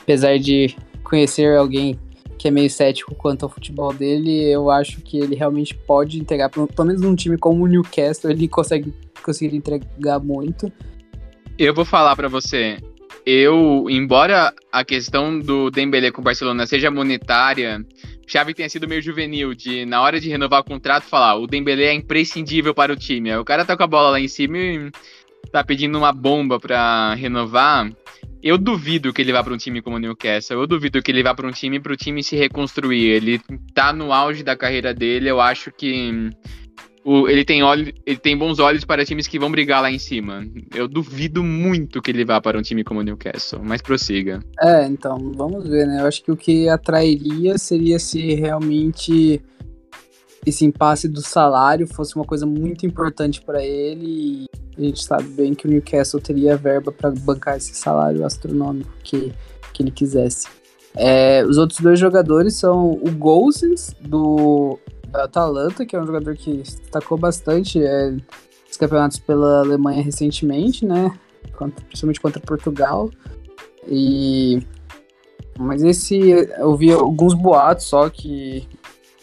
apesar 0.03 0.39
de 0.39 0.75
conhecer 1.09 1.57
alguém 1.57 1.99
que 2.37 2.49
é 2.49 2.51
meio 2.51 2.69
cético 2.69 3.15
quanto 3.15 3.45
ao 3.45 3.49
futebol 3.49 3.93
dele, 3.95 4.43
eu 4.51 4.71
acho 4.71 5.01
que 5.01 5.19
ele 5.19 5.35
realmente 5.35 5.75
pode 5.75 6.21
entregar, 6.21 6.51
pelo 6.51 6.69
menos 6.85 7.01
num 7.01 7.15
time 7.15 7.39
como 7.39 7.65
o 7.65 7.67
Newcastle, 7.67 8.31
ele 8.31 8.47
consegue 8.47 8.93
conseguir 9.23 9.57
entregar 9.57 10.19
muito. 10.19 10.71
Eu 11.59 11.73
vou 11.73 11.85
falar 11.85 12.15
para 12.15 12.29
você, 12.29 12.77
eu, 13.25 13.87
embora 13.89 14.53
a 14.71 14.85
questão 14.85 15.39
do 15.39 15.71
Dembélé 15.71 16.11
com 16.11 16.21
o 16.21 16.25
Barcelona 16.25 16.67
seja 16.67 16.91
monetária, 16.91 17.85
Xavi 18.27 18.53
tenha 18.53 18.69
sido 18.69 18.87
meio 18.87 19.01
juvenil 19.01 19.55
de, 19.55 19.87
na 19.87 20.03
hora 20.03 20.21
de 20.21 20.29
renovar 20.29 20.61
o 20.61 20.65
contrato, 20.65 21.05
falar 21.05 21.37
o 21.37 21.47
Dembélé 21.47 21.87
é 21.87 21.95
imprescindível 21.95 22.75
para 22.75 22.93
o 22.93 22.97
time. 22.97 23.35
O 23.37 23.45
cara 23.45 23.65
tá 23.65 23.77
com 23.77 23.83
a 23.83 23.87
bola 23.87 24.11
lá 24.11 24.21
em 24.21 24.29
cima 24.29 24.59
e 24.59 24.91
tá 25.51 25.65
pedindo 25.65 25.97
uma 25.97 26.13
bomba 26.13 26.61
para 26.61 27.15
renovar. 27.15 27.91
Eu 28.43 28.59
duvido 28.59 29.13
que 29.13 29.23
ele 29.23 29.33
vá 29.33 29.43
para 29.43 29.55
um 29.55 29.57
time 29.57 29.83
como 29.83 29.97
o 29.97 29.99
Newcastle. 29.99 30.61
Eu 30.61 30.67
duvido 30.67 31.03
que 31.03 31.11
ele 31.11 31.23
vá 31.23 31.35
para 31.35 31.47
um 31.47 31.53
time 31.53 31.81
para 31.81 31.93
o 31.93 31.97
time 31.97 32.23
se 32.23 32.37
reconstruir. 32.37 33.11
Ele 33.11 33.41
tá 33.75 33.93
no 33.93 34.13
auge 34.13 34.43
da 34.43 34.57
carreira 34.57 34.95
dele. 34.95 35.29
Eu 35.29 35.41
acho 35.41 35.73
que 35.73 36.31
o, 37.07 37.29
ele, 37.29 37.45
tem 37.45 37.63
olho, 37.63 37.95
ele 38.05 38.19
tem 38.19 38.37
bons 38.37 38.59
olhos 38.59 38.85
para 38.85 39.05
times 39.05 39.29
que 39.29 39.39
vão 39.39 39.49
brigar 39.49 39.81
lá 39.81 39.91
em 39.91 39.99
cima. 39.99 40.45
Eu 40.75 40.89
duvido 40.89 41.45
muito 41.45 42.03
que 42.03 42.11
ele 42.11 42.25
vá 42.25 42.41
para 42.41 42.59
um 42.59 42.63
time 42.63 42.83
como 42.83 42.99
o 42.99 43.03
Newcastle, 43.05 43.61
mas 43.63 43.81
prossiga. 43.81 44.41
É, 44.61 44.87
então, 44.87 45.33
vamos 45.37 45.69
ver, 45.69 45.87
né? 45.87 46.01
Eu 46.01 46.07
acho 46.07 46.25
que 46.25 46.33
o 46.33 46.37
que 46.37 46.69
atrairia 46.69 47.59
seria 47.59 48.01
se 48.01 48.35
realmente 48.35 49.41
esse 50.47 50.65
impasse 50.65 51.09
do 51.09 51.21
salário 51.21 51.89
fosse 51.89 52.15
uma 52.15 52.25
coisa 52.25 52.47
muito 52.47 52.87
importante 52.87 53.43
para 53.43 53.65
ele. 53.65 54.47
E 54.79 54.83
a 54.83 54.83
gente 54.83 55.03
sabe 55.03 55.25
bem 55.25 55.55
que 55.55 55.67
o 55.67 55.71
Newcastle 55.71 56.21
teria 56.21 56.57
verba 56.57 56.93
para 56.93 57.11
bancar 57.11 57.57
esse 57.57 57.75
salário 57.75 58.25
astronômico 58.25 58.93
que, 59.03 59.35
que 59.73 59.83
ele 59.83 59.91
quisesse. 59.91 60.47
É, 60.95 61.45
os 61.45 61.59
outros 61.59 61.81
dois 61.81 61.99
jogadores 61.99 62.55
são 62.55 62.93
o 62.93 63.11
Gozens, 63.11 63.95
do 64.01 64.79
Atalanta, 65.13 65.85
que 65.85 65.97
é 65.97 66.01
um 66.01 66.07
jogador 66.07 66.37
que 66.37 66.59
destacou 66.59 67.19
bastante 67.19 67.83
é, 67.83 68.17
os 68.71 68.77
campeonatos 68.77 69.19
pela 69.19 69.61
Alemanha 69.61 70.03
recentemente, 70.03 70.87
né? 70.87 71.19
Contra, 71.57 71.85
principalmente 71.85 72.21
contra 72.21 72.41
Portugal. 72.41 73.11
E 73.89 74.63
mas 75.59 75.83
esse 75.83 76.19
eu 76.59 76.77
vi 76.77 76.93
alguns 76.93 77.33
boatos 77.33 77.87
só 77.87 78.11
que 78.11 78.69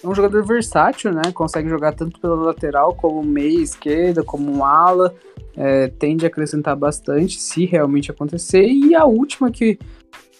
é 0.03 0.07
um 0.07 0.13
jogador 0.13 0.45
versátil, 0.45 1.13
né? 1.13 1.21
Consegue 1.33 1.69
jogar 1.69 1.93
tanto 1.93 2.19
pela 2.19 2.35
lateral 2.35 2.93
como 2.93 3.23
meia 3.23 3.61
esquerda, 3.61 4.23
como 4.23 4.51
um 4.51 4.65
ala. 4.65 5.15
É, 5.55 5.87
tende 5.87 6.25
a 6.25 6.27
acrescentar 6.27 6.75
bastante 6.75 7.39
se 7.39 7.65
realmente 7.65 8.11
acontecer. 8.11 8.67
E 8.67 8.93
a 8.95 9.05
última 9.05 9.49
que 9.49 9.79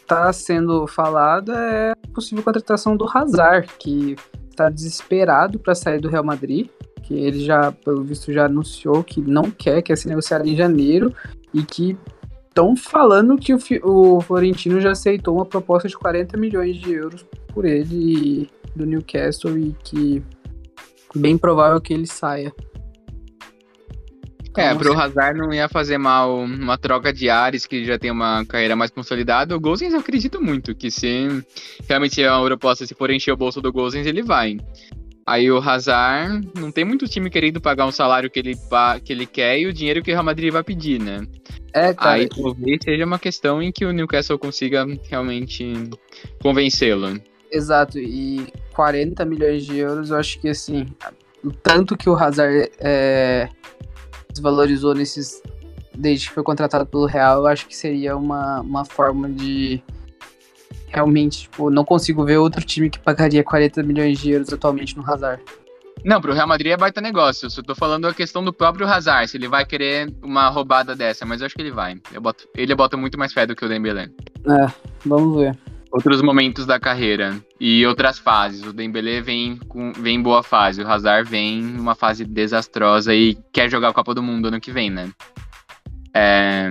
está 0.01 0.33
sendo 0.33 0.85
falada 0.85 1.53
é 1.53 1.91
a 1.91 2.13
possível 2.13 2.43
contratação 2.43 2.97
do 2.97 3.07
Hazard, 3.07 3.69
que 3.79 4.15
está 4.49 4.69
desesperado 4.69 5.57
para 5.57 5.73
sair 5.73 5.99
do 5.99 6.09
Real 6.09 6.23
Madrid, 6.23 6.67
que 7.03 7.13
ele 7.13 7.39
já, 7.39 7.71
pelo 7.71 8.03
visto, 8.03 8.33
já 8.33 8.45
anunciou 8.45 9.03
que 9.03 9.21
não 9.21 9.43
quer, 9.43 9.81
quer 9.81 9.97
se 9.97 10.07
negociar 10.07 10.45
em 10.45 10.55
janeiro 10.55 11.13
e 11.53 11.63
que 11.63 11.97
estão 12.49 12.75
falando 12.75 13.37
que 13.37 13.53
o, 13.53 13.59
o 13.83 14.21
Florentino 14.21 14.79
já 14.81 14.91
aceitou 14.91 15.35
uma 15.35 15.45
proposta 15.45 15.87
de 15.87 15.97
40 15.97 16.37
milhões 16.37 16.75
de 16.77 16.91
euros 16.91 17.25
por 17.53 17.65
ele 17.65 18.49
do 18.75 18.85
Newcastle 18.85 19.57
e 19.57 19.75
que 19.83 20.23
bem 21.15 21.37
provável 21.37 21.79
que 21.79 21.93
ele 21.93 22.07
saia. 22.07 22.53
É, 24.55 24.73
pro 24.75 24.93
Hazard 24.93 25.39
não 25.39 25.51
ia 25.51 25.67
fazer 25.67 25.97
mal 25.97 26.37
uma 26.37 26.77
troca 26.77 27.11
de 27.11 27.27
ares, 27.27 27.65
que 27.65 27.83
já 27.85 27.97
tem 27.97 28.11
uma 28.11 28.45
carreira 28.45 28.75
mais 28.75 28.91
consolidada. 28.91 29.55
O 29.55 29.59
Gozens 29.59 29.93
eu 29.93 29.99
acredito 29.99 30.39
muito 30.39 30.75
que 30.75 30.91
se 30.91 31.27
realmente 31.89 32.23
a 32.23 32.39
proposta, 32.43 32.85
se 32.85 32.93
for 32.93 33.09
encher 33.09 33.31
o 33.31 33.37
bolso 33.37 33.59
do 33.61 33.73
Gozens, 33.73 34.05
ele 34.05 34.21
vai. 34.21 34.57
Aí 35.25 35.49
o 35.49 35.57
Hazard, 35.57 36.47
não 36.55 36.71
tem 36.71 36.83
muito 36.83 37.07
time 37.07 37.29
querendo 37.29 37.61
pagar 37.61 37.85
um 37.85 37.91
salário 37.91 38.29
que 38.29 38.39
ele, 38.39 38.55
que 39.03 39.13
ele 39.13 39.25
quer 39.25 39.57
e 39.57 39.65
o 39.65 39.73
dinheiro 39.73 40.03
que 40.03 40.11
o 40.11 40.13
Real 40.13 40.23
Madrid 40.23 40.51
vai 40.51 40.63
pedir, 40.63 40.99
né? 40.99 41.25
É, 41.73 41.93
cara. 41.93 42.11
Aí 42.11 42.27
talvez 42.27 42.79
seja 42.83 43.05
uma 43.05 43.17
questão 43.17 43.61
em 43.61 43.71
que 43.71 43.85
o 43.85 43.91
Newcastle 43.91 44.37
consiga 44.37 44.85
realmente 45.09 45.73
convencê-lo. 46.41 47.19
Exato, 47.53 47.99
e 47.99 48.51
40 48.73 49.23
milhões 49.25 49.63
de 49.63 49.77
euros, 49.77 50.09
eu 50.09 50.17
acho 50.17 50.39
que 50.39 50.49
assim, 50.49 50.87
o 51.43 51.51
tanto 51.51 51.95
que 51.95 52.09
o 52.09 52.15
Hazard 52.15 52.71
é, 52.79 53.47
desvalorizou 54.31 54.95
nesses. 54.95 55.39
Desde 55.95 56.27
que 56.27 56.33
foi 56.33 56.41
contratado 56.41 56.87
pelo 56.87 57.05
Real, 57.05 57.41
eu 57.41 57.47
acho 57.47 57.67
que 57.67 57.75
seria 57.75 58.17
uma, 58.17 58.61
uma 58.61 58.83
forma 58.83 59.29
de. 59.29 59.83
Realmente, 60.87 61.41
tipo, 61.41 61.69
não 61.69 61.85
consigo 61.85 62.25
ver 62.25 62.37
outro 62.37 62.65
time 62.65 62.89
que 62.89 62.97
pagaria 62.97 63.43
40 63.43 63.83
milhões 63.83 64.17
de 64.17 64.31
euros 64.31 64.51
atualmente 64.51 64.97
no 64.97 65.07
Hazard. 65.07 65.43
Não, 66.03 66.19
pro 66.19 66.33
Real 66.33 66.47
Madrid 66.47 66.71
é 66.71 66.77
baita 66.77 66.99
negócio. 67.01 67.47
Eu 67.55 67.63
tô 67.63 67.75
falando 67.75 68.07
a 68.07 68.13
questão 68.15 68.43
do 68.43 68.51
próprio 68.51 68.87
Hazard, 68.87 69.29
se 69.29 69.37
ele 69.37 69.47
vai 69.47 69.63
querer 69.63 70.11
uma 70.23 70.49
roubada 70.49 70.95
dessa, 70.95 71.23
mas 71.23 71.39
eu 71.39 71.45
acho 71.45 71.55
que 71.55 71.61
ele 71.61 71.71
vai. 71.71 72.01
Boto, 72.19 72.47
ele 72.55 72.73
bota 72.73 72.97
muito 72.97 73.17
mais 73.17 73.31
fé 73.31 73.45
do 73.45 73.55
que 73.55 73.63
o 73.63 73.69
Dembélé. 73.69 74.09
É, 74.47 74.73
vamos 75.05 75.39
ver 75.39 75.55
outros 75.93 76.23
momentos 76.23 76.65
da 76.65 76.79
carreira 76.79 77.39
e 77.59 77.85
outras 77.85 78.17
fases. 78.17 78.65
O 78.65 78.73
Dembélé 78.73 79.21
vem 79.21 79.57
com 79.67 79.93
vem 79.93 80.15
em 80.15 80.21
boa 80.21 80.41
fase, 80.41 80.81
o 80.81 80.87
Hazard 80.87 81.29
vem 81.29 81.59
em 81.59 81.79
uma 81.79 81.93
fase 81.93 82.25
desastrosa 82.25 83.13
e 83.13 83.37
quer 83.53 83.69
jogar 83.69 83.89
a 83.89 83.93
Copa 83.93 84.15
do 84.15 84.23
Mundo 84.23 84.47
ano 84.47 84.59
que 84.59 84.71
vem, 84.71 84.89
né? 84.89 85.11
É... 86.15 86.67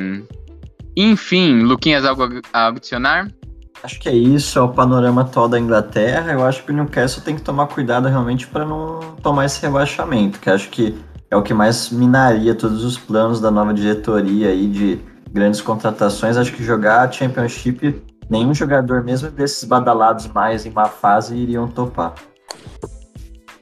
Enfim, 0.96 1.60
Luquinhas, 1.60 2.04
algo 2.04 2.24
a 2.52 2.66
adicionar? 2.66 3.28
Acho 3.82 3.98
que 4.00 4.08
é 4.08 4.14
isso, 4.14 4.58
é 4.58 4.62
o 4.62 4.68
panorama 4.68 5.22
atual 5.22 5.48
da 5.48 5.58
Inglaterra. 5.58 6.32
Eu 6.32 6.44
acho 6.44 6.64
que 6.64 6.72
o 6.72 6.74
Newcastle 6.74 7.22
tem 7.22 7.36
que 7.36 7.42
tomar 7.42 7.68
cuidado 7.68 8.08
realmente 8.08 8.46
para 8.46 8.64
não 8.64 9.16
tomar 9.22 9.46
esse 9.46 9.62
rebaixamento, 9.62 10.38
que 10.40 10.50
acho 10.50 10.68
que 10.68 10.96
é 11.30 11.36
o 11.36 11.42
que 11.42 11.54
mais 11.54 11.90
minaria 11.90 12.54
todos 12.54 12.84
os 12.84 12.98
planos 12.98 13.40
da 13.40 13.50
nova 13.50 13.72
diretoria 13.72 14.48
aí 14.48 14.68
de 14.68 15.00
grandes 15.30 15.60
contratações. 15.60 16.36
Acho 16.36 16.52
que 16.52 16.62
jogar 16.62 17.08
a 17.08 17.10
Championship 17.10 18.11
nenhum 18.28 18.54
jogador, 18.54 19.02
mesmo 19.02 19.30
desses 19.30 19.64
badalados 19.64 20.26
mais 20.28 20.64
em 20.66 20.70
má 20.70 20.86
fase, 20.86 21.36
iriam 21.36 21.68
topar. 21.68 22.14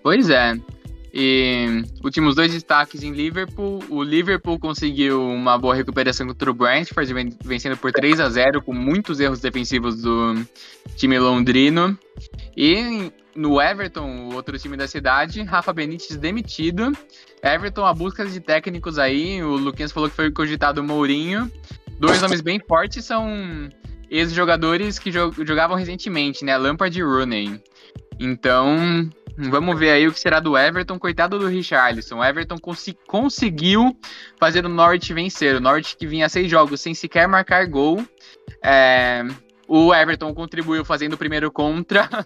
Pois 0.02 0.30
é. 0.30 0.58
E 1.12 1.82
últimos 2.04 2.36
dois 2.36 2.52
destaques 2.52 3.02
em 3.02 3.12
Liverpool. 3.12 3.80
O 3.88 4.02
Liverpool 4.02 4.58
conseguiu 4.58 5.20
uma 5.20 5.58
boa 5.58 5.74
recuperação 5.74 6.26
contra 6.26 6.50
o 6.50 6.54
Brentford, 6.54 7.12
vencendo 7.42 7.76
por 7.76 7.90
3 7.90 8.20
a 8.20 8.28
0 8.28 8.62
com 8.62 8.72
muitos 8.72 9.18
erros 9.18 9.40
defensivos 9.40 10.00
do 10.00 10.34
time 10.96 11.18
londrino. 11.18 11.98
E 12.56 13.10
no 13.34 13.60
Everton, 13.60 14.28
o 14.28 14.34
outro 14.34 14.56
time 14.56 14.76
da 14.76 14.86
cidade, 14.86 15.42
Rafa 15.42 15.72
Benítez 15.72 16.16
demitido. 16.16 16.92
Everton, 17.42 17.84
a 17.84 17.92
busca 17.92 18.24
de 18.24 18.38
técnicos 18.38 18.98
aí. 18.98 19.42
O 19.42 19.56
Luquinhas 19.56 19.90
falou 19.90 20.08
que 20.08 20.14
foi 20.14 20.30
cogitado 20.30 20.80
o 20.80 20.84
Mourinho. 20.84 21.50
Dois 21.98 22.22
nomes 22.22 22.40
bem 22.40 22.60
fortes 22.60 23.04
são 23.04 23.68
ex-jogadores 24.10 24.98
que 24.98 25.12
jogavam 25.12 25.76
recentemente, 25.76 26.44
né? 26.44 26.56
Lampard 26.56 26.98
e 26.98 27.02
Rooney. 27.02 27.62
Então, 28.18 29.08
vamos 29.38 29.78
ver 29.78 29.90
aí 29.90 30.08
o 30.08 30.12
que 30.12 30.18
será 30.18 30.40
do 30.40 30.58
Everton. 30.58 30.98
Coitado 30.98 31.38
do 31.38 31.46
Richarlison. 31.46 32.18
O 32.18 32.24
Everton 32.24 32.58
cons 32.58 32.92
conseguiu 33.06 33.96
fazer 34.38 34.66
o 34.66 34.68
Norwich 34.68 35.14
vencer. 35.14 35.54
O 35.54 35.60
Norwich 35.60 35.96
que 35.96 36.06
vinha 36.06 36.28
seis 36.28 36.50
jogos 36.50 36.80
sem 36.80 36.92
sequer 36.92 37.28
marcar 37.28 37.66
gol. 37.66 38.04
É... 38.62 39.22
O 39.68 39.94
Everton 39.94 40.34
contribuiu 40.34 40.84
fazendo 40.84 41.12
o 41.12 41.18
primeiro 41.18 41.50
contra. 41.50 42.08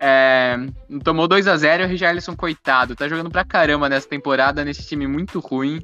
É, 0.00 0.56
tomou 1.02 1.26
2 1.26 1.48
a 1.48 1.56
0 1.56 1.82
e 1.82 1.86
o 1.86 1.88
Richarlison, 1.88 2.36
coitado, 2.36 2.94
tá 2.94 3.08
jogando 3.08 3.32
pra 3.32 3.44
caramba 3.44 3.88
nessa 3.88 4.08
temporada, 4.08 4.64
nesse 4.64 4.86
time 4.86 5.08
muito 5.08 5.40
ruim 5.40 5.82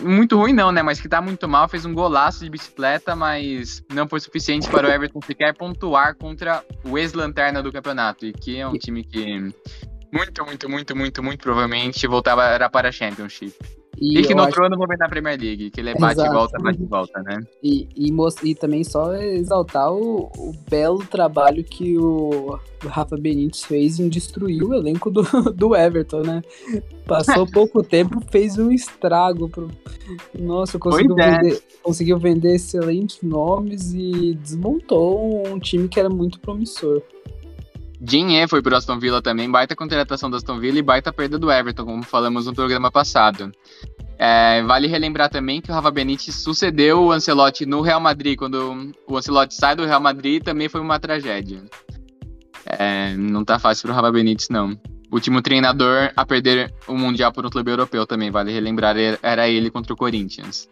muito 0.00 0.36
ruim 0.36 0.52
não, 0.52 0.72
né? 0.72 0.82
Mas 0.82 1.00
que 1.00 1.08
tá 1.08 1.20
muito 1.20 1.48
mal, 1.48 1.68
fez 1.68 1.84
um 1.84 1.92
golaço 1.92 2.44
de 2.44 2.50
bicicleta, 2.50 3.14
mas 3.14 3.82
não 3.92 4.08
foi 4.08 4.20
suficiente 4.20 4.68
para 4.68 4.88
o 4.88 4.90
Everton 4.90 5.20
sequer 5.22 5.54
pontuar 5.54 6.14
contra 6.16 6.64
o 6.84 6.98
ex-lanterna 6.98 7.62
do 7.62 7.72
campeonato, 7.72 8.26
e 8.26 8.32
que 8.32 8.58
é 8.58 8.66
um 8.66 8.78
time 8.78 9.04
que 9.04 9.52
muito, 10.12 10.44
muito, 10.44 10.70
muito, 10.70 10.96
muito, 10.96 11.22
muito 11.22 11.40
provavelmente 11.40 12.06
voltava 12.06 12.70
para 12.70 12.88
a 12.88 12.92
Championship. 12.92 13.52
E, 14.00 14.18
E 14.18 14.22
que 14.22 14.34
no 14.34 14.40
acho- 14.40 14.48
outro 14.48 14.66
ano 14.66 14.76
vou 14.76 14.86
ver 14.86 14.98
na 14.98 15.08
Premier 15.08 15.40
League, 15.40 15.70
que 15.70 15.80
ele 15.80 15.90
é 15.90 15.94
bate 15.94 16.18
e 16.18 16.22
Exato. 16.22 16.34
volta, 16.34 16.58
bate 16.58 16.82
e 16.82 16.86
volta, 16.86 17.22
né? 17.22 17.40
E, 17.62 17.88
e, 17.96 18.12
e 18.44 18.54
também 18.54 18.82
só 18.84 19.14
exaltar 19.14 19.92
o, 19.92 20.30
o 20.36 20.52
belo 20.68 21.04
trabalho 21.06 21.62
que 21.64 21.96
o 21.98 22.58
Rafa 22.84 23.16
Benítez 23.16 23.64
fez 23.64 23.98
em 23.98 24.08
destruir 24.08 24.62
o 24.62 24.74
elenco 24.74 25.10
do, 25.10 25.22
do 25.52 25.74
Everton, 25.74 26.20
né? 26.22 26.42
Passou 27.06 27.46
pouco 27.46 27.82
tempo, 27.84 28.20
fez 28.30 28.58
um 28.58 28.70
estrago. 28.70 29.48
Pro... 29.48 29.68
Nossa, 30.38 30.78
conseguiu 30.78 31.18
é. 31.18 31.30
vender, 31.40 31.62
conseguiu 31.82 32.18
vender 32.18 32.54
excelentes 32.54 33.20
nomes 33.22 33.92
e 33.94 34.34
desmontou 34.34 35.46
um 35.48 35.58
time 35.58 35.88
que 35.88 36.00
era 36.00 36.08
muito 36.08 36.40
promissor. 36.40 37.02
Dinhe 38.04 38.46
foi 38.46 38.60
pro 38.60 38.76
Aston 38.76 38.98
Villa 38.98 39.22
também, 39.22 39.50
baita 39.50 39.74
contratação 39.74 40.28
do 40.28 40.36
Aston 40.36 40.60
Villa 40.60 40.78
e 40.78 40.82
baita 40.82 41.10
perda 41.10 41.38
do 41.38 41.50
Everton, 41.50 41.86
como 41.86 42.02
falamos 42.02 42.44
no 42.44 42.54
programa 42.54 42.90
passado. 42.90 43.50
É, 44.18 44.62
vale 44.62 44.86
relembrar 44.86 45.30
também 45.30 45.58
que 45.58 45.70
o 45.70 45.74
Rafa 45.74 45.90
Benítez 45.90 46.34
sucedeu 46.34 47.04
o 47.04 47.12
Ancelotti 47.12 47.64
no 47.64 47.80
Real 47.80 48.00
Madrid, 48.00 48.36
quando 48.36 48.92
o 49.08 49.16
Ancelotti 49.16 49.54
sai 49.54 49.74
do 49.74 49.86
Real 49.86 50.00
Madrid 50.00 50.42
também 50.42 50.68
foi 50.68 50.82
uma 50.82 51.00
tragédia. 51.00 51.64
É, 52.66 53.16
não 53.16 53.42
tá 53.42 53.58
fácil 53.58 53.84
pro 53.88 53.94
Rafa 53.94 54.12
Benítez, 54.12 54.50
não. 54.50 54.78
Último 55.10 55.40
treinador 55.40 56.12
a 56.14 56.26
perder 56.26 56.74
o 56.86 56.98
Mundial 56.98 57.32
por 57.32 57.46
um 57.46 57.50
clube 57.50 57.70
europeu 57.70 58.06
também, 58.06 58.30
vale 58.30 58.52
relembrar, 58.52 58.96
era 59.22 59.48
ele 59.48 59.70
contra 59.70 59.94
o 59.94 59.96
Corinthians. 59.96 60.68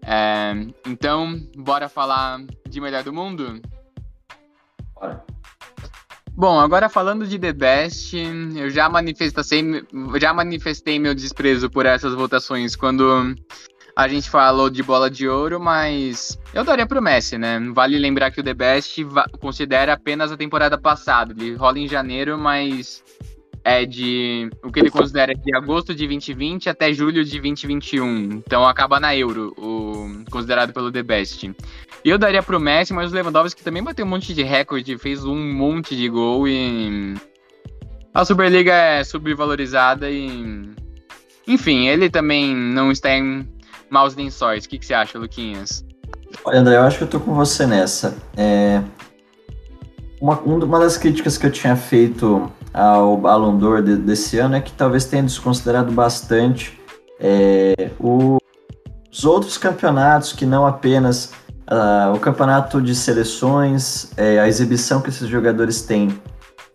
É, 0.00 0.54
então, 0.86 1.38
bora 1.54 1.90
falar 1.90 2.40
de 2.66 2.80
melhor 2.80 3.02
do 3.02 3.12
mundo? 3.12 3.60
Bora. 4.94 5.33
Bom, 6.36 6.58
agora 6.58 6.88
falando 6.88 7.28
de 7.28 7.38
The 7.38 7.52
Best, 7.52 8.16
eu 8.56 8.68
já 8.68 8.88
manifestei, 8.88 9.62
já 10.20 10.34
manifestei 10.34 10.98
meu 10.98 11.14
desprezo 11.14 11.70
por 11.70 11.86
essas 11.86 12.12
votações 12.12 12.74
quando 12.74 13.36
a 13.94 14.08
gente 14.08 14.28
falou 14.28 14.68
de 14.68 14.82
bola 14.82 15.08
de 15.08 15.28
ouro, 15.28 15.60
mas 15.60 16.36
eu 16.52 16.64
daria 16.64 16.86
pro 16.86 17.00
Messi, 17.00 17.38
né? 17.38 17.60
Vale 17.72 17.96
lembrar 17.96 18.32
que 18.32 18.40
o 18.40 18.42
The 18.42 18.52
Best 18.52 19.06
considera 19.40 19.92
apenas 19.92 20.32
a 20.32 20.36
temporada 20.36 20.76
passada. 20.76 21.32
Ele 21.32 21.54
rola 21.54 21.78
em 21.78 21.86
janeiro, 21.86 22.36
mas 22.36 23.04
é 23.62 23.86
de 23.86 24.50
o 24.62 24.72
que 24.72 24.80
ele 24.80 24.90
considera 24.90 25.32
de 25.32 25.56
agosto 25.56 25.94
de 25.94 26.04
2020 26.06 26.68
até 26.68 26.92
julho 26.92 27.24
de 27.24 27.38
2021. 27.38 28.24
Então 28.32 28.66
acaba 28.66 28.98
na 28.98 29.16
Euro, 29.16 29.54
o 29.56 30.24
considerado 30.30 30.72
pelo 30.72 30.90
The 30.90 31.02
Best. 31.04 31.54
Eu 32.04 32.18
daria 32.18 32.42
pro 32.42 32.60
Messi, 32.60 32.92
mas 32.92 33.10
o 33.10 33.14
Lewandowski 33.14 33.62
também 33.62 33.82
bateu 33.82 34.04
um 34.04 34.08
monte 34.08 34.34
de 34.34 34.42
recorde, 34.42 34.98
fez 34.98 35.24
um 35.24 35.34
monte 35.54 35.96
de 35.96 36.08
gol 36.08 36.46
e. 36.46 37.14
A 38.12 38.24
Superliga 38.24 38.72
é 38.72 39.02
subvalorizada 39.02 40.10
e. 40.10 40.68
Enfim, 41.46 41.86
ele 41.88 42.10
também 42.10 42.54
não 42.54 42.92
está 42.92 43.10
em 43.16 43.48
maus 43.88 44.14
lençóis. 44.14 44.64
O 44.64 44.68
que, 44.68 44.78
que 44.78 44.86
você 44.86 44.94
acha, 44.94 45.18
Luquinhas? 45.18 45.84
Olha, 46.44 46.60
André, 46.60 46.76
eu 46.76 46.82
acho 46.82 46.98
que 46.98 47.04
eu 47.04 47.08
tô 47.08 47.18
com 47.20 47.34
você 47.34 47.66
nessa. 47.66 48.16
É... 48.36 48.82
Uma, 50.20 50.40
um- 50.42 50.62
uma 50.64 50.78
das 50.78 50.96
críticas 50.96 51.36
que 51.38 51.46
eu 51.46 51.50
tinha 51.50 51.74
feito 51.76 52.50
ao 52.72 53.16
Ballon 53.16 53.56
d'Or 53.58 53.82
de- 53.82 53.96
desse 53.96 54.38
ano 54.38 54.56
é 54.56 54.60
que 54.60 54.72
talvez 54.72 55.04
tenha 55.04 55.22
desconsiderado 55.22 55.92
bastante 55.92 56.78
é, 57.20 57.90
o- 58.00 58.38
os 59.10 59.24
outros 59.24 59.56
campeonatos 59.58 60.32
que 60.32 60.44
não 60.46 60.66
apenas 60.66 61.32
ah, 61.66 62.12
o 62.14 62.18
campeonato 62.18 62.80
de 62.80 62.94
seleções, 62.94 64.10
é, 64.16 64.38
a 64.38 64.46
exibição 64.46 65.00
que 65.00 65.08
esses 65.08 65.28
jogadores 65.28 65.82
têm 65.82 66.20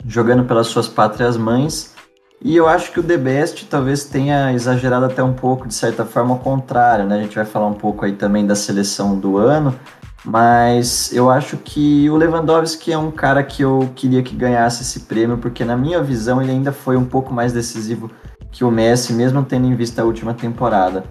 jogando 0.06 0.44
pelas 0.46 0.68
suas 0.68 0.88
pátrias 0.88 1.38
mães. 1.38 1.94
E 2.42 2.56
eu 2.56 2.68
acho 2.68 2.92
que 2.92 3.00
o 3.00 3.04
The 3.04 3.18
Best 3.18 3.66
talvez 3.66 4.06
tenha 4.06 4.54
exagerado 4.54 5.06
até 5.06 5.22
um 5.22 5.34
pouco, 5.34 5.68
de 5.68 5.74
certa 5.74 6.06
forma, 6.06 6.36
ao 6.36 6.40
contrário, 6.40 7.06
né? 7.06 7.18
A 7.18 7.22
gente 7.22 7.36
vai 7.36 7.46
falar 7.46 7.68
um 7.68 7.74
pouco 7.74 8.06
aí 8.06 8.14
também 8.14 8.48
da 8.48 8.56
seleção 8.56 9.20
do 9.20 9.38
ano, 9.38 9.78
mas 10.24 11.12
eu 11.14 11.30
acho 11.30 11.58
que 11.58 12.10
o 12.10 12.16
Lewandowski 12.16 12.94
é 12.94 12.98
um 12.98 13.12
cara 13.12 13.44
que 13.44 13.62
eu 13.62 13.90
queria 13.94 14.24
que 14.24 14.36
ganhasse 14.36 14.84
esse 14.84 15.02
prêmio, 15.02 15.38
porque 15.38 15.66
na 15.66 15.76
minha 15.76 16.02
visão 16.02 16.42
ele 16.42 16.52
ainda 16.52 16.72
foi 16.72 16.96
um 16.96 17.06
pouco 17.06 17.34
mais 17.34 17.52
decisivo 17.52 18.10
que 18.52 18.64
o 18.64 18.72
Messi, 18.72 19.12
mesmo 19.12 19.44
tendo 19.44 19.68
em 19.68 19.76
vista 19.76 20.02
a 20.02 20.06
última 20.06 20.34
temporada. 20.34 21.04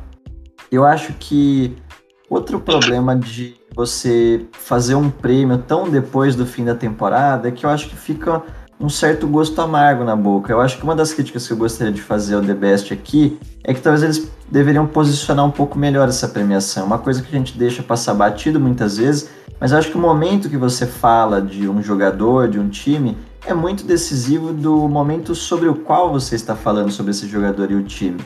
Eu 0.73 0.85
acho 0.85 1.13
que 1.13 1.77
outro 2.29 2.59
problema 2.59 3.15
de 3.15 3.58
você 3.79 4.45
fazer 4.51 4.97
um 4.97 5.09
prêmio 5.09 5.57
tão 5.57 5.89
depois 5.89 6.35
do 6.35 6.45
fim 6.45 6.65
da 6.65 6.75
temporada 6.75 7.53
que 7.53 7.65
eu 7.65 7.71
acho 7.71 7.89
que 7.89 7.95
fica 7.95 8.43
um 8.81 8.89
certo 8.89 9.25
gosto 9.29 9.61
amargo 9.61 10.03
na 10.03 10.17
boca. 10.17 10.53
Eu 10.53 10.61
acho 10.61 10.79
que 10.79 10.83
uma 10.83 10.97
das 10.97 11.13
críticas 11.13 11.47
que 11.47 11.53
eu 11.53 11.57
gostaria 11.57 11.93
de 11.93 12.03
fazer 12.03 12.35
ao 12.35 12.43
The 12.43 12.55
Best 12.55 12.93
aqui 12.93 13.39
é 13.63 13.73
que 13.73 13.81
talvez 13.81 14.03
eles 14.03 14.33
deveriam 14.51 14.85
posicionar 14.85 15.47
um 15.47 15.53
pouco 15.53 15.79
melhor 15.79 16.09
essa 16.09 16.27
premiação. 16.27 16.87
Uma 16.87 16.99
coisa 16.99 17.23
que 17.23 17.29
a 17.29 17.39
gente 17.39 17.57
deixa 17.57 17.81
passar 17.81 18.15
batido 18.15 18.59
muitas 18.59 18.97
vezes, 18.97 19.31
mas 19.61 19.71
eu 19.71 19.79
acho 19.79 19.93
que 19.93 19.97
o 19.97 20.01
momento 20.01 20.51
que 20.51 20.57
você 20.57 20.85
fala 20.85 21.41
de 21.41 21.69
um 21.69 21.81
jogador, 21.81 22.49
de 22.49 22.59
um 22.59 22.69
time, 22.69 23.17
é 23.47 23.55
muito 23.55 23.85
decisivo 23.85 24.53
do 24.53 24.89
momento 24.89 25.37
sobre 25.37 25.69
o 25.69 25.77
qual 25.77 26.11
você 26.11 26.35
está 26.35 26.57
falando 26.57 26.91
sobre 26.91 27.13
esse 27.13 27.29
jogador 27.29 27.71
e 27.71 27.77
o 27.77 27.85
time. 27.85 28.19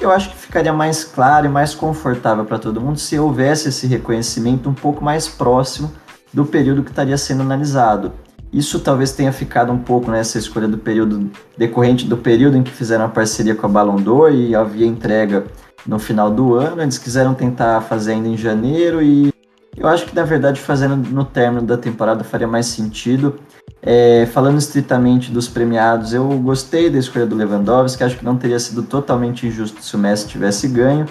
Eu 0.00 0.10
acho 0.10 0.30
que 0.30 0.36
ficaria 0.36 0.72
mais 0.72 1.04
claro 1.04 1.44
e 1.44 1.48
mais 1.50 1.74
confortável 1.74 2.46
para 2.46 2.58
todo 2.58 2.80
mundo 2.80 2.98
se 2.98 3.18
houvesse 3.18 3.68
esse 3.68 3.86
reconhecimento 3.86 4.66
um 4.66 4.72
pouco 4.72 5.04
mais 5.04 5.28
próximo 5.28 5.92
do 6.32 6.46
período 6.46 6.82
que 6.82 6.88
estaria 6.88 7.18
sendo 7.18 7.42
analisado. 7.42 8.10
Isso 8.50 8.80
talvez 8.80 9.12
tenha 9.12 9.30
ficado 9.30 9.70
um 9.70 9.78
pouco 9.78 10.10
nessa 10.10 10.38
escolha 10.38 10.66
do 10.66 10.78
período 10.78 11.30
decorrente 11.56 12.06
do 12.06 12.16
período 12.16 12.56
em 12.56 12.62
que 12.62 12.70
fizeram 12.70 13.04
a 13.04 13.08
parceria 13.08 13.54
com 13.54 13.66
a 13.66 13.68
Ballon 13.68 13.96
d'Or 13.96 14.32
e 14.32 14.54
havia 14.54 14.86
entrega 14.86 15.44
no 15.86 15.98
final 15.98 16.30
do 16.30 16.54
ano. 16.54 16.80
Eles 16.80 16.96
quiseram 16.96 17.34
tentar 17.34 17.82
fazer 17.82 18.12
ainda 18.12 18.28
em 18.28 18.38
janeiro 18.38 19.02
e 19.02 19.30
eu 19.76 19.86
acho 19.86 20.06
que 20.06 20.16
na 20.16 20.24
verdade 20.24 20.60
fazendo 20.60 20.96
no 20.96 21.26
término 21.26 21.66
da 21.66 21.76
temporada 21.76 22.24
faria 22.24 22.48
mais 22.48 22.66
sentido. 22.66 23.38
É, 23.82 24.26
falando 24.26 24.58
estritamente 24.58 25.30
dos 25.30 25.48
premiados, 25.48 26.12
eu 26.12 26.28
gostei 26.40 26.90
da 26.90 26.98
escolha 26.98 27.26
do 27.26 27.34
Lewandowski, 27.34 28.04
acho 28.04 28.18
que 28.18 28.24
não 28.24 28.36
teria 28.36 28.58
sido 28.58 28.82
totalmente 28.82 29.46
injusto 29.46 29.82
se 29.82 29.96
o 29.96 29.98
Messi 29.98 30.28
tivesse 30.28 30.68
ganho. 30.68 31.06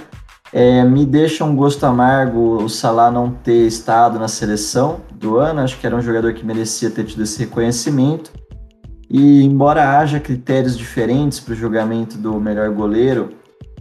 É, 0.52 0.84
me 0.84 1.06
deixa 1.06 1.44
um 1.44 1.56
gosto 1.56 1.86
amargo 1.86 2.64
o 2.64 2.70
Salah 2.70 3.12
não 3.12 3.32
ter 3.32 3.68
estado 3.68 4.18
na 4.20 4.28
seleção 4.28 5.02
do 5.12 5.38
ano, 5.38 5.62
acho 5.62 5.80
que 5.80 5.86
era 5.86 5.96
um 5.96 6.02
jogador 6.02 6.34
que 6.34 6.46
merecia 6.46 6.90
ter 6.90 7.06
tido 7.06 7.24
esse 7.24 7.40
reconhecimento. 7.40 8.32
E 9.10 9.44
embora 9.44 9.98
haja 9.98 10.20
critérios 10.20 10.78
diferentes 10.78 11.40
para 11.40 11.54
o 11.54 11.56
julgamento 11.56 12.18
do 12.18 12.40
melhor 12.40 12.70
goleiro 12.70 13.32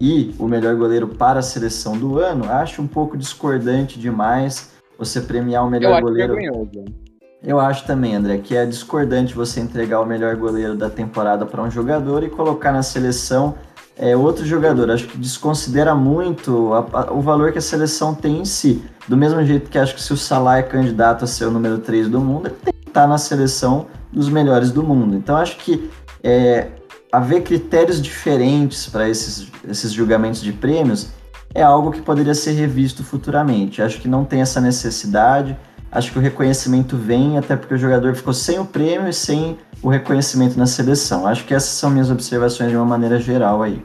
e 0.01 0.35
o 0.39 0.47
melhor 0.47 0.75
goleiro 0.77 1.09
para 1.09 1.41
a 1.41 1.43
seleção 1.43 1.97
do 1.99 2.19
ano, 2.19 2.51
acho 2.51 2.81
um 2.81 2.87
pouco 2.87 3.17
discordante 3.17 3.99
demais 3.99 4.71
você 4.99 5.21
premiar 5.21 5.67
o 5.67 5.71
melhor 5.71 6.01
goleiro. 6.01 6.35
vergonhoso. 6.35 7.08
Eu 7.43 7.61
acho 7.61 7.85
também, 7.87 8.15
André, 8.17 8.39
que 8.39 8.57
é 8.57 8.67
discordante 8.67 9.35
você 9.35 9.61
entregar 9.61 10.01
o 10.01 10.07
melhor 10.07 10.35
goleiro 10.37 10.75
da 10.75 10.91
temporada 10.91 11.47
para 11.47 11.63
um 11.63 11.71
jogador 11.71 12.25
e 12.25 12.29
colocar 12.29 12.73
na 12.73 12.83
seleção 12.83 13.55
é, 14.01 14.17
outro 14.17 14.45
jogador. 14.47 14.91
Acho 14.93 15.09
que 15.09 15.19
desconsidera 15.19 15.93
muito 15.93 16.73
a- 16.73 16.87
a- 17.01 17.13
o 17.13 17.21
valor 17.21 17.51
que 17.51 17.59
a 17.59 17.61
seleção 17.61 18.15
tem 18.15 18.39
em 18.41 18.45
si. 18.45 18.85
Do 19.09 19.17
mesmo 19.17 19.45
jeito 19.45 19.69
que 19.69 19.77
acho 19.79 19.93
que 19.95 20.01
se 20.03 20.13
o 20.13 20.17
Salah 20.17 20.59
é 20.59 20.63
candidato 20.63 21.25
a 21.25 21.27
ser 21.27 21.47
o 21.47 21.51
número 21.51 21.79
3 21.79 22.09
do 22.09 22.21
mundo, 22.21 22.47
ele 22.47 22.55
tem 22.65 22.73
que 22.75 22.89
estar 22.91 23.09
na 23.09 23.19
seleção 23.19 23.87
dos 24.13 24.29
melhores 24.29 24.71
do 24.71 24.85
mundo. 24.85 25.17
Então 25.17 25.37
acho 25.37 25.57
que 25.59 25.91
é, 26.23 26.69
haver 27.11 27.43
critérios 27.43 28.01
diferentes 28.01 28.87
para 28.87 29.09
esses, 29.09 29.49
esses 29.69 29.93
julgamentos 29.93 30.43
de 30.43 30.53
prêmios 30.53 31.09
é 31.53 31.63
algo 31.63 31.91
que 31.91 32.01
poderia 32.01 32.35
ser 32.35 32.53
revisto 32.53 33.03
futuramente. 33.03 33.83
Acho 33.83 34.01
que 34.01 34.07
não 34.07 34.25
tem 34.25 34.41
essa 34.43 34.61
necessidade. 34.61 35.59
Acho 35.91 36.13
que 36.13 36.19
o 36.19 36.21
reconhecimento 36.23 36.97
vem, 36.97 37.39
até 37.39 37.57
porque 37.57 37.75
o 37.75 37.79
jogador 37.79 38.15
ficou 38.15 38.35
sem 38.35 38.59
o 38.59 38.65
prêmio 38.65 39.09
e 39.09 39.13
sem 39.13 39.57
o 39.83 39.89
reconhecimento 39.89 40.59
na 40.59 40.67
seleção. 40.67 41.27
Acho 41.27 41.45
que 41.47 41.55
essas 41.55 41.71
são 41.71 41.91
minhas 41.91 42.11
observações 42.11 42.71
de 42.71 42.77
uma 42.77 42.85
maneira 42.85 43.19
geral 43.19 43.63
aí. 43.63 43.83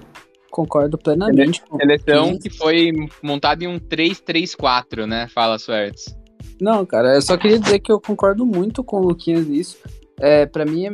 Concordo 0.51 0.97
plenamente 0.97 1.63
com 1.67 1.77
Seleção 1.77 2.37
que- 2.37 2.49
foi 2.49 2.91
montada 3.23 3.63
em 3.63 3.67
um 3.67 3.79
3-3-4, 3.79 5.07
né? 5.07 5.27
Fala, 5.33 5.57
Suertes. 5.57 6.15
Não, 6.61 6.85
cara, 6.85 7.15
eu 7.15 7.21
só 7.21 7.35
queria 7.37 7.57
dizer 7.57 7.79
que 7.79 7.91
eu 7.91 7.99
concordo 7.99 8.45
muito 8.45 8.83
com 8.83 8.97
o 8.97 9.07
Luquinhas 9.07 9.47
nisso. 9.47 9.77
É, 10.19 10.45
para 10.45 10.65
mim 10.65 10.85
é 10.85 10.91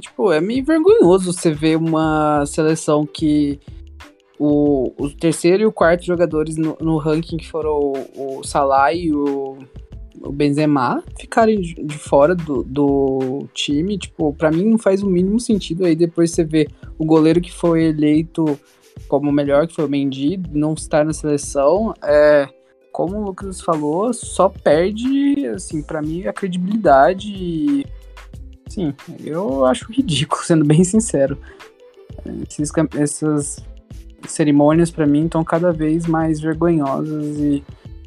tipo, 0.00 0.32
é 0.32 0.40
meio 0.40 0.64
vergonhoso 0.64 1.32
você 1.32 1.52
ver 1.52 1.76
uma 1.76 2.44
seleção 2.46 3.06
que 3.06 3.58
o, 4.38 4.92
o 4.98 5.10
terceiro 5.10 5.62
e 5.62 5.66
o 5.66 5.72
quarto 5.72 6.04
jogadores 6.04 6.56
no, 6.56 6.76
no 6.80 6.98
ranking 6.98 7.36
que 7.36 7.48
foram 7.48 7.72
o, 7.78 8.38
o 8.38 8.44
Salah 8.44 8.92
e 8.92 9.12
o, 9.12 9.58
o 10.20 10.30
Benzema 10.30 11.02
ficarem 11.18 11.60
de, 11.60 11.98
fora 11.98 12.34
do, 12.34 12.62
do 12.62 13.48
time, 13.54 13.98
tipo, 13.98 14.32
para 14.34 14.50
mim 14.50 14.64
não 14.64 14.78
faz 14.78 15.02
o 15.02 15.06
mínimo 15.06 15.40
sentido 15.40 15.84
aí 15.84 15.96
depois 15.96 16.30
você 16.30 16.44
vê 16.44 16.68
o 16.98 17.04
goleiro 17.04 17.40
que 17.40 17.52
foi 17.52 17.84
eleito 17.84 18.58
como 19.08 19.30
o 19.30 19.32
melhor, 19.32 19.66
que 19.66 19.74
foi 19.74 19.86
o 19.86 19.88
Mendy, 19.88 20.40
não 20.52 20.74
estar 20.74 21.04
na 21.04 21.12
seleção, 21.12 21.94
é 22.02 22.48
como 22.92 23.16
o 23.16 23.24
Lucas 23.24 23.60
falou, 23.60 24.12
só 24.12 24.48
perde, 24.48 25.46
assim, 25.46 25.82
para 25.82 26.02
mim, 26.02 26.26
a 26.26 26.32
credibilidade. 26.32 27.28
E, 27.32 27.86
sim, 28.68 28.94
eu 29.24 29.64
acho 29.64 29.90
ridículo, 29.90 30.42
sendo 30.44 30.64
bem 30.64 30.84
sincero. 30.84 31.38
Esses, 32.48 32.70
essas, 32.98 33.64
cerimônias 34.26 34.90
para 34.90 35.06
mim 35.06 35.24
estão 35.24 35.42
cada 35.42 35.72
vez 35.72 36.06
mais 36.06 36.40
vergonhosas 36.40 37.38
e 37.38 37.64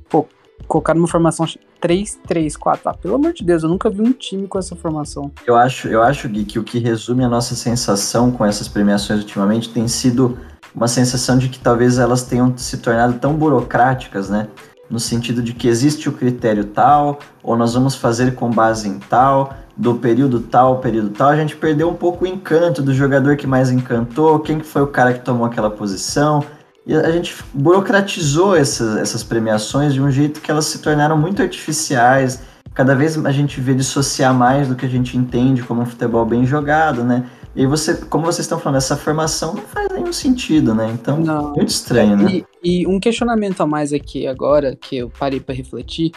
pô, 0.09 0.27
colocar 0.67 0.95
uma 0.95 1.07
formação 1.07 1.45
3-3-4, 1.83 2.79
ah, 2.85 2.93
pelo 2.93 3.15
amor 3.15 3.33
de 3.33 3.43
Deus, 3.43 3.63
eu 3.63 3.69
nunca 3.69 3.89
vi 3.89 4.01
um 4.01 4.13
time 4.13 4.47
com 4.47 4.57
essa 4.57 4.73
formação. 4.73 5.29
Eu 5.45 5.57
acho, 5.57 5.89
eu 5.89 6.01
acho 6.01 6.29
Gui, 6.29 6.45
que 6.45 6.57
o 6.57 6.63
que 6.63 6.79
resume 6.79 7.25
a 7.25 7.29
nossa 7.29 7.55
sensação 7.55 8.31
com 8.31 8.45
essas 8.45 8.69
premiações 8.69 9.19
ultimamente 9.19 9.69
tem 9.69 9.87
sido 9.87 10.37
uma 10.73 10.87
sensação 10.87 11.37
de 11.37 11.49
que 11.49 11.59
talvez 11.59 11.99
elas 11.99 12.23
tenham 12.23 12.57
se 12.57 12.77
tornado 12.77 13.15
tão 13.19 13.33
burocráticas, 13.33 14.29
né? 14.29 14.47
No 14.89 14.99
sentido 14.99 15.41
de 15.41 15.53
que 15.53 15.67
existe 15.67 16.07
o 16.07 16.13
critério 16.13 16.65
tal, 16.65 17.19
ou 17.43 17.57
nós 17.57 17.73
vamos 17.73 17.95
fazer 17.95 18.35
com 18.35 18.49
base 18.49 18.87
em 18.87 18.99
tal, 18.99 19.53
do 19.75 19.95
período 19.95 20.39
tal, 20.39 20.79
período 20.79 21.09
tal, 21.09 21.29
a 21.29 21.35
gente 21.35 21.55
perdeu 21.55 21.89
um 21.89 21.95
pouco 21.95 22.25
o 22.25 22.27
encanto 22.27 22.81
do 22.81 22.93
jogador 22.93 23.35
que 23.35 23.47
mais 23.47 23.71
encantou, 23.71 24.39
quem 24.39 24.59
que 24.59 24.65
foi 24.65 24.81
o 24.81 24.87
cara 24.87 25.13
que 25.13 25.19
tomou 25.19 25.45
aquela 25.45 25.69
posição. 25.69 26.43
E 26.85 26.93
a 26.93 27.11
gente 27.11 27.35
burocratizou 27.53 28.55
essas, 28.55 28.97
essas 28.97 29.23
premiações 29.23 29.93
de 29.93 30.01
um 30.01 30.11
jeito 30.11 30.41
que 30.41 30.51
elas 30.51 30.65
se 30.65 30.79
tornaram 30.79 31.17
muito 31.17 31.41
artificiais. 31.41 32.41
Cada 32.73 32.93
vez 32.93 33.17
a 33.25 33.31
gente 33.31 33.61
vê 33.61 33.73
dissociar 33.73 34.33
mais 34.33 34.67
do 34.67 34.75
que 34.75 34.85
a 34.85 34.89
gente 34.89 35.17
entende 35.17 35.63
como 35.63 35.81
um 35.81 35.85
futebol 35.85 36.25
bem 36.25 36.45
jogado, 36.45 37.03
né? 37.03 37.29
E 37.55 37.61
aí 37.61 37.67
você, 37.67 37.95
como 37.95 38.25
vocês 38.25 38.45
estão 38.45 38.59
falando, 38.59 38.77
essa 38.77 38.97
formação 38.97 39.53
não 39.53 39.61
faz 39.61 39.87
nenhum 39.93 40.11
sentido, 40.11 40.73
né? 40.73 40.89
Então, 40.91 41.19
não. 41.19 41.53
muito 41.53 41.69
estranho, 41.69 42.17
né? 42.17 42.43
E, 42.63 42.81
e, 42.81 42.87
um 42.87 42.99
questionamento 42.99 43.61
a 43.61 43.67
mais 43.67 43.93
aqui 43.93 44.25
agora, 44.25 44.75
que 44.75 44.97
eu 44.97 45.09
parei 45.09 45.39
para 45.39 45.53
refletir, 45.53 46.11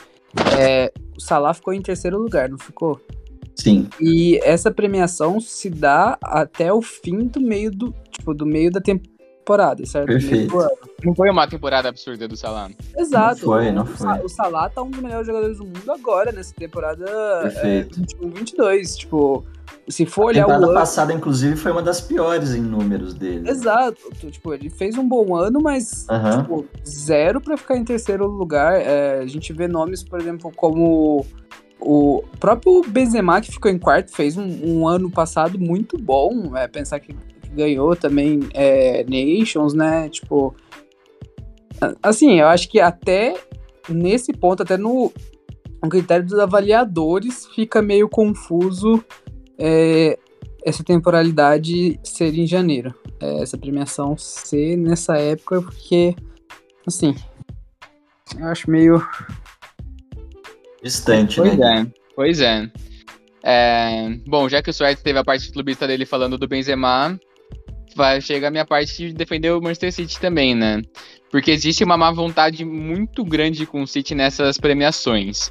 é, 0.59 0.91
o 1.17 1.21
Salah 1.21 1.53
ficou 1.53 1.75
em 1.75 1.83
terceiro 1.83 2.19
lugar, 2.19 2.49
não 2.49 2.59
ficou? 2.59 2.99
Sim. 3.55 3.89
E 4.01 4.39
essa 4.43 4.71
premiação 4.71 5.39
se 5.41 5.69
dá 5.69 6.19
até 6.23 6.73
o 6.73 6.81
fim 6.81 7.27
do 7.27 7.41
meio 7.41 7.71
do, 7.71 7.95
tipo, 8.11 8.33
do 8.33 8.47
meio 8.47 8.71
da 8.71 8.81
temporada, 8.81 9.16
certo? 9.85 10.07
Perfeito. 10.07 10.55
Não 11.05 11.15
foi 11.15 11.31
uma 11.31 11.47
temporada 11.47 11.89
absurda 11.89 12.27
do 12.27 12.37
Salah. 12.37 12.71
Exato. 12.97 13.41
Não 13.41 13.53
foi, 13.53 13.71
não 13.71 13.87
foi. 13.87 14.25
O 14.25 14.29
Salah 14.29 14.69
tá 14.69 14.83
um 14.83 14.91
dos 14.91 15.01
melhores 15.01 15.27
jogadores 15.27 15.59
do 15.59 15.65
mundo 15.65 15.93
agora, 15.93 16.33
nessa 16.33 16.55
temporada 16.55 17.05
Perfeito. 17.43 18.01
É, 18.01 18.27
21-22. 18.27 18.97
Tipo, 18.97 19.45
se 19.89 20.05
for 20.05 20.27
olhar 20.27 20.43
a 20.43 20.47
temporada 20.47 20.67
o 20.67 20.71
ano... 20.71 20.79
passada, 20.79 21.13
inclusive, 21.13 21.57
foi 21.57 21.71
uma 21.71 21.83
das 21.83 22.01
piores 22.01 22.55
em 22.55 22.61
números 22.61 23.15
dele. 23.15 23.49
Exato. 23.49 24.01
Tipo, 24.31 24.53
ele 24.53 24.69
fez 24.69 24.99
um 24.99 25.07
bom 25.07 25.37
ano, 25.37 25.61
mas 25.61 26.07
Aham. 26.09 26.43
tipo, 26.43 26.67
zero 26.87 27.41
pra 27.41 27.57
ficar 27.57 27.77
em 27.77 27.85
terceiro 27.85 28.27
lugar. 28.27 28.81
É, 28.81 29.21
a 29.21 29.27
gente 29.27 29.53
vê 29.53 29.69
nomes, 29.69 30.03
por 30.03 30.21
exemplo, 30.21 30.51
como 30.57 31.25
o 31.81 32.25
próprio 32.41 32.83
Benzema, 32.89 33.41
que 33.41 33.53
ficou 33.53 33.71
em 33.71 33.79
quarto, 33.79 34.11
fez 34.11 34.37
um, 34.37 34.47
um 34.65 34.89
ano 34.89 35.11
passado 35.11 35.59
muito 35.59 35.97
bom. 35.99 36.57
É, 36.57 36.67
pensar 36.67 36.99
que 36.99 37.15
ganhou 37.57 37.97
também 37.97 38.41
é, 38.55 39.05
Nations, 39.05 39.75
né? 39.75 40.09
Tipo. 40.09 40.55
Assim, 42.03 42.41
eu 42.41 42.47
acho 42.47 42.69
que 42.71 42.81
até 42.81 43.35
nesse 43.89 44.33
ponto, 44.33 44.63
até 44.63 44.77
no, 44.77 45.13
no 45.83 45.89
critério 45.89 46.25
dos 46.25 46.39
avaliadores, 46.39 47.47
fica 47.55 47.83
meio 47.83 48.09
confuso 48.09 49.05
é, 49.59 50.19
essa 50.65 50.83
temporalidade 50.83 51.99
ser 52.03 52.35
em 52.35 52.47
janeiro. 52.47 52.95
É, 53.21 53.43
essa 53.43 53.57
premiação 53.57 54.17
ser 54.17 54.77
nessa 54.77 55.17
época, 55.17 55.63
porque, 55.63 56.15
assim, 56.87 57.15
eu 58.39 58.47
acho 58.47 58.71
meio. 58.71 59.01
Distante, 60.83 61.37
Pois 61.37 61.59
né? 61.59 61.81
é, 61.81 62.01
pois 62.15 62.41
é. 62.41 62.71
É, 63.43 64.19
Bom, 64.27 64.49
já 64.49 64.61
que 64.61 64.71
o 64.71 64.73
Suárez 64.73 65.01
teve 65.01 65.19
a 65.19 65.25
parte 65.25 65.53
clubista 65.53 65.87
dele 65.87 66.05
falando 66.05 66.37
do 66.37 66.49
Benzema, 66.49 67.19
vai 67.97 68.21
chegar 68.21 68.49
a 68.49 68.51
minha 68.51 68.67
parte 68.67 69.09
de 69.09 69.13
defender 69.15 69.51
o 69.51 69.61
Manchester 69.61 69.93
City 69.93 70.21
também, 70.21 70.55
né? 70.55 70.83
Porque 71.31 71.51
existe 71.51 71.83
uma 71.83 71.97
má 71.97 72.13
vontade 72.13 72.65
muito 72.65 73.25
grande 73.25 73.67
com 73.67 73.83
o 73.83 73.87
City 73.87 74.15
nessas 74.15 74.59
premiações. 74.59 75.51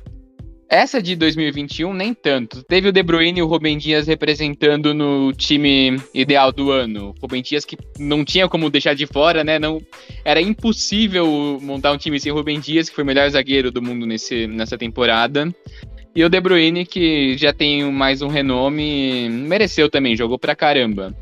Essa 0.67 1.01
de 1.01 1.15
2021, 1.15 1.93
nem 1.93 2.13
tanto. 2.13 2.63
Teve 2.63 2.89
o 2.89 2.91
De 2.91 3.03
Bruyne 3.03 3.39
e 3.39 3.43
o 3.43 3.47
Rubem 3.47 3.77
Dias 3.77 4.07
representando 4.07 4.93
no 4.93 5.31
time 5.31 5.95
ideal 6.13 6.51
do 6.51 6.71
ano. 6.71 7.13
Rubem 7.21 7.41
Dias 7.41 7.63
que 7.63 7.77
não 7.99 8.25
tinha 8.25 8.47
como 8.47 8.69
deixar 8.69 8.95
de 8.95 9.05
fora, 9.05 9.43
né? 9.43 9.59
Não, 9.59 9.79
era 10.23 10.41
impossível 10.41 11.59
montar 11.61 11.91
um 11.91 11.97
time 11.97 12.19
sem 12.19 12.31
Rubem 12.31 12.59
Dias, 12.59 12.89
que 12.89 12.95
foi 12.95 13.03
o 13.03 13.07
melhor 13.07 13.29
zagueiro 13.29 13.71
do 13.71 13.81
mundo 13.81 14.07
nesse, 14.07 14.47
nessa 14.47 14.77
temporada. 14.77 15.53
E 16.15 16.23
o 16.23 16.29
De 16.29 16.41
Bruyne, 16.41 16.85
que 16.85 17.37
já 17.37 17.53
tem 17.53 17.83
mais 17.91 18.21
um 18.21 18.27
renome, 18.27 19.29
mereceu 19.29 19.89
também, 19.89 20.15
jogou 20.15 20.39
pra 20.39 20.55
caramba. 20.55 21.15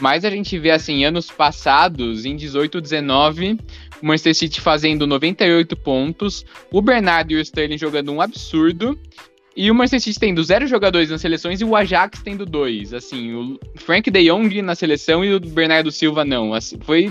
Mas 0.00 0.24
a 0.24 0.30
gente 0.30 0.58
vê, 0.58 0.70
assim, 0.70 1.04
anos 1.04 1.30
passados, 1.30 2.24
em 2.24 2.36
18, 2.36 2.80
19, 2.80 3.58
o 4.02 4.06
Manchester 4.06 4.34
City 4.34 4.60
fazendo 4.60 5.06
98 5.06 5.76
pontos, 5.76 6.44
o 6.70 6.80
Bernardo 6.80 7.32
e 7.32 7.36
o 7.36 7.40
Sterling 7.40 7.78
jogando 7.78 8.12
um 8.12 8.20
absurdo, 8.20 8.98
e 9.56 9.70
o 9.70 9.74
Manchester 9.74 10.00
City 10.00 10.20
tendo 10.20 10.42
zero 10.44 10.66
jogadores 10.68 11.10
nas 11.10 11.20
seleções 11.20 11.60
e 11.60 11.64
o 11.64 11.74
Ajax 11.74 12.22
tendo 12.22 12.46
dois. 12.46 12.94
Assim, 12.94 13.34
o 13.34 13.58
Frank 13.74 14.08
de 14.08 14.24
Jong 14.24 14.62
na 14.62 14.76
seleção 14.76 15.24
e 15.24 15.34
o 15.34 15.40
Bernardo 15.40 15.90
Silva 15.90 16.24
não. 16.24 16.54
Assim, 16.54 16.78
foi 16.80 17.10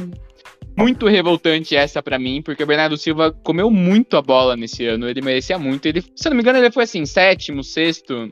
muito 0.77 1.07
revoltante 1.07 1.75
essa 1.75 2.03
pra 2.03 2.19
mim, 2.19 2.39
porque 2.41 2.63
o 2.63 2.67
Bernardo 2.67 2.95
Silva 2.95 3.31
comeu 3.31 3.71
muito 3.71 4.15
a 4.15 4.21
bola 4.21 4.55
nesse 4.55 4.85
ano, 4.85 5.09
ele 5.09 5.21
merecia 5.21 5.57
muito. 5.57 5.88
Ele, 5.88 6.01
se 6.01 6.27
eu 6.27 6.29
não 6.29 6.38
me 6.38 6.43
engano, 6.43 6.59
ele 6.59 6.71
foi 6.71 6.83
assim, 6.83 7.03
sétimo, 7.03 7.63
sexto. 7.63 8.31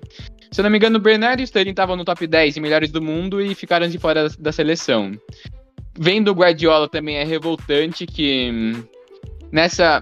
Se 0.56 0.62
eu 0.62 0.64
não 0.64 0.70
me 0.70 0.78
engano, 0.78 1.00
o 1.00 1.02
Bernardo 1.02 1.42
e 1.42 1.44
o 1.44 1.44
Sterling 1.44 1.72
estavam 1.72 1.98
no 1.98 2.06
top 2.06 2.26
10 2.26 2.54
de 2.54 2.62
melhores 2.62 2.90
do 2.90 3.02
mundo 3.02 3.42
e 3.42 3.54
ficaram 3.54 3.90
de 3.90 4.00
fora 4.00 4.30
da, 4.30 4.36
da 4.40 4.52
seleção. 4.54 5.12
Vendo 6.00 6.32
o 6.32 6.34
Guardiola 6.34 6.88
também 6.88 7.18
é 7.18 7.26
revoltante 7.26 8.06
que 8.06 8.52
hum, 8.54 8.84
nessa 9.52 10.02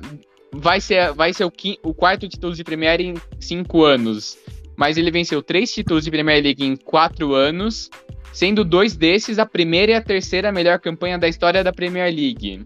vai 0.51 0.79
ser, 0.79 1.11
vai 1.13 1.33
ser 1.33 1.45
o, 1.45 1.51
o 1.81 1.91
quarto 1.91 2.29
título 2.29 2.53
de 2.53 2.63
Premier 2.63 3.01
em 3.01 3.15
cinco 3.39 3.83
anos, 3.83 4.37
mas 4.77 4.95
ele 4.95 5.09
venceu 5.09 5.41
três 5.41 5.73
títulos 5.73 6.03
de 6.03 6.11
Premier 6.11 6.43
League 6.43 6.63
em 6.63 6.75
quatro 6.75 7.33
anos, 7.33 7.89
sendo 8.31 8.63
dois 8.63 8.95
desses 8.95 9.39
a 9.39 9.47
primeira 9.47 9.93
e 9.93 9.95
a 9.95 10.03
terceira 10.03 10.51
melhor 10.51 10.77
campanha 10.77 11.17
da 11.17 11.27
história 11.27 11.63
da 11.63 11.73
Premier 11.73 12.13
League. 12.13 12.63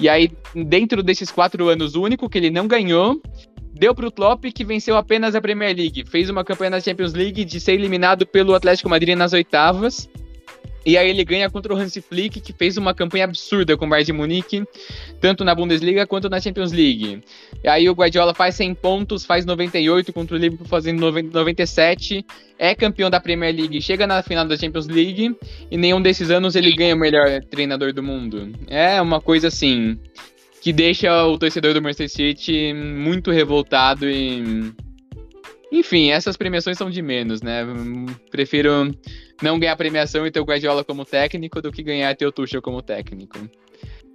E 0.00 0.08
aí, 0.08 0.32
dentro 0.66 1.00
desses 1.00 1.30
quatro 1.30 1.68
anos, 1.68 1.94
o 1.94 2.02
único 2.02 2.28
que 2.28 2.38
ele 2.38 2.50
não 2.50 2.66
ganhou 2.66 3.22
deu 3.72 3.94
pro 3.94 4.10
Klopp, 4.10 4.44
que 4.52 4.64
venceu 4.64 4.96
apenas 4.96 5.34
a 5.34 5.40
Premier 5.40 5.74
League. 5.74 6.04
Fez 6.08 6.28
uma 6.28 6.44
campanha 6.44 6.70
na 6.70 6.80
Champions 6.80 7.12
League 7.12 7.44
de 7.44 7.60
ser 7.60 7.72
eliminado 7.72 8.26
pelo 8.26 8.54
Atlético 8.54 8.88
Madrid 8.88 9.16
nas 9.16 9.32
oitavas. 9.32 10.08
E 10.84 10.96
aí 10.96 11.10
ele 11.10 11.24
ganha 11.24 11.50
contra 11.50 11.74
o 11.74 11.76
Hansi 11.76 12.00
Flick, 12.00 12.40
que 12.40 12.52
fez 12.52 12.76
uma 12.78 12.94
campanha 12.94 13.24
absurda 13.24 13.76
com 13.76 13.84
o 13.84 13.88
Bayern 13.88 14.06
de 14.06 14.12
Munique, 14.12 14.64
tanto 15.20 15.44
na 15.44 15.54
Bundesliga 15.54 16.06
quanto 16.06 16.30
na 16.30 16.40
Champions 16.40 16.72
League. 16.72 17.20
E 17.62 17.68
aí 17.68 17.88
o 17.88 17.92
Guardiola 17.92 18.32
faz 18.32 18.54
100 18.54 18.74
pontos, 18.74 19.24
faz 19.24 19.44
98 19.44 20.10
contra 20.12 20.36
o 20.36 20.38
Liverpool 20.38 20.66
fazendo 20.66 21.00
90 21.00 21.38
97, 21.38 22.24
é 22.58 22.74
campeão 22.74 23.10
da 23.10 23.20
Premier 23.20 23.54
League, 23.54 23.80
chega 23.82 24.06
na 24.06 24.22
final 24.22 24.46
da 24.46 24.56
Champions 24.56 24.86
League 24.86 25.36
e 25.70 25.76
nenhum 25.76 26.00
desses 26.00 26.30
anos 26.30 26.56
ele 26.56 26.74
ganha 26.74 26.94
o 26.94 26.98
melhor 26.98 27.42
treinador 27.50 27.92
do 27.92 28.02
mundo. 28.02 28.50
É 28.66 29.02
uma 29.02 29.20
coisa 29.20 29.48
assim 29.48 29.98
que 30.60 30.72
deixa 30.72 31.24
o 31.26 31.38
torcedor 31.38 31.74
do 31.74 31.82
Manchester 31.82 32.08
City 32.10 32.74
muito 32.74 33.30
revoltado 33.30 34.08
e 34.08 34.72
enfim, 35.72 36.10
essas 36.10 36.36
premiações 36.36 36.76
são 36.76 36.90
de 36.90 37.00
menos, 37.00 37.42
né? 37.42 37.64
Prefiro 38.30 38.92
não 39.40 39.58
ganhar 39.58 39.76
premiação 39.76 40.26
e 40.26 40.30
ter 40.30 40.40
o 40.40 40.44
Guardiola 40.44 40.82
como 40.84 41.04
técnico 41.04 41.62
do 41.62 41.70
que 41.70 41.82
ganhar 41.82 42.10
e 42.10 42.14
ter 42.14 42.26
o 42.26 42.32
Tuchel 42.32 42.60
como 42.60 42.82
técnico. 42.82 43.38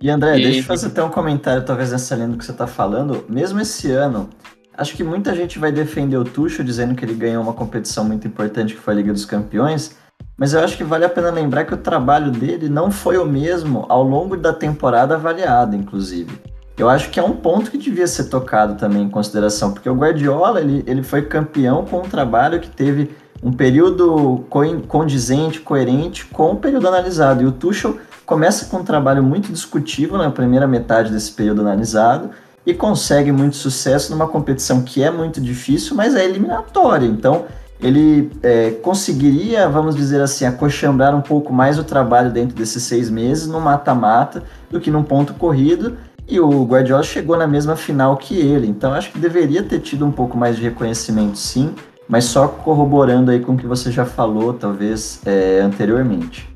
E 0.02 0.10
André, 0.10 0.38
E- 0.38 0.44
deixa 0.44 0.60
eu 0.60 0.64
fazer 0.64 0.88
até 0.88 1.02
um 1.02 1.10
comentário, 1.10 1.64
talvez 1.64 1.92
nessa 1.92 2.14
linha 2.16 2.28
do 2.28 2.38
que 2.38 2.44
você 2.46 2.52
tá 2.52 2.68
falando. 2.68 3.26
Mesmo 3.30 3.60
esse 3.62 3.90
ano, 3.90 4.30
acho 4.78 4.96
que 4.96 5.04
muita 5.04 5.34
gente 5.34 5.58
vai 5.58 5.72
defender 5.72 6.18
o 6.18 6.26
Tuchel, 6.26 6.66
dizendo 6.66 6.94
que 6.94 7.06
ele 7.06 7.14
ganhou 7.14 7.42
uma 7.42 7.54
competição 7.54 8.04
muito 8.04 8.28
importante 8.28 8.74
que 8.76 8.80
foi 8.82 8.94
a 8.94 8.98
Liga 8.98 9.14
dos 9.14 9.26
Campeões. 9.26 9.96
Mas 10.38 10.54
eu 10.54 10.60
acho 10.60 10.76
que 10.76 10.84
vale 10.84 11.06
a 11.06 11.10
pena 11.10 11.30
lembrar 11.32 11.64
que 11.64 11.74
o 11.74 11.78
trabalho 11.78 12.30
dele 12.30 12.68
não 12.68 12.92
foi 12.92 13.18
o 13.18 13.26
mesmo 13.26 13.86
ao 13.88 14.04
longo 14.04 14.36
da 14.36 14.52
temporada 14.52 15.16
avaliada, 15.16 15.76
inclusive. 15.76 16.40
Eu 16.78 16.90
acho 16.90 17.10
que 17.10 17.20
é 17.20 17.24
um 17.24 17.32
ponto 17.32 17.72
que 17.72 17.78
devia 17.78 18.06
ser 18.06 18.26
tocado 18.26 18.76
também 18.76 19.04
em 19.04 19.10
consideração, 19.10 19.72
porque 19.72 19.90
o 19.90 19.96
Guardiola 19.96 20.60
ele, 20.60 20.84
ele 20.86 21.04
foi 21.04 21.22
campeão 21.22 21.86
com 21.86 22.00
um 22.00 22.10
trabalho 22.10 22.60
que 22.60 22.70
teve 22.70 23.16
um 23.42 23.52
período 23.52 24.44
co- 24.50 24.82
condizente, 24.88 25.62
coerente 25.62 26.26
com 26.26 26.52
o 26.52 26.56
período 26.58 26.88
analisado. 26.88 27.42
E 27.42 27.46
o 27.46 27.52
Tuchel 27.52 27.98
começa 28.26 28.66
com 28.66 28.78
um 28.78 28.84
trabalho 28.84 29.24
muito 29.24 29.54
discutível 29.54 30.18
na 30.18 30.30
primeira 30.32 30.68
metade 30.68 31.12
desse 31.12 31.32
período 31.32 31.62
analisado 31.62 32.32
e 32.66 32.74
consegue 32.74 33.32
muito 33.32 33.56
sucesso 33.56 34.12
numa 34.12 34.28
competição 34.28 34.82
que 34.82 35.02
é 35.02 35.10
muito 35.10 35.40
difícil, 35.40 35.96
mas 35.96 36.14
é 36.14 36.26
eliminatória. 36.26 37.06
Então, 37.06 37.46
ele 37.80 38.32
é, 38.42 38.72
conseguiria, 38.72 39.68
vamos 39.68 39.96
dizer 39.96 40.22
assim, 40.22 40.46
acochambrar 40.46 41.16
um 41.16 41.22
pouco 41.22 41.52
mais 41.52 41.78
o 41.78 41.84
trabalho 41.84 42.32
dentro 42.32 42.56
desses 42.56 42.84
seis 42.84 43.10
meses 43.10 43.48
no 43.48 43.60
mata-mata 43.60 44.44
do 44.70 44.80
que 44.80 44.90
num 44.90 45.04
ponto 45.04 45.34
corrido. 45.34 45.98
E 46.28 46.40
o 46.40 46.64
Guardiola 46.64 47.04
chegou 47.04 47.38
na 47.38 47.46
mesma 47.46 47.76
final 47.76 48.18
que 48.18 48.36
ele. 48.36 48.68
Então, 48.68 48.94
acho 48.94 49.12
que 49.12 49.20
deveria 49.20 49.62
ter 49.62 49.80
tido 49.80 50.06
um 50.06 50.12
pouco 50.12 50.38
mais 50.38 50.56
de 50.56 50.64
reconhecimento, 50.64 51.38
sim. 51.38 51.76
Mas 52.08 52.26
só 52.26 52.48
corroborando 52.48 53.32
aí 53.32 53.40
com 53.40 53.54
o 53.54 53.58
que 53.58 53.68
você 53.68 53.92
já 53.92 54.06
falou, 54.06 54.54
talvez, 54.54 55.22
é, 55.26 55.60
anteriormente. 55.60 56.48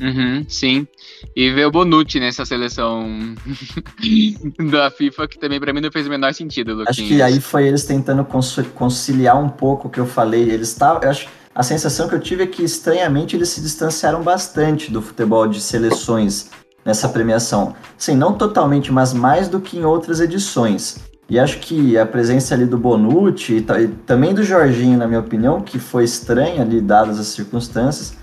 Uhum, 0.00 0.44
sim. 0.48 0.86
E 1.36 1.50
ver 1.50 1.66
o 1.66 1.70
Bonucci 1.70 2.20
nessa 2.20 2.44
seleção 2.44 3.34
da 4.70 4.90
FIFA, 4.90 5.28
que 5.28 5.38
também 5.38 5.60
pra 5.60 5.72
mim 5.72 5.80
não 5.80 5.90
fez 5.90 6.06
o 6.06 6.10
menor 6.10 6.32
sentido, 6.34 6.74
Luquinhas. 6.74 6.88
Acho 6.88 7.06
que 7.06 7.22
aí 7.22 7.40
foi 7.40 7.66
eles 7.66 7.84
tentando 7.84 8.26
conciliar 8.74 9.42
um 9.42 9.48
pouco 9.48 9.88
o 9.88 9.90
que 9.90 10.00
eu 10.00 10.06
falei. 10.06 10.42
Eles 10.42 10.68
estavam. 10.68 11.02
Eu 11.02 11.10
acho 11.10 11.28
a 11.54 11.62
sensação 11.62 12.08
que 12.08 12.16
eu 12.16 12.20
tive 12.20 12.42
é 12.42 12.46
que, 12.46 12.64
estranhamente, 12.64 13.36
eles 13.36 13.48
se 13.48 13.60
distanciaram 13.60 14.22
bastante 14.22 14.90
do 14.90 15.00
futebol 15.00 15.46
de 15.46 15.60
seleções 15.60 16.50
nessa 16.84 17.08
premiação. 17.08 17.76
Sim, 17.96 18.16
não 18.16 18.32
totalmente, 18.32 18.90
mas 18.90 19.12
mais 19.12 19.46
do 19.46 19.60
que 19.60 19.78
em 19.78 19.84
outras 19.84 20.20
edições. 20.20 20.98
E 21.30 21.38
acho 21.38 21.60
que 21.60 21.96
a 21.96 22.04
presença 22.04 22.54
ali 22.54 22.66
do 22.66 22.76
Bonucci 22.76 23.58
e, 23.58 23.88
também 24.04 24.34
do 24.34 24.42
Jorginho, 24.42 24.98
na 24.98 25.06
minha 25.06 25.20
opinião, 25.20 25.60
que 25.62 25.78
foi 25.78 26.02
estranha 26.02 26.62
ali, 26.62 26.80
dadas 26.80 27.20
as 27.20 27.28
circunstâncias, 27.28 28.16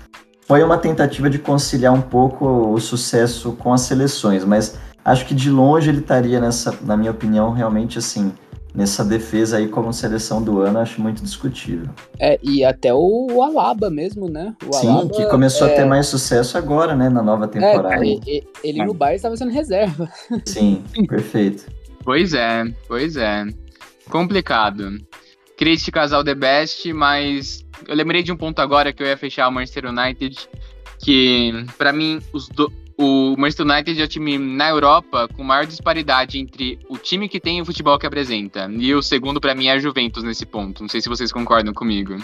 foi 0.46 0.62
uma 0.62 0.78
tentativa 0.78 1.30
de 1.30 1.38
conciliar 1.38 1.92
um 1.92 2.00
pouco 2.00 2.46
o 2.46 2.78
sucesso 2.80 3.52
com 3.52 3.72
as 3.72 3.82
seleções. 3.82 4.44
Mas 4.44 4.78
acho 5.04 5.26
que 5.26 5.34
de 5.34 5.50
longe 5.50 5.88
ele 5.88 6.00
estaria 6.00 6.40
nessa, 6.40 6.76
na 6.82 6.96
minha 6.96 7.10
opinião, 7.10 7.52
realmente 7.52 7.98
assim, 7.98 8.32
nessa 8.74 9.04
defesa 9.04 9.58
aí 9.58 9.68
como 9.68 9.92
seleção 9.92 10.42
do 10.42 10.60
ano, 10.60 10.78
acho 10.78 11.00
muito 11.00 11.22
discutível. 11.22 11.88
É, 12.18 12.38
e 12.42 12.64
até 12.64 12.92
o, 12.92 13.28
o 13.30 13.42
Alaba 13.42 13.90
mesmo, 13.90 14.28
né? 14.28 14.54
O 14.66 14.72
Sim, 14.72 14.88
Alaba, 14.88 15.14
que 15.14 15.26
começou 15.26 15.68
é... 15.68 15.72
a 15.72 15.76
ter 15.76 15.84
mais 15.84 16.06
sucesso 16.06 16.56
agora, 16.56 16.94
né, 16.94 17.08
na 17.08 17.22
nova 17.22 17.46
temporada. 17.46 17.94
É, 17.94 18.08
ele, 18.08 18.46
ele 18.64 18.84
no 18.84 18.94
Bayern 18.94 19.16
estava 19.16 19.36
sendo 19.36 19.52
reserva. 19.52 20.08
Sim, 20.44 20.82
perfeito. 21.08 21.66
Pois 22.04 22.34
é, 22.34 22.64
pois 22.88 23.16
é. 23.16 23.44
Complicado. 24.10 24.98
Críticas 25.56 26.12
ao 26.12 26.24
The 26.24 26.34
Best, 26.34 26.92
mas 26.92 27.61
eu 27.88 27.94
lembrei 27.94 28.22
de 28.22 28.32
um 28.32 28.36
ponto 28.36 28.60
agora 28.60 28.92
que 28.92 29.02
eu 29.02 29.06
ia 29.06 29.16
fechar 29.16 29.48
o 29.48 29.52
Manchester 29.52 29.86
United, 29.86 30.48
que 30.98 31.66
para 31.76 31.92
mim 31.92 32.20
do, 32.54 32.72
o 32.98 33.34
Manchester 33.36 33.66
United 33.66 34.00
é 34.00 34.04
o 34.04 34.08
time 34.08 34.38
na 34.38 34.68
Europa 34.68 35.28
com 35.34 35.42
maior 35.42 35.66
disparidade 35.66 36.38
entre 36.38 36.78
o 36.88 36.96
time 36.96 37.28
que 37.28 37.40
tem 37.40 37.58
e 37.58 37.62
o 37.62 37.64
futebol 37.64 37.98
que 37.98 38.06
apresenta. 38.06 38.70
E 38.70 38.94
o 38.94 39.02
segundo, 39.02 39.40
para 39.40 39.54
mim, 39.54 39.66
é 39.66 39.72
a 39.72 39.78
Juventus 39.78 40.22
nesse 40.22 40.46
ponto. 40.46 40.82
Não 40.82 40.88
sei 40.88 41.00
se 41.00 41.08
vocês 41.08 41.32
concordam 41.32 41.72
comigo. 41.72 42.16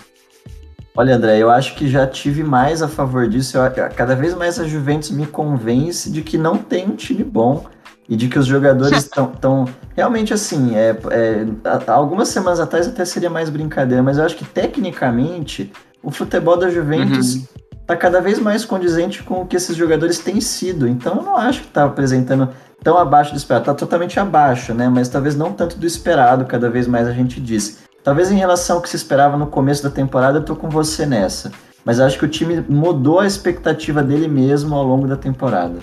Olha, 0.97 1.15
André, 1.15 1.39
eu 1.39 1.49
acho 1.49 1.77
que 1.77 1.89
já 1.89 2.07
tive 2.07 2.43
mais 2.43 2.83
a 2.83 2.89
favor 2.89 3.29
disso. 3.29 3.57
Eu, 3.57 3.71
cada 3.95 4.17
vez 4.17 4.35
mais 4.35 4.59
a 4.59 4.67
Juventus 4.67 5.11
me 5.11 5.27
convence 5.27 6.11
de 6.11 6.23
que 6.23 6.37
não 6.37 6.59
tem 6.59 6.87
um 6.87 6.97
time 6.97 7.23
bom 7.23 7.67
e 8.09 8.17
de 8.17 8.29
que 8.29 8.39
os 8.39 8.47
jogadores 8.47 9.05
estão 9.15 9.67
realmente 9.95 10.33
assim. 10.33 10.75
É, 10.75 10.97
é, 11.11 11.47
algumas 11.87 12.29
semanas 12.29 12.61
atrás 12.61 12.89
até 12.89 13.05
seria 13.05 13.31
mais 13.31 13.51
brincadeira, 13.51 14.03
mas 14.03 14.19
eu 14.19 14.25
acho 14.25 14.37
que 14.37 14.45
tecnicamente 14.45 15.73
o 16.03 16.11
futebol 16.11 16.57
da 16.57 16.71
Juventus 16.71 17.35
uhum 17.35 17.69
tá 17.89 17.97
cada 17.97 18.21
vez 18.21 18.39
mais 18.39 18.67
condizente 18.67 19.23
com 19.23 19.41
o 19.41 19.47
que 19.47 19.57
esses 19.57 19.75
jogadores 19.75 20.19
têm 20.19 20.43
sido. 20.43 20.87
Então 20.87 21.17
eu 21.17 21.23
não 21.23 21.39
acho 21.39 21.63
que 21.63 21.69
tá 21.69 21.85
apresentando 21.85 22.51
tão 22.85 22.99
abaixo 22.99 23.33
do 23.33 23.39
esperado. 23.39 23.65
Tá 23.65 23.75
totalmente 23.75 24.21
abaixo, 24.21 24.75
né? 24.75 24.91
Mas 24.91 25.09
talvez 25.09 25.35
não 25.35 25.55
tanto 25.55 25.79
do 25.79 25.87
esperado, 25.87 26.45
cada 26.45 26.69
vez 26.69 26.87
mais 26.87 27.09
a 27.09 27.13
gente 27.13 27.41
diz. 27.41 27.79
Talvez 28.05 28.31
em 28.31 28.37
relação 28.37 28.77
ao 28.77 28.83
que 28.83 28.91
se 28.91 28.97
esperava 28.97 29.39
no 29.39 29.47
começo 29.47 29.83
da 29.83 29.89
temporada, 29.89 30.37
eu 30.37 30.45
tô 30.45 30.55
com 30.55 30.69
você 30.69 31.07
nessa. 31.07 31.51
Mas 31.83 31.99
acho 31.99 32.19
que 32.19 32.27
o 32.27 32.29
time 32.29 32.63
mudou 32.69 33.21
a 33.21 33.27
expectativa 33.27 34.03
dele 34.03 34.29
mesmo 34.29 34.75
ao 34.75 34.85
longo 34.85 35.09
da 35.09 35.17
temporada. 35.17 35.79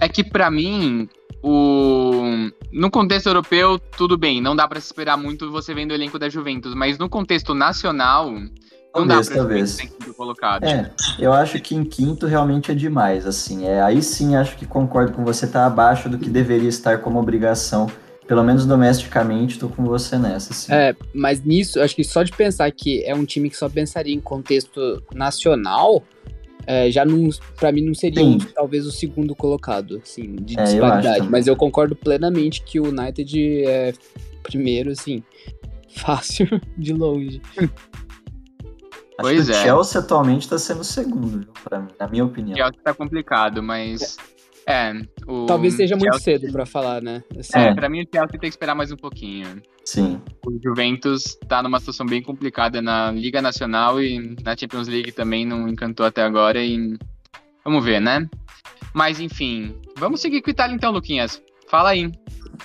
É 0.00 0.08
que 0.08 0.22
para 0.22 0.50
mim, 0.50 1.08
o 1.42 2.50
no 2.72 2.90
contexto 2.90 3.26
europeu, 3.26 3.78
tudo 3.78 4.16
bem, 4.16 4.40
não 4.40 4.54
dá 4.54 4.68
para 4.68 4.80
se 4.80 4.86
esperar 4.86 5.16
muito 5.16 5.50
você 5.50 5.74
vendo 5.74 5.92
o 5.92 5.94
elenco 5.94 6.18
da 6.18 6.28
Juventus, 6.28 6.74
mas 6.74 6.98
no 6.98 7.08
contexto 7.08 7.54
nacional, 7.54 8.30
não 8.30 9.06
talvez, 9.06 9.28
dá 9.28 9.34
pra 9.34 9.42
talvez. 9.42 9.78
colocado. 10.16 10.64
É, 10.64 10.90
eu 11.18 11.32
acho 11.32 11.60
que 11.60 11.74
em 11.74 11.84
quinto 11.84 12.26
realmente 12.26 12.70
é 12.70 12.74
demais, 12.74 13.26
assim. 13.26 13.66
É, 13.66 13.80
aí 13.82 14.02
sim 14.02 14.36
acho 14.36 14.56
que 14.56 14.66
concordo 14.66 15.12
com 15.12 15.24
você, 15.24 15.46
tá 15.46 15.66
abaixo 15.66 16.08
do 16.08 16.18
que 16.18 16.28
deveria 16.28 16.68
estar 16.68 16.98
como 16.98 17.18
obrigação. 17.18 17.90
Pelo 18.26 18.44
menos 18.44 18.66
domesticamente, 18.66 19.58
tô 19.58 19.70
com 19.70 19.84
você 19.84 20.18
nessa, 20.18 20.52
sim. 20.52 20.70
É, 20.70 20.94
mas 21.14 21.42
nisso, 21.42 21.80
acho 21.80 21.96
que 21.96 22.04
só 22.04 22.22
de 22.22 22.30
pensar 22.30 22.70
que 22.70 23.02
é 23.04 23.14
um 23.14 23.24
time 23.24 23.48
que 23.48 23.56
só 23.56 23.70
pensaria 23.70 24.14
em 24.14 24.20
contexto 24.20 25.02
nacional, 25.14 26.04
é, 26.68 26.90
já 26.90 27.02
não, 27.02 27.30
para 27.58 27.72
mim 27.72 27.80
não 27.80 27.94
seria 27.94 28.22
um, 28.22 28.36
talvez 28.36 28.84
o 28.86 28.92
segundo 28.92 29.34
colocado, 29.34 30.02
assim, 30.02 30.36
de 30.36 30.60
é, 30.60 30.64
disparidade. 30.64 31.20
Eu 31.20 31.30
mas 31.30 31.46
eu 31.46 31.56
concordo 31.56 31.96
plenamente 31.96 32.62
que 32.62 32.78
o 32.78 32.88
United 32.88 33.64
é 33.64 33.94
primeiro, 34.42 34.90
assim, 34.90 35.22
fácil 35.96 36.46
de 36.76 36.92
longe. 36.92 37.40
Acho 37.56 37.70
pois 39.18 39.46
que 39.46 39.52
é. 39.52 39.56
O 39.56 39.62
Chelsea 39.62 40.00
atualmente 40.02 40.42
está 40.42 40.58
sendo 40.58 40.84
segundo, 40.84 41.40
viu, 41.40 41.52
pra 41.64 41.80
mim, 41.80 41.88
na 41.98 42.06
minha 42.06 42.24
opinião. 42.26 42.52
O 42.52 42.56
Chelsea 42.58 42.80
tá 42.84 42.92
complicado, 42.92 43.62
mas. 43.62 44.18
É. 44.68 44.92
O 45.26 45.46
Talvez 45.46 45.74
seja 45.74 45.94
Chelsea... 45.94 46.10
muito 46.10 46.22
cedo 46.22 46.52
para 46.52 46.66
falar, 46.66 47.00
né? 47.00 47.22
Assim, 47.38 47.58
é, 47.58 47.74
pra 47.74 47.88
mim 47.88 48.02
o 48.02 48.06
Chelsea 48.12 48.38
tem 48.38 48.40
que 48.40 48.48
esperar 48.48 48.74
mais 48.74 48.92
um 48.92 48.96
pouquinho. 48.96 49.62
Sim. 49.82 50.20
O 50.46 50.58
Juventus 50.62 51.38
tá 51.48 51.62
numa 51.62 51.80
situação 51.80 52.04
bem 52.04 52.22
complicada 52.22 52.82
na 52.82 53.10
Liga 53.10 53.40
Nacional 53.40 53.98
e 54.02 54.36
na 54.44 54.54
Champions 54.54 54.86
League 54.86 55.12
também 55.12 55.46
não 55.46 55.66
encantou 55.66 56.04
até 56.04 56.22
agora 56.22 56.62
e. 56.62 56.98
Vamos 57.64 57.82
ver, 57.82 57.98
né? 57.98 58.28
Mas 58.92 59.20
enfim, 59.20 59.74
vamos 59.96 60.20
seguir 60.20 60.42
com 60.42 60.48
o 60.48 60.50
Itália 60.50 60.74
então, 60.74 60.92
Luquinhas. 60.92 61.42
Fala 61.70 61.90
aí. 61.90 62.12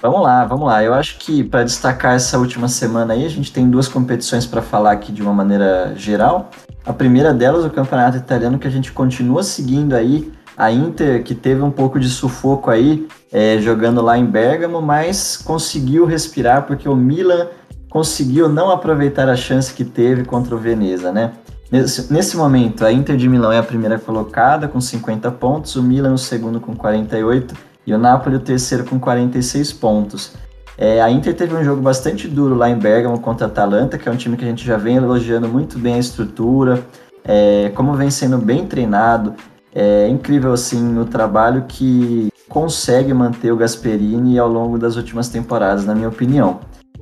Vamos 0.01 0.21
lá, 0.23 0.43
vamos 0.43 0.65
lá. 0.65 0.83
Eu 0.83 0.93
acho 0.93 1.17
que 1.19 1.41
para 1.41 1.63
destacar 1.63 2.15
essa 2.15 2.37
última 2.37 2.67
semana 2.67 3.13
aí, 3.13 3.25
a 3.25 3.29
gente 3.29 3.53
tem 3.53 3.69
duas 3.69 3.87
competições 3.87 4.45
para 4.45 4.61
falar 4.61 4.91
aqui 4.91 5.13
de 5.13 5.21
uma 5.21 5.33
maneira 5.33 5.93
geral. 5.95 6.51
A 6.85 6.91
primeira 6.91 7.33
delas, 7.33 7.63
o 7.63 7.69
Campeonato 7.69 8.17
Italiano, 8.17 8.59
que 8.59 8.67
a 8.67 8.71
gente 8.71 8.91
continua 8.91 9.41
seguindo 9.41 9.93
aí. 9.93 10.29
A 10.57 10.71
Inter, 10.71 11.23
que 11.23 11.33
teve 11.33 11.61
um 11.61 11.71
pouco 11.71 11.99
de 11.99 12.07
sufoco 12.09 12.69
aí, 12.69 13.07
é, 13.31 13.57
jogando 13.59 14.01
lá 14.01 14.17
em 14.17 14.25
Bergamo, 14.25 14.81
mas 14.81 15.37
conseguiu 15.37 16.05
respirar 16.05 16.63
porque 16.63 16.87
o 16.87 16.95
Milan 16.95 17.47
conseguiu 17.89 18.49
não 18.49 18.69
aproveitar 18.71 19.29
a 19.29 19.35
chance 19.35 19.73
que 19.73 19.83
teve 19.83 20.23
contra 20.25 20.55
o 20.55 20.57
Veneza, 20.57 21.11
né? 21.11 21.33
Nesse, 21.71 22.13
nesse 22.13 22.37
momento, 22.37 22.85
a 22.85 22.91
Inter 22.91 23.17
de 23.17 23.27
Milão 23.27 23.51
é 23.51 23.57
a 23.57 23.63
primeira 23.63 23.97
colocada 23.97 24.67
com 24.67 24.79
50 24.79 25.31
pontos, 25.31 25.75
o 25.75 25.81
Milan 25.81 26.13
o 26.13 26.17
segundo 26.17 26.59
com 26.59 26.75
48 26.75 27.55
e 27.85 27.93
o 27.93 27.97
Napoli 27.97 28.35
o 28.35 28.39
terceiro 28.39 28.83
com 28.83 28.99
46 28.99 29.73
pontos. 29.73 30.33
É, 30.77 31.01
a 31.01 31.09
Inter 31.09 31.35
teve 31.35 31.55
um 31.55 31.63
jogo 31.63 31.81
bastante 31.81 32.27
duro 32.27 32.55
lá 32.55 32.69
em 32.69 32.77
Bergamo 32.77 33.19
contra 33.19 33.47
a 33.47 33.49
Atalanta, 33.49 33.97
que 33.97 34.07
é 34.07 34.11
um 34.11 34.15
time 34.15 34.37
que 34.37 34.43
a 34.43 34.47
gente 34.47 34.65
já 34.65 34.77
vem 34.77 34.97
elogiando 34.97 35.47
muito 35.47 35.77
bem 35.77 35.95
a 35.95 35.99
estrutura, 35.99 36.83
é, 37.23 37.71
como 37.75 37.93
vem 37.93 38.09
sendo 38.09 38.37
bem 38.37 38.65
treinado. 38.65 39.33
É 39.73 40.07
incrível 40.07 40.53
assim 40.53 40.97
o 40.99 41.05
trabalho 41.05 41.65
que 41.67 42.29
consegue 42.47 43.13
manter 43.13 43.51
o 43.51 43.57
Gasperini 43.57 44.37
ao 44.37 44.47
longo 44.47 44.77
das 44.77 44.95
últimas 44.95 45.29
temporadas, 45.29 45.85
na 45.85 45.95
minha 45.95 46.09
opinião. 46.09 46.59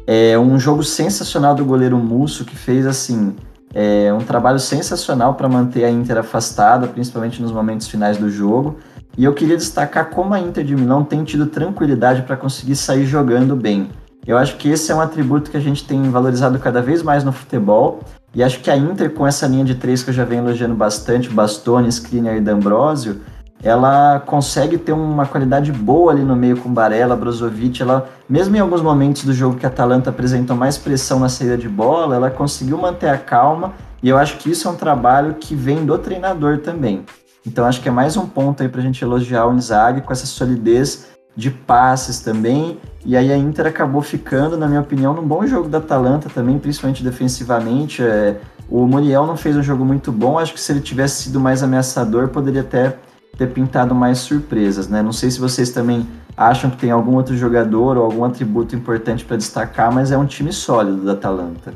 É 0.08 0.38
um 0.40 0.58
jogo 0.58 0.84
sensacional 0.84 1.54
do 1.54 1.66
goleiro 1.66 1.98
Musso 1.98 2.46
que 2.46 2.56
fez 2.56 2.86
assim 2.86 3.36
é, 3.74 4.12
um 4.14 4.20
trabalho 4.20 4.60
sensacional 4.60 5.36
para 5.36 5.48
manter 5.48 5.84
a 5.84 5.90
Inter 5.90 6.18
afastada, 6.18 6.88
principalmente 6.88 7.42
nos 7.42 7.52
momentos 7.52 7.88
finais 7.88 8.18
do 8.18 8.30
jogo. 8.30 8.78
E 9.18 9.26
eu 9.26 9.34
queria 9.34 9.58
destacar 9.58 10.10
como 10.10 10.34
a 10.34 10.40
Inter 10.40 10.64
de 10.64 10.76
Milão 10.76 11.04
tem 11.04 11.24
tido 11.24 11.46
tranquilidade 11.48 12.22
para 12.22 12.38
conseguir 12.38 12.76
sair 12.76 13.06
jogando 13.06 13.56
bem. 13.56 13.90
Eu 14.26 14.38
acho 14.38 14.56
que 14.58 14.70
esse 14.70 14.92
é 14.92 14.96
um 14.96 15.02
atributo 15.02 15.50
que 15.50 15.58
a 15.58 15.62
gente 15.62 15.86
tem 15.86 16.02
valorizado 16.10 16.58
cada 16.60 16.82
vez 16.82 17.02
mais 17.02 17.24
no 17.24 17.32
futebol. 17.32 18.02
E 18.34 18.42
acho 18.42 18.62
que 18.62 18.72
a 18.72 18.78
Inter, 18.78 19.14
com 19.14 19.28
essa 19.28 19.46
linha 19.46 19.66
de 19.66 19.76
três 19.76 20.04
que 20.04 20.10
eu 20.10 20.14
já 20.14 20.24
venho 20.24 20.44
elogiando 20.44 20.74
bastante, 20.74 21.30
Bastoni, 21.30 21.90
Skriniar 21.90 22.38
e 22.38 22.42
D'Ambrosio, 22.42 23.22
ela 23.64 24.20
consegue 24.26 24.78
ter 24.78 24.94
uma 24.94 25.26
qualidade 25.26 25.72
boa 25.72 26.12
ali 26.12 26.24
no 26.24 26.36
meio 26.36 26.58
com 26.58 26.74
Barella, 26.74 27.16
Brozovic. 27.16 27.82
Ela, 27.82 28.10
mesmo 28.28 28.56
em 28.56 28.60
alguns 28.60 28.82
momentos 28.82 29.24
do 29.24 29.34
jogo 29.34 29.58
que 29.58 29.66
a 29.66 29.70
Atalanta 29.70 30.10
apresentou 30.10 30.56
mais 30.56 30.78
pressão 30.78 31.20
na 31.20 31.30
saída 31.30 31.58
de 31.58 31.70
bola, 31.70 32.16
ela 32.16 32.32
conseguiu 32.32 32.78
manter 32.78 33.10
a 33.10 33.18
calma. 33.18 33.74
E 34.02 34.10
eu 34.10 34.18
acho 34.18 34.38
que 34.38 34.50
isso 34.50 34.68
é 34.68 34.72
um 34.72 34.76
trabalho 34.76 35.36
que 35.36 35.54
vem 35.54 35.86
do 35.86 35.98
treinador 35.98 36.60
também. 36.60 37.06
Então 37.46 37.66
acho 37.66 37.82
que 37.82 37.90
é 37.90 37.92
mais 37.92 38.18
um 38.18 38.26
ponto 38.26 38.64
aí 38.64 38.70
para 38.70 38.80
a 38.80 38.84
gente 38.84 39.04
elogiar 39.04 39.46
o 39.46 39.54
Inzaghi 39.54 40.02
com 40.02 40.12
essa 40.12 40.26
solidez 40.26 41.08
de 41.36 41.52
passes 41.52 42.20
também. 42.20 42.80
E 43.06 43.18
aí 43.18 43.32
a 43.32 43.38
Inter 43.38 43.68
acabou 43.68 44.02
ficando, 44.02 44.58
na 44.58 44.68
minha 44.68 44.82
opinião, 44.82 45.14
num 45.14 45.24
bom 45.24 45.46
jogo 45.48 45.68
da 45.68 45.80
Atalanta 45.80 46.30
também, 46.30 46.60
principalmente 46.60 47.04
defensivamente. 47.04 48.04
É, 48.04 48.40
o 48.70 48.86
Muriel 48.86 49.26
não 49.26 49.36
fez 49.36 49.56
um 49.56 49.64
jogo 49.64 49.84
muito 49.84 50.12
bom, 50.12 50.38
acho 50.38 50.54
que 50.54 50.60
se 50.60 50.72
ele 50.72 50.82
tivesse 50.82 51.24
sido 51.24 51.40
mais 51.40 51.64
ameaçador, 51.64 52.30
poderia 52.30 52.62
até 52.62 52.96
ter 53.38 53.48
pintado 53.48 53.96
mais 53.96 54.20
surpresas, 54.20 54.88
né? 54.88 55.02
Não 55.02 55.12
sei 55.12 55.32
se 55.32 55.40
vocês 55.40 55.72
também 55.72 56.08
acham 56.38 56.70
que 56.70 56.78
tem 56.78 56.92
algum 56.92 57.16
outro 57.16 57.36
jogador 57.36 57.98
ou 57.98 58.06
algum 58.06 58.24
atributo 58.24 58.76
importante 58.76 59.26
para 59.26 59.38
destacar, 59.38 59.92
mas 59.92 60.12
é 60.12 60.18
um 60.18 60.26
time 60.26 60.54
sólido 60.54 61.04
da 61.04 61.14
Atalanta. 61.14 61.74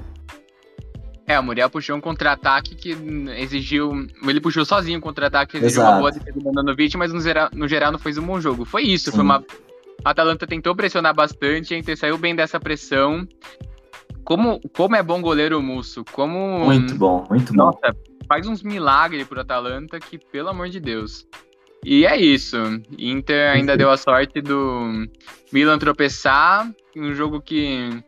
É, 1.28 1.40
o 1.40 1.44
Muriel 1.44 1.70
puxou 1.72 1.96
um 1.96 2.02
contra-ataque 2.02 2.76
que 2.76 2.92
exigiu. 3.38 4.08
Ele 4.24 4.40
puxou 4.40 4.64
sozinho 4.64 5.00
um 5.00 5.02
contra-ataque 5.02 5.54
que 5.54 5.58
exigiu 5.58 5.82
Exato. 5.82 5.94
uma 5.94 6.00
boa 6.00 6.12
defesa 6.12 6.40
do 6.40 6.46
Mandanovic, 6.46 6.96
mas 6.96 7.12
no 7.12 7.20
geral, 7.20 7.50
no 7.52 7.68
geral 7.68 7.92
não 7.92 7.98
fez 7.98 8.18
um 8.20 8.26
bom 8.26 8.40
jogo. 8.40 8.64
Foi 8.64 8.84
isso, 8.84 9.06
Sim. 9.06 9.18
foi 9.18 9.24
uma. 9.24 9.44
A 10.04 10.12
Atalanta 10.12 10.46
tentou 10.46 10.76
pressionar 10.76 11.14
bastante, 11.14 11.74
a 11.74 11.78
Inter 11.78 11.98
saiu 11.98 12.18
bem 12.18 12.36
dessa 12.36 12.60
pressão. 12.60 13.28
Como, 14.24 14.60
como 14.76 14.96
é 14.96 15.04
bom 15.04 15.22
goleiro 15.22 15.60
o 15.60 15.64
Musso, 15.64 16.04
como. 16.12 16.66
Muito 16.66 16.96
bom, 16.96 17.26
muito 17.30 17.54
bom. 17.54 17.66
Nossa, 17.66 17.96
faz 18.28 18.48
uns 18.48 18.64
milagres 18.64 19.28
pro 19.28 19.42
Atalanta 19.42 20.00
que, 20.00 20.18
pelo 20.18 20.50
amor 20.50 20.70
de 20.70 20.80
Deus. 20.80 21.28
E 21.84 22.06
é 22.06 22.20
isso. 22.20 22.58
Inter 22.98 23.52
ainda 23.52 23.78
deu 23.78 23.92
a 23.92 23.98
sorte 23.98 24.42
do 24.42 25.08
Milan 25.54 25.78
tropeçar 25.78 26.68
em 26.96 27.02
um 27.02 27.14
jogo 27.14 27.40
que. 27.40 28.04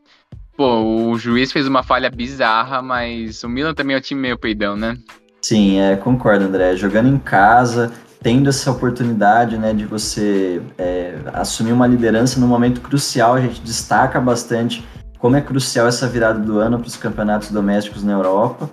Pô, 0.56 1.12
o 1.12 1.20
juiz 1.20 1.52
fez 1.52 1.68
uma 1.68 1.84
falha 1.84 2.10
bizarra, 2.10 2.82
mas 2.82 3.44
o 3.44 3.50
Milan 3.50 3.76
também 3.76 3.96
é 3.96 4.00
um 4.00 4.02
time 4.02 4.20
meio 4.20 4.40
peidão, 4.40 4.76
né? 4.76 4.98
Sim, 5.40 5.80
é, 5.80 5.96
concordo, 5.96 6.46
André. 6.46 6.76
Jogando 6.76 7.08
em 7.08 7.20
casa, 7.20 7.94
tendo 8.22 8.50
essa 8.50 8.72
oportunidade 8.72 9.58
né, 9.58 9.74
de 9.74 9.86
você 9.86 10.62
é, 10.78 11.16
assumir 11.34 11.72
uma 11.72 11.88
liderança 11.88 12.40
no 12.40 12.48
momento 12.48 12.82
crucial, 12.82 13.36
a 13.36 13.42
gente 13.42 13.62
destaca 13.62 14.20
bastante 14.20 14.86
como 15.20 15.36
é 15.36 15.42
crucial 15.42 15.88
essa 15.88 16.08
virada 16.08 16.40
do 16.40 16.60
ano 16.60 16.80
para 16.80 16.88
os 16.88 16.96
campeonatos 16.96 17.50
domésticos 17.52 18.04
na 18.04 18.14
Europa. 18.14 18.70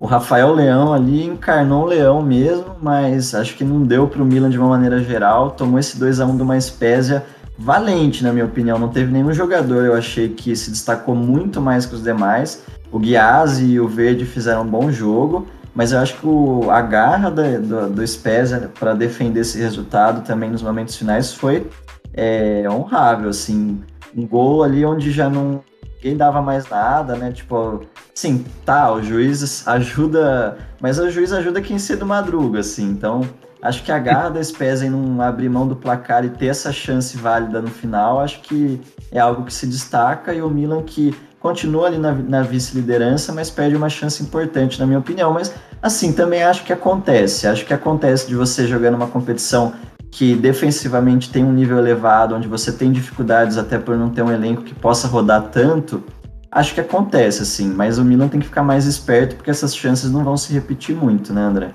O 0.00 0.06
Rafael 0.06 0.52
Leão 0.52 0.92
ali 0.92 1.24
encarnou 1.24 1.82
o 1.82 1.86
Leão 1.86 2.22
mesmo, 2.22 2.76
mas 2.80 3.34
acho 3.34 3.56
que 3.56 3.64
não 3.64 3.82
deu 3.82 4.06
para 4.06 4.22
o 4.22 4.24
Milan 4.24 4.48
de 4.48 4.56
uma 4.56 4.68
maneira 4.68 5.02
geral. 5.02 5.50
Tomou 5.50 5.78
esse 5.78 5.98
2 5.98 6.20
a 6.20 6.26
1 6.26 6.36
de 6.36 6.42
uma 6.42 6.60
Spezia 6.60 7.24
valente, 7.58 8.22
na 8.22 8.32
minha 8.32 8.44
opinião. 8.44 8.78
Não 8.78 8.88
teve 8.88 9.10
nenhum 9.10 9.32
jogador, 9.32 9.84
eu 9.84 9.94
achei 9.94 10.28
que 10.28 10.54
se 10.54 10.70
destacou 10.70 11.16
muito 11.16 11.60
mais 11.60 11.84
que 11.84 11.96
os 11.96 12.02
demais. 12.02 12.62
O 12.92 12.98
Ghiazzi 12.98 13.64
e 13.64 13.80
o 13.80 13.88
Verde 13.88 14.24
fizeram 14.24 14.62
um 14.62 14.66
bom 14.66 14.90
jogo, 14.92 15.48
mas 15.74 15.92
eu 15.92 15.98
acho 15.98 16.18
que 16.18 16.26
o, 16.26 16.70
a 16.70 16.80
garra 16.80 17.30
do, 17.30 17.62
do, 17.62 17.90
do 17.90 18.06
Spezia 18.06 18.70
para 18.78 18.94
defender 18.94 19.40
esse 19.40 19.58
resultado 19.58 20.24
também 20.24 20.50
nos 20.50 20.62
momentos 20.62 20.96
finais 20.96 21.32
foi 21.32 21.68
é, 22.14 22.64
honrável, 22.68 23.28
assim. 23.28 23.80
Um 24.16 24.26
gol 24.26 24.64
ali 24.64 24.84
onde 24.84 25.10
já 25.12 25.28
não 25.28 25.62
ninguém 25.98 26.16
dava 26.16 26.40
mais 26.40 26.68
nada, 26.68 27.16
né? 27.16 27.32
Tipo, 27.32 27.82
sim, 28.14 28.44
tá, 28.64 28.92
o 28.92 29.02
juiz 29.02 29.66
ajuda, 29.66 30.56
mas 30.80 30.98
o 30.98 31.10
juiz 31.10 31.32
ajuda 31.32 31.60
quem 31.60 31.78
cedo 31.78 32.06
madruga, 32.06 32.60
assim. 32.60 32.88
Então, 32.88 33.22
acho 33.60 33.82
que 33.82 33.92
a 33.92 33.98
garra 33.98 34.30
da 34.30 34.42
Spezia 34.42 34.86
em 34.86 34.90
não 34.90 35.20
abrir 35.20 35.48
mão 35.48 35.66
do 35.66 35.76
placar 35.76 36.24
e 36.24 36.30
ter 36.30 36.46
essa 36.46 36.72
chance 36.72 37.16
válida 37.16 37.60
no 37.60 37.68
final, 37.68 38.20
acho 38.20 38.40
que 38.40 38.80
é 39.10 39.18
algo 39.18 39.44
que 39.44 39.52
se 39.52 39.66
destaca 39.66 40.32
e 40.32 40.40
o 40.40 40.48
Milan 40.48 40.82
que 40.82 41.14
continua 41.40 41.86
ali 41.86 41.98
na, 41.98 42.12
na 42.12 42.42
vice-liderança, 42.42 43.32
mas 43.32 43.50
perde 43.50 43.76
uma 43.76 43.88
chance 43.88 44.22
importante, 44.22 44.78
na 44.78 44.86
minha 44.86 44.98
opinião. 44.98 45.32
Mas, 45.32 45.54
assim, 45.82 46.12
também 46.12 46.42
acho 46.42 46.64
que 46.64 46.72
acontece. 46.72 47.46
Acho 47.46 47.64
que 47.64 47.72
acontece 47.72 48.26
de 48.26 48.34
você 48.34 48.66
jogar 48.66 48.90
numa 48.90 49.06
competição 49.06 49.72
que 50.10 50.34
defensivamente 50.34 51.30
tem 51.30 51.44
um 51.44 51.52
nível 51.52 51.78
elevado, 51.78 52.34
onde 52.34 52.48
você 52.48 52.72
tem 52.72 52.90
dificuldades 52.90 53.56
até 53.56 53.78
por 53.78 53.96
não 53.96 54.10
ter 54.10 54.22
um 54.22 54.32
elenco 54.32 54.62
que 54.62 54.74
possa 54.74 55.06
rodar 55.06 55.42
tanto, 55.50 56.02
acho 56.50 56.74
que 56.74 56.80
acontece, 56.80 57.42
assim. 57.42 57.68
Mas 57.68 57.98
o 57.98 58.04
Milan 58.04 58.28
tem 58.28 58.40
que 58.40 58.46
ficar 58.46 58.62
mais 58.62 58.86
esperto, 58.86 59.36
porque 59.36 59.50
essas 59.50 59.76
chances 59.76 60.10
não 60.10 60.24
vão 60.24 60.36
se 60.36 60.52
repetir 60.52 60.96
muito, 60.96 61.32
né, 61.32 61.42
André? 61.42 61.70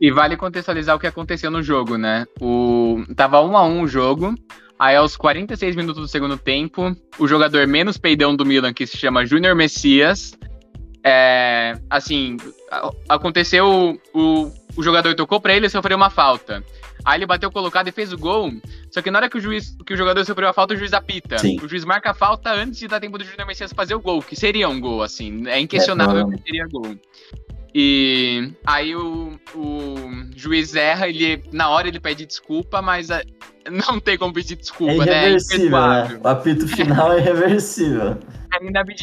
E 0.00 0.10
vale 0.10 0.36
contextualizar 0.36 0.94
o 0.94 0.98
que 0.98 1.06
aconteceu 1.06 1.50
no 1.50 1.62
jogo, 1.62 1.96
né? 1.96 2.26
O... 2.40 3.02
Tava 3.16 3.40
um 3.40 3.56
a 3.56 3.64
um 3.64 3.82
o 3.82 3.88
jogo. 3.88 4.34
Aí, 4.78 4.94
aos 4.96 5.16
46 5.16 5.74
minutos 5.74 6.02
do 6.02 6.08
segundo 6.08 6.36
tempo, 6.36 6.94
o 7.18 7.26
jogador 7.26 7.66
menos 7.66 7.96
peidão 7.96 8.36
do 8.36 8.44
Milan, 8.44 8.74
que 8.74 8.86
se 8.86 8.96
chama 8.96 9.24
Júnior 9.24 9.54
Messias, 9.54 10.36
é... 11.02 11.74
assim, 11.88 12.36
aconteceu, 13.08 13.98
o, 14.12 14.52
o 14.76 14.82
jogador 14.82 15.14
tocou 15.14 15.40
para 15.40 15.54
ele 15.54 15.66
e 15.66 15.70
sofreu 15.70 15.96
uma 15.96 16.10
falta. 16.10 16.62
Aí 17.06 17.18
ele 17.18 17.26
bateu 17.26 17.52
colocado 17.52 17.86
e 17.86 17.92
fez 17.92 18.12
o 18.12 18.18
gol. 18.18 18.52
Só 18.90 19.00
que 19.00 19.12
na 19.12 19.18
hora 19.18 19.30
que 19.30 19.38
o 19.38 19.40
juiz, 19.40 19.76
que 19.86 19.94
o 19.94 19.96
jogador 19.96 20.24
sofreu 20.24 20.48
a 20.48 20.52
falta, 20.52 20.74
o 20.74 20.76
juiz 20.76 20.92
apita. 20.92 21.38
Sim. 21.38 21.56
O 21.62 21.68
juiz 21.68 21.84
marca 21.84 22.10
a 22.10 22.14
falta 22.14 22.50
antes 22.52 22.80
de 22.80 22.88
dar 22.88 22.98
tempo 22.98 23.16
do 23.16 23.24
Júnior 23.24 23.46
Messias 23.46 23.72
fazer 23.72 23.94
o 23.94 24.00
gol, 24.00 24.20
que 24.20 24.34
seria 24.34 24.68
um 24.68 24.80
gol, 24.80 25.02
assim. 25.02 25.46
É 25.46 25.60
inquestionável 25.60 26.28
é, 26.28 26.36
que 26.36 26.42
seria 26.42 26.66
gol. 26.66 26.98
E 27.78 28.54
aí 28.64 28.96
o, 28.96 29.38
o 29.54 29.94
juiz 30.34 30.74
erra, 30.74 31.10
ele 31.10 31.44
na 31.52 31.68
hora 31.68 31.86
ele 31.86 32.00
pede 32.00 32.24
desculpa, 32.24 32.80
mas 32.80 33.10
a, 33.10 33.22
não 33.70 34.00
tem 34.00 34.16
como 34.16 34.32
pedir 34.32 34.56
desculpa, 34.56 35.02
é 35.02 35.06
né? 35.06 35.36
É 35.36 35.58
né? 35.58 36.20
O 36.24 36.26
apito 36.26 36.66
final 36.74 37.12
é 37.12 37.18
irreversível. 37.18 38.16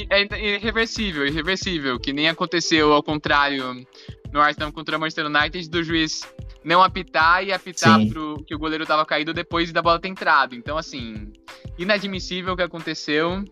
É, 0.09 0.21
é 0.21 0.55
irreversível, 0.55 1.27
irreversível, 1.27 1.99
que 1.99 2.11
nem 2.11 2.27
aconteceu 2.27 2.91
ao 2.91 3.03
contrário 3.03 3.85
no 4.31 4.41
Arsenal 4.41 4.71
contra 4.71 4.97
o 4.97 4.99
Manchester 4.99 5.27
United 5.27 5.69
do 5.69 5.83
juiz 5.83 6.27
não 6.63 6.81
apitar 6.81 7.43
e 7.43 7.53
apitar 7.53 7.99
pro, 8.07 8.43
que 8.43 8.55
o 8.55 8.57
goleiro 8.57 8.87
tava 8.87 9.05
caído 9.05 9.35
depois 9.35 9.71
da 9.71 9.83
bola 9.83 9.99
ter 9.99 10.07
entrado. 10.07 10.55
Então, 10.55 10.79
assim, 10.79 11.31
inadmissível 11.77 12.53
o 12.53 12.57
que 12.57 12.63
aconteceu. 12.63 13.43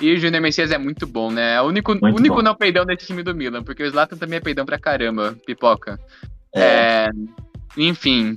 E 0.00 0.14
o 0.14 0.18
Júnior 0.18 0.42
Messias 0.42 0.70
é 0.70 0.78
muito 0.78 1.06
bom, 1.06 1.30
né? 1.30 1.54
É 1.54 1.60
o 1.60 1.66
único, 1.66 1.92
único 1.92 2.36
bom. 2.36 2.42
não 2.42 2.54
peidão 2.54 2.86
desse 2.86 3.06
time 3.06 3.22
do 3.22 3.34
Milan, 3.34 3.62
porque 3.62 3.82
o 3.82 3.90
Zlatan 3.90 4.16
também 4.16 4.38
é 4.38 4.40
peidão 4.40 4.64
pra 4.64 4.78
caramba, 4.78 5.36
pipoca. 5.46 5.98
É. 6.54 6.60
É, 6.60 7.10
enfim, 7.76 8.34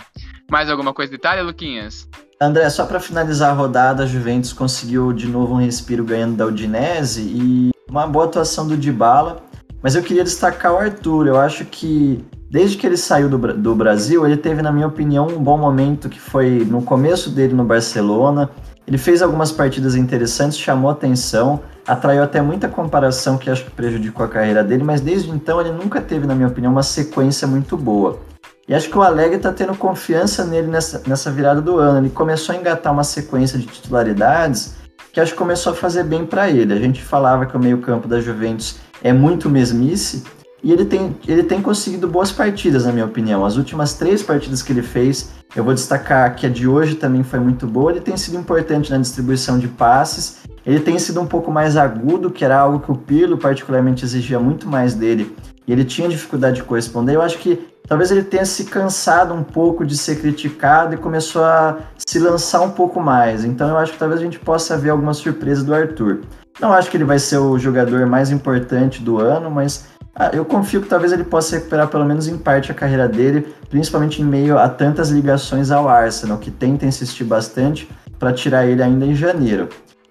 mais 0.51 0.70
alguma 0.70 0.93
coisa 0.93 1.09
de 1.09 1.16
Itália, 1.16 1.43
Luquinhas? 1.43 2.07
André, 2.39 2.70
só 2.70 2.86
para 2.86 2.99
finalizar 2.99 3.51
a 3.51 3.53
rodada, 3.53 4.03
a 4.03 4.05
Juventus 4.05 4.51
conseguiu 4.51 5.14
de 5.14 5.28
novo 5.28 5.53
um 5.53 5.57
respiro 5.57 6.03
ganhando 6.03 6.36
da 6.36 6.45
Udinese 6.45 7.22
e 7.22 7.72
uma 7.89 8.05
boa 8.05 8.26
atuação 8.26 8.68
do 8.68 8.76
Dybala. 8.76 9.41
Mas 9.82 9.95
eu 9.95 10.03
queria 10.03 10.24
destacar 10.24 10.74
o 10.74 10.78
Arthur. 10.78 11.28
Eu 11.28 11.38
acho 11.38 11.66
que 11.66 12.24
Desde 12.53 12.78
que 12.78 12.86
ele 12.86 12.97
saiu 12.97 13.28
do, 13.28 13.39
do 13.55 13.74
Brasil, 13.74 14.24
ele 14.28 14.38
teve, 14.38 14.61
na 14.61 14.72
minha 14.72 14.86
opinião, 14.86 15.26
um 15.26 15.41
bom 15.41 15.57
momento 15.57 16.07
que 16.07 16.20
foi 16.20 16.64
no 16.64 16.84
começo 16.84 17.32
dele 17.32 17.51
no 17.51 17.66
Barcelona. 17.66 18.47
Ele 18.88 18.98
fez 18.98 19.22
algumas 19.22 19.52
partidas 19.52 19.96
interessantes, 19.96 20.58
chamou 20.58 20.92
atenção, 20.92 21.62
atraiu 21.88 22.24
até 22.24 22.42
muita 22.42 22.68
comparação 22.68 23.38
que 23.38 23.50
acho 23.50 23.66
que 23.66 23.72
prejudicou 23.72 24.26
a 24.26 24.30
carreira 24.30 24.64
dele, 24.64 24.84
mas 24.84 25.02
desde 25.02 25.30
então 25.30 25.60
ele 25.62 25.72
nunca 25.72 26.02
teve, 26.02 26.28
na 26.28 26.36
minha 26.36 26.48
opinião, 26.48 26.72
uma 26.72 26.84
sequência 26.84 27.48
muito 27.48 27.78
boa. 27.78 28.20
E 28.68 28.74
acho 28.74 28.90
que 28.90 28.98
o 28.98 29.02
Alegre 29.02 29.38
está 29.38 29.52
tendo 29.52 29.76
confiança 29.76 30.46
nele 30.46 30.68
nessa, 30.68 31.02
nessa 31.06 31.30
virada 31.30 31.62
do 31.62 31.78
ano. 31.80 32.00
Ele 32.00 32.10
começou 32.10 32.56
a 32.56 32.58
engatar 32.58 32.94
uma 32.94 33.04
sequência 33.04 33.60
de 33.60 33.66
titularidades 33.66 34.76
que 35.12 35.20
acho 35.20 35.34
que 35.34 35.38
começou 35.38 35.74
a 35.74 35.76
fazer 35.76 36.04
bem 36.04 36.26
para 36.26 36.50
ele. 36.50 36.74
A 36.74 36.80
gente 36.80 37.02
falava 37.02 37.46
que 37.46 37.56
o 37.56 37.60
meio-campo 37.60 38.08
da 38.08 38.20
Juventus 38.20 38.78
é 39.04 39.14
muito 39.14 39.50
mesmice, 39.50 40.24
e 40.64 40.72
ele 40.72 40.86
tem, 40.86 41.16
ele 41.28 41.43
tem 41.43 41.61
conseguido 41.61 42.07
boas 42.07 42.32
partidas, 42.32 42.86
na 42.86 42.93
minha 42.93 43.05
opinião. 43.05 43.45
As 43.45 43.57
últimas 43.57 43.95
três 43.95 44.24
partidas 44.24 44.61
que 44.61 44.72
ele 44.72 44.82
fez, 44.82 45.32
eu 45.53 45.61
vou 45.61 45.74
destacar 45.74 46.34
que 46.36 46.45
a 46.45 46.49
de 46.49 46.66
hoje 46.66 46.95
também 46.95 47.22
foi 47.22 47.38
muito 47.39 47.68
boa. 47.68 47.91
Ele 47.91 47.99
tem 47.99 48.16
sido 48.16 48.38
importante 48.38 48.89
na 48.89 48.97
distribuição 48.97 49.59
de 49.59 49.68
passes. 49.68 50.38
Ele 50.66 50.80
tem 50.80 50.97
sido 50.97 51.20
um 51.20 51.26
pouco 51.26 51.51
mais 51.51 51.76
agudo, 51.76 52.32
que 52.32 52.45
era 52.45 52.57
algo 52.57 52.80
que 52.80 52.89
o 52.89 52.95
Pirlo 52.95 53.38
particularmente 53.38 54.05
exigia 54.05 54.39
muito 54.39 54.66
mais 54.66 54.93
dele. 54.93 55.36
E 55.68 55.72
ele 55.74 55.84
tinha 55.84 56.07
dificuldade 56.07 56.55
de 56.57 56.64
corresponder. 56.64 57.16
Eu 57.16 57.22
acho 57.22 57.39
que 57.39 57.59
talvez 57.86 58.09
ele 58.09 58.24
tenha 58.24 58.45
se 58.45 58.64
cansado 58.64 59.34
um 59.34 59.43
pouco 59.43 59.86
de 59.86 59.97
ser 59.97 60.22
criticado 60.22 60.93
e 60.93 60.97
começou 60.97 61.43
a 61.43 61.78
se 61.97 62.20
lançar 62.20 62.61
um 62.61 62.72
pouco 62.72 63.01
mais. 63.01 63.43
Então 63.43 63.68
eu 63.68 63.78
acho 63.78 63.91
que 63.91 63.99
talvez 63.99 64.22
a 64.22 64.24
gente 64.24 64.39
possa 64.39 64.78
ver 64.78 64.91
alguma 64.91 65.14
surpresa 65.14 65.61
do 65.61 65.76
Arthur. 65.76 66.22
Não 66.59 66.72
acho 66.72 66.89
que 66.89 66.97
ele 66.97 67.03
vai 67.03 67.18
ser 67.18 67.38
o 67.38 67.57
jogador 67.57 68.05
mais 68.05 68.30
importante 68.30 69.01
do 69.01 69.20
ano, 69.20 69.49
mas 69.49 69.86
ah, 70.16 70.30
eu 70.32 70.45
confio 70.45 70.82
que 70.82 70.88
talvez 70.88 71.11
ele 71.11 71.24
possa 71.24 71.55
recuperar 71.55 71.88
pelo 71.88 72.05
menos 72.05 72.28
em 72.28 72.38
parte 72.38 72.72
a 72.72 72.76
carreira 72.76 73.07
dele, 73.07 73.47
principalmente 73.70 74.22
em 74.22 74.26
meio 74.26 74.59
a 74.59 74.70
tantas 74.70 75.09
ligações 75.09 75.72
ao 75.72 75.89
Arsenal, 75.89 76.38
que 76.38 76.51
tenta 76.51 76.86
insistir 76.86 77.24
bastante 77.24 77.89
para 78.20 78.32
tirar 78.32 78.66
ele 78.66 78.84
ainda 78.84 79.05
em 79.05 79.16
janeiro. 79.16 79.70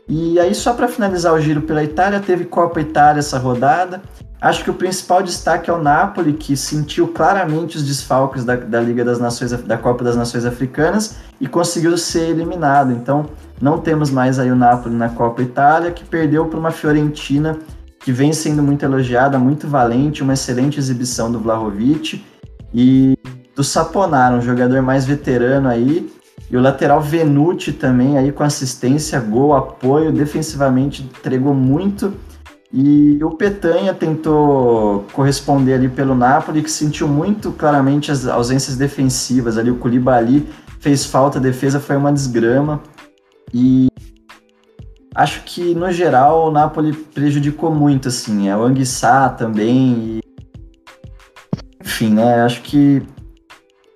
E 0.09 0.41
aí, 0.41 0.55
só 0.55 0.75
para 0.75 0.89
finalizar 0.89 1.33
o 1.33 1.41
giro 1.41 1.63
pela 1.63 1.85
Itália, 1.85 2.19
teve 2.19 2.45
Copa 2.45 2.81
Itália 2.81 3.21
essa 3.21 3.39
rodada. 3.39 4.03
Acho 4.41 4.65
que 4.65 4.71
o 4.71 4.75
principal 4.75 5.23
destaque 5.23 5.71
é 5.71 5.73
o 5.73 5.81
Napoli, 5.81 6.33
que 6.33 6.57
sentiu 6.57 7.07
claramente 7.07 7.77
os 7.77 7.85
desfalques 7.85 8.45
da, 8.45 8.57
da 8.57 8.81
Liga 8.81 9.05
das 9.05 9.21
Nações, 9.21 9.53
da 9.53 9.79
Copa 9.79 10.03
das 10.03 10.17
Nações 10.17 10.45
Africanas 10.45 11.15
e 11.41 11.47
conseguiu 11.47 11.97
ser 11.97 12.31
eliminado. 12.31 12.91
Então, 12.91 13.27
não 13.61 13.79
temos 13.79 14.11
mais 14.11 14.41
aí 14.41 14.51
o 14.51 14.57
Napoli 14.57 14.97
na 14.97 15.11
Copa 15.11 15.41
Itália, 15.43 15.93
que 15.93 16.05
perdeu 16.05 16.47
para 16.47 16.59
uma 16.59 16.73
Fiorentina 16.73 17.57
que 18.03 18.13
vem 18.13 18.33
sendo 18.33 18.63
muito 18.63 18.85
elogiada, 18.85 19.39
muito 19.39 19.69
valente, 19.69 20.23
uma 20.23 20.35
excelente 20.35 20.79
exibição 20.79 21.31
do 21.31 21.39
Vlahovic 21.39 22.23
e 22.75 23.17
do 23.55 23.63
Saponara, 23.63 24.37
um 24.37 24.43
jogador 24.43 24.83
mais 24.83 25.05
veterano 25.05 25.69
aí, 25.69 26.11
e 26.51 26.57
o 26.57 26.61
lateral 26.61 27.01
Venuti 27.01 27.73
também 27.73 28.19
aí 28.19 28.33
com 28.33 28.43
assistência, 28.43 29.19
gol, 29.21 29.55
apoio, 29.55 30.13
defensivamente 30.13 31.03
entregou 31.03 31.55
muito. 31.55 32.13
E 32.71 33.23
o 33.23 33.31
Petanha 33.31 33.93
tentou 33.93 35.05
corresponder 35.13 35.75
ali 35.75 35.89
pelo 35.89 36.15
Napoli, 36.15 36.63
que 36.63 36.71
sentiu 36.71 37.07
muito 37.07 37.53
claramente 37.53 38.11
as 38.11 38.27
ausências 38.27 38.77
defensivas 38.77 39.59
ali. 39.59 39.71
O 39.71 39.77
Koulibaly 39.77 40.49
fez 40.81 41.05
falta, 41.05 41.39
a 41.39 41.41
defesa 41.41 41.79
foi 41.79 41.97
uma 41.97 42.13
desgrama. 42.13 42.83
E 43.53 43.92
acho 45.15 45.43
que 45.45 45.75
no 45.75 45.91
geral 45.93 46.49
o 46.49 46.51
Napoli 46.51 46.93
prejudicou 46.93 47.75
muito, 47.75 48.09
assim, 48.09 48.49
é 48.49 48.57
o 48.57 48.63
Anguissá 48.63 49.29
também, 49.29 50.21
e... 50.21 50.21
enfim, 51.81 52.11
né, 52.11 52.43
acho 52.43 52.63
que 52.63 53.03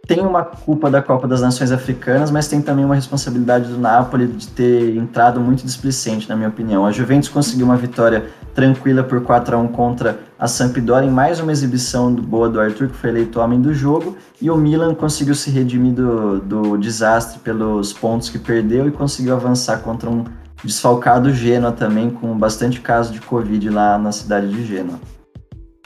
tem 0.06 0.20
uma 0.20 0.44
culpa 0.44 0.88
da 0.88 1.02
Copa 1.02 1.26
das 1.26 1.40
Nações 1.40 1.72
Africanas, 1.72 2.30
mas 2.30 2.46
tem 2.46 2.62
também 2.62 2.84
uma 2.84 2.94
responsabilidade 2.94 3.68
do 3.68 3.76
Napoli 3.76 4.28
de 4.28 4.46
ter 4.46 4.96
entrado 4.96 5.40
muito 5.40 5.64
displicente, 5.64 6.28
na 6.28 6.36
minha 6.36 6.48
opinião. 6.48 6.86
A 6.86 6.92
Juventus 6.92 7.28
conseguiu 7.28 7.66
uma 7.66 7.76
vitória 7.76 8.26
tranquila 8.54 9.02
por 9.02 9.20
4 9.22 9.56
a 9.56 9.58
1 9.58 9.68
contra 9.68 10.20
a 10.38 10.46
Sampdoria 10.46 11.08
em 11.08 11.12
mais 11.12 11.40
uma 11.40 11.50
exibição 11.50 12.14
do, 12.14 12.22
boa 12.22 12.48
do 12.48 12.60
Arthur, 12.60 12.88
que 12.88 12.96
foi 12.96 13.10
eleito 13.10 13.40
homem 13.40 13.60
do 13.60 13.74
jogo, 13.74 14.16
e 14.40 14.48
o 14.48 14.56
Milan 14.56 14.94
conseguiu 14.94 15.34
se 15.34 15.50
redimir 15.50 15.94
do, 15.94 16.38
do 16.38 16.76
desastre 16.76 17.40
pelos 17.40 17.92
pontos 17.92 18.30
que 18.30 18.38
perdeu 18.38 18.86
e 18.86 18.92
conseguiu 18.92 19.34
avançar 19.34 19.78
contra 19.78 20.08
um 20.08 20.24
desfalcado 20.64 21.32
Genoa 21.32 21.72
também, 21.72 22.10
com 22.10 22.36
bastante 22.36 22.80
caso 22.80 23.12
de 23.12 23.20
Covid 23.20 23.68
lá 23.70 23.98
na 23.98 24.12
cidade 24.12 24.48
de 24.48 24.64
Genoa. 24.64 24.98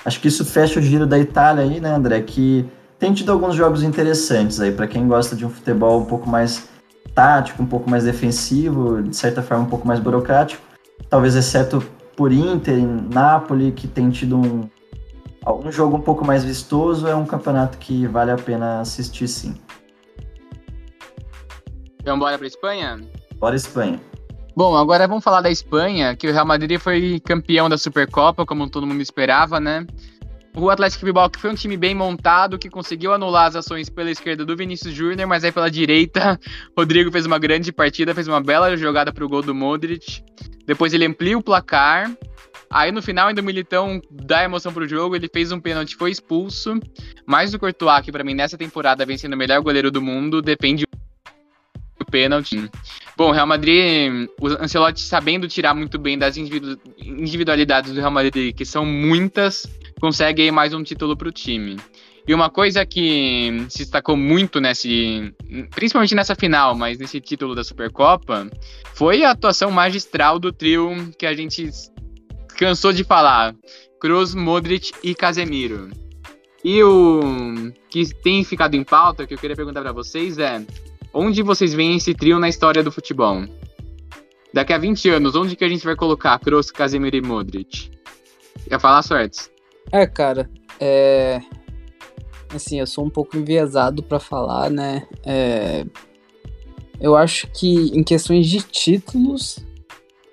Acho 0.05 0.21
que 0.21 0.29
isso 0.29 0.45
fecha 0.45 0.81
o 0.81 0.83
giro 0.83 1.07
da 1.07 1.19
Itália 1.19 1.65
aí, 1.65 1.81
né, 1.81 1.95
André? 1.95 2.21
Que 2.23 2.67
tem 2.99 3.13
tido 3.13 3.33
alguns 3.33 3.55
jogos 3.55 3.83
interessantes 3.83 4.61
aí, 4.61 4.73
para 4.73 4.87
quem 4.87 5.07
gosta 5.07 5.37
de 5.37 5.45
um 5.45 5.51
futebol 5.51 6.01
um 6.01 6.05
pouco 6.05 6.29
mais 6.29 6.69
tático, 7.15 7.63
um 7.63 7.67
pouco 7.67 7.91
mais 7.91 8.05
defensivo, 8.05 9.03
de 9.03 9.17
certa 9.17 9.43
forma 9.43 9.65
um 9.65 9.69
pouco 9.69 9.87
mais 9.87 10.01
burocrático, 10.01 10.63
talvez 11.09 11.35
exceto 11.35 11.83
por 12.17 12.33
Inter, 12.33 12.79
em 12.79 13.09
Napoli, 13.13 13.73
que 13.73 13.89
tem 13.89 14.11
tido 14.11 14.37
um, 14.37 14.69
um 15.47 15.73
jogo 15.73 15.97
um 15.97 16.01
pouco 16.01 16.25
mais 16.25 16.45
vistoso, 16.45 17.07
é 17.09 17.15
um 17.15 17.25
campeonato 17.25 17.79
que 17.79 18.07
vale 18.07 18.31
a 18.31 18.37
pena 18.37 18.81
assistir 18.81 19.29
sim. 19.29 19.55
Então 22.01 22.19
bora 22.19 22.39
para 22.39 22.47
Espanha? 22.47 23.01
Bora 23.39 23.57
Espanha. 23.57 24.01
Bom, 24.55 24.77
agora 24.77 25.07
vamos 25.07 25.23
falar 25.23 25.41
da 25.41 25.51
Espanha, 25.51 26.17
que 26.17 26.29
o 26.29 26.33
Real 26.33 26.45
Madrid 26.45 26.79
foi 26.79 27.21
campeão 27.25 27.69
da 27.69 27.79
Supercopa, 27.79 28.45
como 28.45 28.69
todo 28.69 28.87
mundo 28.87 29.01
esperava, 29.01 29.61
né? 29.61 29.87
O 30.57 30.69
Atlético 30.69 31.05
Bilbao, 31.05 31.31
que 31.31 31.39
foi 31.39 31.51
um 31.51 31.55
time 31.55 31.77
bem 31.77 31.95
montado, 31.95 32.59
que 32.59 32.69
conseguiu 32.69 33.13
anular 33.13 33.47
as 33.47 33.55
ações 33.55 33.89
pela 33.89 34.11
esquerda 34.11 34.45
do 34.45 34.57
Vinícius 34.57 34.93
Júnior, 34.93 35.29
mas 35.29 35.45
aí 35.45 35.53
pela 35.53 35.71
direita, 35.71 36.39
Rodrigo 36.77 37.13
fez 37.13 37.25
uma 37.25 37.39
grande 37.39 37.73
partida, 37.73 38.15
fez 38.15 38.27
uma 38.27 38.41
bela 38.41 38.77
jogada 38.77 39.13
para 39.13 39.25
o 39.25 39.29
gol 39.29 39.43
do 39.43 39.55
Modric. 39.55 40.23
Depois 40.67 40.93
ele 40.93 41.07
amplia 41.07 41.39
o 41.39 41.43
placar. 41.43 42.11
Aí 42.69 42.91
no 42.91 43.01
final 43.01 43.29
ainda 43.29 43.41
o 43.41 43.45
Militão 43.45 44.01
dá 44.11 44.45
emoção 44.45 44.73
pro 44.73 44.89
jogo, 44.89 45.15
ele 45.15 45.29
fez 45.33 45.53
um 45.53 45.61
pênalti, 45.61 45.97
foi 45.97 46.11
expulso. 46.11 46.81
Mas 47.25 47.55
o 47.55 47.59
Courtois, 47.59 48.05
que 48.05 48.11
para 48.11 48.25
mim 48.25 48.35
nessa 48.35 48.59
temporada 48.59 49.07
vem 49.07 49.17
sendo 49.17 49.35
o 49.35 49.39
melhor 49.39 49.61
goleiro 49.61 49.91
do 49.91 50.03
mundo, 50.03 50.43
depende 50.43 50.85
do 51.99 52.07
pênalti. 52.07 52.69
Bom, 53.21 53.29
o 53.29 53.33
Real 53.33 53.47
Madrid, 53.47 54.31
o 54.41 54.47
Ancelotti 54.47 55.03
sabendo 55.03 55.47
tirar 55.47 55.75
muito 55.75 55.99
bem 55.99 56.17
das 56.17 56.39
individualidades 56.39 57.93
do 57.93 58.01
Real 58.01 58.11
Madrid, 58.11 58.57
que 58.57 58.65
são 58.65 58.83
muitas, 58.83 59.67
consegue 60.01 60.51
mais 60.51 60.73
um 60.73 60.83
título 60.83 61.15
para 61.15 61.29
o 61.29 61.31
time. 61.31 61.77
E 62.27 62.33
uma 62.33 62.49
coisa 62.49 62.87
que 62.87 63.67
se 63.69 63.81
destacou 63.81 64.17
muito 64.17 64.59
nesse, 64.59 65.35
principalmente 65.75 66.15
nessa 66.15 66.35
final, 66.35 66.75
mas 66.75 66.97
nesse 66.97 67.21
título 67.21 67.55
da 67.55 67.63
Supercopa, 67.63 68.49
foi 68.95 69.23
a 69.23 69.33
atuação 69.33 69.71
magistral 69.71 70.39
do 70.39 70.51
trio 70.51 71.13
que 71.19 71.27
a 71.27 71.35
gente 71.35 71.69
cansou 72.57 72.91
de 72.91 73.05
falar, 73.05 73.55
Kroos, 74.01 74.35
Modric 74.35 74.93
e 75.05 75.15
Casemiro. 75.15 75.91
E 76.65 76.83
o 76.83 77.71
que 77.91 78.15
tem 78.23 78.43
ficado 78.45 78.77
em 78.77 78.83
pauta, 78.83 79.27
que 79.27 79.35
eu 79.35 79.39
queria 79.39 79.57
perguntar 79.57 79.83
para 79.83 79.93
vocês 79.93 80.39
é, 80.39 80.65
onde 81.13 81.43
vocês 81.43 81.73
veem 81.73 81.97
esse 81.97 82.15
trio 82.15 82.39
na 82.39 82.49
história 82.49 82.83
do 82.83 82.93
futebol? 82.93 83.45
Daqui 84.53 84.73
a 84.73 84.79
20 84.79 85.09
anos, 85.11 85.37
onde 85.37 85.55
que 85.55 85.65
a 85.65 85.69
gente 85.69 85.85
vai 85.85 85.95
colocar 85.95 86.39
Kroos, 86.39 86.71
Casemiro 86.71 87.17
e 87.17 87.23
Modric? 87.23 87.91
Quer 88.69 88.81
falar, 88.81 89.03
Sortes? 89.03 89.51
É, 89.93 90.07
cara, 90.07 90.51
é... 90.79 91.41
Assim, 92.53 92.81
eu 92.81 92.87
sou 92.87 93.05
um 93.05 93.11
pouco 93.11 93.37
enviesado 93.37 94.03
para 94.03 94.19
falar, 94.19 94.71
né? 94.71 95.07
É... 95.25 95.85
Eu 97.01 97.17
acho 97.17 97.47
que 97.53 97.97
em 97.97 98.03
questões 98.03 98.49
de 98.49 98.61
títulos, 98.61 99.65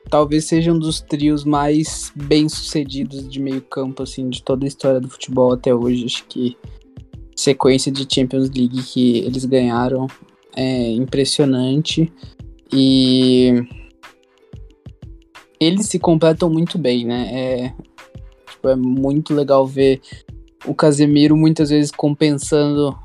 talvez 0.09 0.45
seja 0.45 0.73
um 0.73 0.79
dos 0.79 0.99
trios 0.99 1.45
mais 1.45 2.11
bem 2.15 2.49
sucedidos 2.49 3.29
de 3.29 3.39
meio 3.39 3.61
campo, 3.61 4.03
assim, 4.03 4.29
de 4.29 4.41
toda 4.41 4.65
a 4.65 4.67
história 4.67 4.99
do 4.99 5.09
futebol 5.09 5.53
até 5.53 5.73
hoje. 5.73 6.05
Acho 6.05 6.25
que 6.25 6.57
sequência 7.35 7.91
de 7.91 8.07
Champions 8.11 8.49
League 8.49 8.81
que 8.83 9.19
eles 9.19 9.45
ganharam 9.45 10.07
é 10.57 10.91
impressionante 10.91 12.11
e 12.73 13.53
eles 15.59 15.85
se 15.85 15.97
completam 15.97 16.49
muito 16.49 16.77
bem, 16.77 17.05
né? 17.05 17.29
É, 17.31 17.73
Tipo, 18.57 18.69
é 18.69 18.75
muito 18.75 19.33
legal 19.33 19.65
ver 19.65 20.01
o 20.65 20.73
Casemiro 20.73 21.37
muitas 21.37 21.69
vezes 21.69 21.91
compensando 21.91 22.97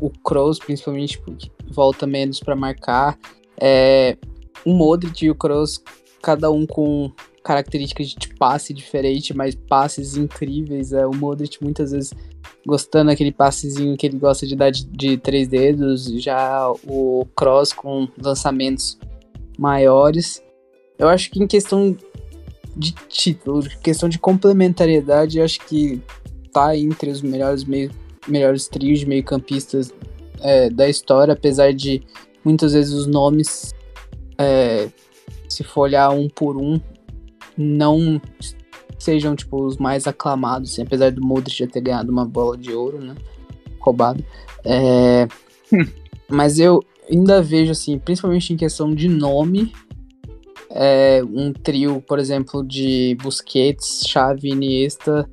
o 0.00 0.10
Kroos, 0.10 0.58
principalmente 0.58 1.18
porque 1.18 1.50
volta 1.70 2.06
menos 2.06 2.40
para 2.40 2.56
marcar. 2.56 3.18
É, 3.60 4.16
o 4.64 4.72
Modric 4.72 5.24
e 5.24 5.30
o 5.30 5.34
Kroos, 5.34 5.82
cada 6.22 6.50
um 6.50 6.66
com 6.66 7.10
características 7.42 8.08
de 8.08 8.34
passe 8.34 8.72
diferente, 8.72 9.34
mas 9.34 9.54
passes 9.54 10.16
incríveis. 10.16 10.92
É, 10.92 11.04
o 11.06 11.14
Modric 11.14 11.62
muitas 11.62 11.90
vezes 11.90 12.14
gostando 12.66 13.10
daquele 13.10 13.32
passezinho 13.32 13.96
que 13.96 14.06
ele 14.06 14.18
gosta 14.18 14.46
de 14.46 14.54
dar 14.54 14.70
de, 14.70 14.84
de 14.84 15.16
três 15.16 15.48
dedos, 15.48 16.04
já 16.22 16.70
o 16.86 17.26
Kroos 17.36 17.72
com 17.72 18.08
lançamentos 18.20 18.98
maiores. 19.58 20.42
Eu 20.98 21.08
acho 21.08 21.30
que 21.30 21.42
em 21.42 21.46
questão 21.46 21.96
de 22.76 22.92
título, 23.08 23.62
questão 23.82 24.08
de 24.08 24.18
complementariedade, 24.18 25.40
acho 25.40 25.60
que 25.66 26.00
tá 26.52 26.76
entre 26.76 27.10
os 27.10 27.22
melhores, 27.22 27.64
meio, 27.64 27.90
melhores 28.28 28.68
trios 28.68 29.00
de 29.00 29.06
meio-campistas 29.06 29.92
é, 30.40 30.70
da 30.70 30.88
história, 30.88 31.34
apesar 31.34 31.72
de 31.72 32.02
muitas 32.44 32.72
vezes 32.72 32.92
os 32.92 33.06
nomes, 33.06 33.74
é, 34.38 34.88
se 35.48 35.62
for 35.62 35.82
olhar 35.82 36.10
um 36.10 36.28
por 36.28 36.56
um, 36.56 36.80
não 37.56 38.20
sejam 39.02 39.34
tipo 39.34 39.64
os 39.64 39.76
mais 39.76 40.06
aclamados, 40.06 40.72
assim, 40.72 40.82
apesar 40.82 41.10
do 41.10 41.20
Modric 41.20 41.58
já 41.58 41.66
ter 41.66 41.80
ganhado 41.80 42.12
uma 42.12 42.24
bola 42.24 42.56
de 42.56 42.72
ouro, 42.72 43.00
né? 43.00 43.14
Roubado. 43.80 44.24
É, 44.64 45.26
mas 46.30 46.60
eu 46.60 46.84
ainda 47.10 47.42
vejo 47.42 47.72
assim, 47.72 47.98
principalmente 47.98 48.52
em 48.52 48.56
questão 48.56 48.94
de 48.94 49.08
nome, 49.08 49.72
é, 50.70 51.20
um 51.24 51.52
trio, 51.52 52.00
por 52.00 52.20
exemplo, 52.20 52.64
de 52.64 53.16
Busquets, 53.20 54.04
Xavi 54.06 54.48
e 54.48 54.52
Iniesta 54.52 55.28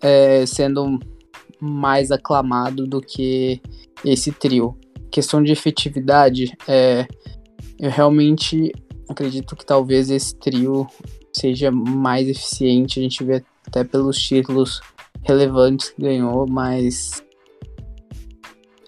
é, 0.00 0.44
sendo 0.44 0.98
mais 1.60 2.10
aclamado 2.10 2.88
do 2.88 3.00
que 3.00 3.60
esse 4.04 4.32
trio. 4.32 4.76
Questão 5.12 5.40
de 5.40 5.52
efetividade, 5.52 6.52
é, 6.66 7.06
eu 7.78 7.88
realmente 7.88 8.72
acredito 9.08 9.54
que 9.54 9.64
talvez 9.64 10.10
esse 10.10 10.34
trio 10.34 10.88
seja 11.32 11.70
mais 11.70 12.28
eficiente. 12.28 13.00
A 13.00 13.02
gente 13.02 13.24
vê 13.24 13.42
até 13.66 13.84
pelos 13.84 14.18
títulos 14.18 14.80
relevantes 15.22 15.90
que 15.90 16.02
ganhou, 16.02 16.46
mas 16.48 17.22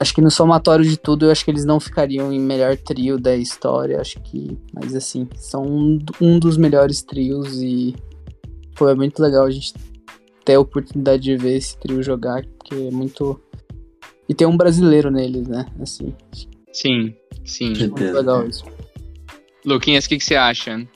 acho 0.00 0.14
que 0.14 0.20
no 0.20 0.30
somatório 0.30 0.84
de 0.84 0.96
tudo, 0.96 1.26
eu 1.26 1.30
acho 1.30 1.44
que 1.44 1.50
eles 1.50 1.64
não 1.64 1.80
ficariam 1.80 2.32
em 2.32 2.40
melhor 2.40 2.76
trio 2.76 3.18
da 3.18 3.34
história. 3.36 4.00
Acho 4.00 4.20
que, 4.20 4.58
mas 4.72 4.94
assim, 4.94 5.28
são 5.36 5.62
um, 5.62 5.98
um 6.20 6.38
dos 6.38 6.56
melhores 6.56 7.02
trios 7.02 7.62
e 7.62 7.94
foi 8.76 8.94
muito 8.94 9.22
legal 9.22 9.46
a 9.46 9.50
gente 9.50 9.72
ter 10.44 10.54
a 10.54 10.60
oportunidade 10.60 11.22
de 11.22 11.36
ver 11.36 11.56
esse 11.56 11.78
trio 11.78 12.02
jogar, 12.02 12.44
porque 12.58 12.74
é 12.74 12.90
muito. 12.90 13.40
E 14.28 14.34
tem 14.34 14.46
um 14.46 14.56
brasileiro 14.56 15.10
neles, 15.10 15.48
né? 15.48 15.66
Assim. 15.80 16.14
Sim, 16.72 17.14
sim. 17.44 17.68
Muito 17.68 18.02
legal 18.02 18.46
isso. 18.46 18.64
Luquinhas, 19.64 20.04
o 20.04 20.08
que, 20.08 20.18
que 20.18 20.24
você 20.24 20.34
acha? 20.34 20.86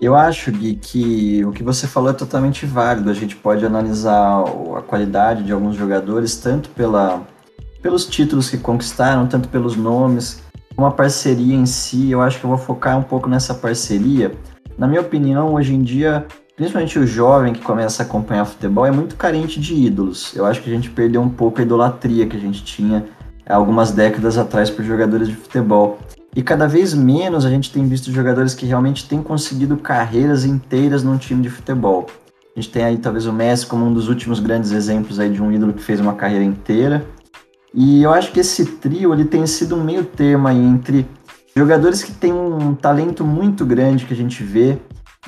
Eu 0.00 0.14
acho, 0.14 0.52
Gui, 0.52 0.74
que 0.74 1.44
o 1.44 1.52
que 1.52 1.62
você 1.62 1.86
falou 1.86 2.10
é 2.10 2.12
totalmente 2.12 2.66
válido. 2.66 3.08
A 3.08 3.14
gente 3.14 3.34
pode 3.34 3.64
analisar 3.64 4.44
a 4.76 4.82
qualidade 4.82 5.42
de 5.42 5.52
alguns 5.52 5.74
jogadores, 5.74 6.36
tanto 6.36 6.68
pela, 6.70 7.22
pelos 7.80 8.04
títulos 8.04 8.50
que 8.50 8.58
conquistaram, 8.58 9.26
tanto 9.26 9.48
pelos 9.48 9.74
nomes, 9.74 10.42
uma 10.76 10.90
parceria 10.90 11.54
em 11.54 11.64
si. 11.64 12.10
Eu 12.10 12.20
acho 12.20 12.38
que 12.38 12.44
eu 12.44 12.50
vou 12.50 12.58
focar 12.58 12.98
um 12.98 13.02
pouco 13.02 13.28
nessa 13.28 13.54
parceria. 13.54 14.32
Na 14.76 14.86
minha 14.86 15.00
opinião, 15.00 15.54
hoje 15.54 15.74
em 15.74 15.82
dia, 15.82 16.26
principalmente 16.54 16.98
o 16.98 17.06
jovem 17.06 17.54
que 17.54 17.62
começa 17.62 18.02
a 18.02 18.06
acompanhar 18.06 18.44
futebol, 18.44 18.84
é 18.84 18.90
muito 18.90 19.16
carente 19.16 19.58
de 19.58 19.74
ídolos. 19.74 20.36
Eu 20.36 20.44
acho 20.44 20.60
que 20.62 20.68
a 20.68 20.74
gente 20.74 20.90
perdeu 20.90 21.22
um 21.22 21.30
pouco 21.30 21.60
a 21.60 21.62
idolatria 21.62 22.26
que 22.26 22.36
a 22.36 22.40
gente 22.40 22.62
tinha 22.62 23.06
algumas 23.48 23.92
décadas 23.92 24.36
atrás 24.36 24.68
por 24.68 24.84
jogadores 24.84 25.28
de 25.28 25.34
futebol. 25.34 25.98
E 26.36 26.42
cada 26.42 26.68
vez 26.68 26.92
menos 26.92 27.46
a 27.46 27.50
gente 27.50 27.72
tem 27.72 27.88
visto 27.88 28.12
jogadores 28.12 28.52
que 28.52 28.66
realmente 28.66 29.08
têm 29.08 29.22
conseguido 29.22 29.74
carreiras 29.78 30.44
inteiras 30.44 31.02
num 31.02 31.16
time 31.16 31.40
de 31.40 31.48
futebol. 31.48 32.08
A 32.54 32.60
gente 32.60 32.70
tem 32.70 32.84
aí 32.84 32.98
talvez 32.98 33.24
o 33.24 33.32
Messi 33.32 33.64
como 33.64 33.86
um 33.86 33.92
dos 33.92 34.10
últimos 34.10 34.38
grandes 34.38 34.70
exemplos 34.70 35.18
aí 35.18 35.30
de 35.30 35.42
um 35.42 35.50
ídolo 35.50 35.72
que 35.72 35.82
fez 35.82 35.98
uma 35.98 36.12
carreira 36.12 36.44
inteira. 36.44 37.06
E 37.72 38.02
eu 38.02 38.12
acho 38.12 38.32
que 38.32 38.40
esse 38.40 38.66
trio 38.66 39.14
ele 39.14 39.24
tem 39.24 39.46
sido 39.46 39.76
um 39.76 39.82
meio 39.82 40.04
termo 40.04 40.50
entre 40.50 41.06
jogadores 41.56 42.02
que 42.02 42.12
têm 42.12 42.34
um 42.34 42.74
talento 42.74 43.24
muito 43.24 43.64
grande 43.64 44.04
que 44.04 44.12
a 44.12 44.16
gente 44.16 44.44
vê 44.44 44.78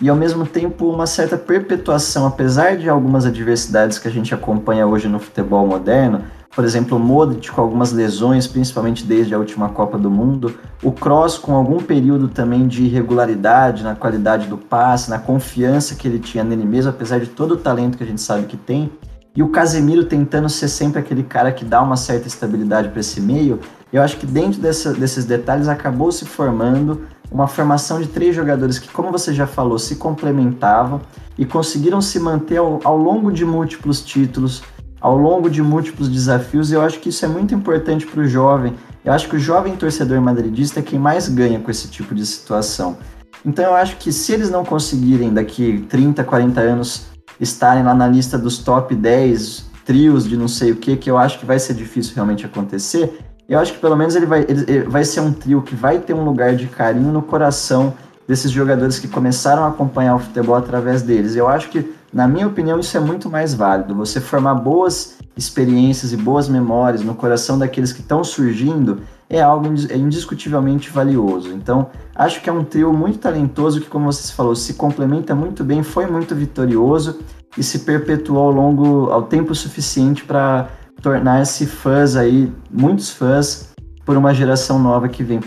e 0.02 0.10
ao 0.10 0.16
mesmo 0.16 0.46
tempo 0.46 0.90
uma 0.90 1.06
certa 1.06 1.38
perpetuação, 1.38 2.26
apesar 2.26 2.76
de 2.76 2.86
algumas 2.86 3.24
adversidades 3.24 3.98
que 3.98 4.08
a 4.08 4.10
gente 4.10 4.34
acompanha 4.34 4.86
hoje 4.86 5.08
no 5.08 5.18
futebol 5.18 5.66
moderno, 5.66 6.22
por 6.50 6.64
exemplo, 6.64 6.96
o 6.96 7.00
Modric 7.00 7.50
com 7.50 7.60
algumas 7.60 7.92
lesões, 7.92 8.46
principalmente 8.46 9.04
desde 9.04 9.34
a 9.34 9.38
última 9.38 9.68
Copa 9.68 9.96
do 9.96 10.10
Mundo, 10.10 10.54
o 10.82 10.90
Kroos 10.90 11.38
com 11.38 11.54
algum 11.54 11.78
período 11.78 12.28
também 12.28 12.66
de 12.66 12.84
irregularidade 12.84 13.84
na 13.84 13.94
qualidade 13.94 14.48
do 14.48 14.58
passe, 14.58 15.10
na 15.10 15.18
confiança 15.18 15.94
que 15.94 16.08
ele 16.08 16.18
tinha 16.18 16.42
nele 16.42 16.64
mesmo, 16.64 16.90
apesar 16.90 17.20
de 17.20 17.26
todo 17.26 17.52
o 17.52 17.56
talento 17.56 17.96
que 17.96 18.04
a 18.04 18.06
gente 18.06 18.20
sabe 18.20 18.46
que 18.46 18.56
tem, 18.56 18.90
e 19.36 19.42
o 19.42 19.50
Casemiro 19.50 20.04
tentando 20.04 20.48
ser 20.48 20.68
sempre 20.68 20.98
aquele 20.98 21.22
cara 21.22 21.52
que 21.52 21.64
dá 21.64 21.80
uma 21.80 21.96
certa 21.96 22.26
estabilidade 22.26 22.88
para 22.88 22.98
esse 22.98 23.20
meio, 23.20 23.60
eu 23.92 24.02
acho 24.02 24.16
que 24.16 24.26
dentro 24.26 24.60
dessa, 24.60 24.92
desses 24.92 25.24
detalhes 25.24 25.68
acabou 25.68 26.10
se 26.10 26.24
formando 26.24 27.02
uma 27.30 27.46
formação 27.46 28.00
de 28.00 28.08
três 28.08 28.34
jogadores 28.34 28.78
que, 28.78 28.88
como 28.88 29.12
você 29.12 29.32
já 29.32 29.46
falou, 29.46 29.78
se 29.78 29.96
complementavam 29.96 31.00
e 31.38 31.46
conseguiram 31.46 32.00
se 32.00 32.18
manter 32.18 32.56
ao, 32.56 32.80
ao 32.82 32.96
longo 32.96 33.30
de 33.30 33.44
múltiplos 33.44 34.00
títulos, 34.02 34.62
ao 35.00 35.16
longo 35.16 35.48
de 35.48 35.62
múltiplos 35.62 36.08
desafios, 36.08 36.70
e 36.70 36.74
eu 36.74 36.82
acho 36.82 36.98
que 36.98 37.08
isso 37.08 37.24
é 37.24 37.28
muito 37.28 37.54
importante 37.54 38.06
para 38.06 38.20
o 38.20 38.26
jovem. 38.26 38.74
Eu 39.04 39.12
acho 39.12 39.28
que 39.28 39.36
o 39.36 39.38
jovem 39.38 39.76
torcedor 39.76 40.20
madridista 40.20 40.80
é 40.80 40.82
quem 40.82 40.98
mais 40.98 41.28
ganha 41.28 41.60
com 41.60 41.70
esse 41.70 41.88
tipo 41.88 42.14
de 42.14 42.26
situação. 42.26 42.98
Então 43.44 43.64
eu 43.64 43.74
acho 43.74 43.96
que 43.96 44.12
se 44.12 44.32
eles 44.32 44.50
não 44.50 44.64
conseguirem 44.64 45.32
daqui 45.32 45.86
30, 45.88 46.24
40 46.24 46.60
anos 46.60 47.06
estarem 47.40 47.84
lá 47.84 47.94
na 47.94 48.08
lista 48.08 48.36
dos 48.36 48.58
top 48.58 48.94
10 48.94 49.66
trios 49.84 50.28
de 50.28 50.36
não 50.36 50.48
sei 50.48 50.72
o 50.72 50.76
que, 50.76 50.96
que 50.96 51.10
eu 51.10 51.16
acho 51.16 51.38
que 51.38 51.46
vai 51.46 51.58
ser 51.58 51.72
difícil 51.74 52.14
realmente 52.14 52.44
acontecer, 52.44 53.18
eu 53.48 53.58
acho 53.58 53.72
que 53.72 53.78
pelo 53.78 53.96
menos 53.96 54.14
ele 54.14 54.26
vai, 54.26 54.44
ele 54.46 54.82
vai 54.82 55.04
ser 55.04 55.20
um 55.20 55.32
trio 55.32 55.62
que 55.62 55.74
vai 55.74 55.98
ter 55.98 56.12
um 56.12 56.22
lugar 56.22 56.54
de 56.54 56.66
carinho 56.66 57.10
no 57.10 57.22
coração 57.22 57.94
desses 58.26 58.50
jogadores 58.50 58.98
que 58.98 59.08
começaram 59.08 59.64
a 59.64 59.68
acompanhar 59.68 60.16
o 60.16 60.18
futebol 60.18 60.54
através 60.54 61.00
deles. 61.00 61.34
Eu 61.34 61.48
acho 61.48 61.70
que, 61.70 61.90
na 62.12 62.26
minha 62.26 62.46
opinião, 62.46 62.80
isso 62.80 62.96
é 62.96 63.00
muito 63.00 63.28
mais 63.28 63.54
válido. 63.54 63.94
Você 63.94 64.20
formar 64.20 64.54
boas 64.54 65.18
experiências 65.36 66.12
e 66.12 66.16
boas 66.16 66.48
memórias 66.48 67.02
no 67.02 67.14
coração 67.14 67.58
daqueles 67.58 67.92
que 67.92 68.00
estão 68.00 68.24
surgindo 68.24 69.00
é 69.30 69.40
algo 69.40 69.68
é 69.90 69.96
indiscutivelmente 69.96 70.90
valioso. 70.90 71.52
Então, 71.52 71.90
acho 72.14 72.40
que 72.40 72.48
é 72.48 72.52
um 72.52 72.64
trio 72.64 72.92
muito 72.92 73.18
talentoso 73.18 73.80
que, 73.80 73.88
como 73.88 74.10
você 74.10 74.32
falou, 74.32 74.54
se 74.54 74.74
complementa 74.74 75.34
muito 75.34 75.62
bem, 75.62 75.82
foi 75.82 76.06
muito 76.06 76.34
vitorioso 76.34 77.18
e 77.56 77.62
se 77.62 77.80
perpetuou 77.80 78.38
ao 78.38 78.50
longo, 78.50 79.10
ao 79.10 79.24
tempo 79.24 79.54
suficiente 79.54 80.24
para 80.24 80.68
tornar-se 81.02 81.66
fãs 81.66 82.16
aí, 82.16 82.50
muitos 82.70 83.10
fãs, 83.10 83.68
por 84.04 84.16
uma 84.16 84.32
geração 84.32 84.78
nova 84.78 85.08
que 85.08 85.22
vem 85.22 85.40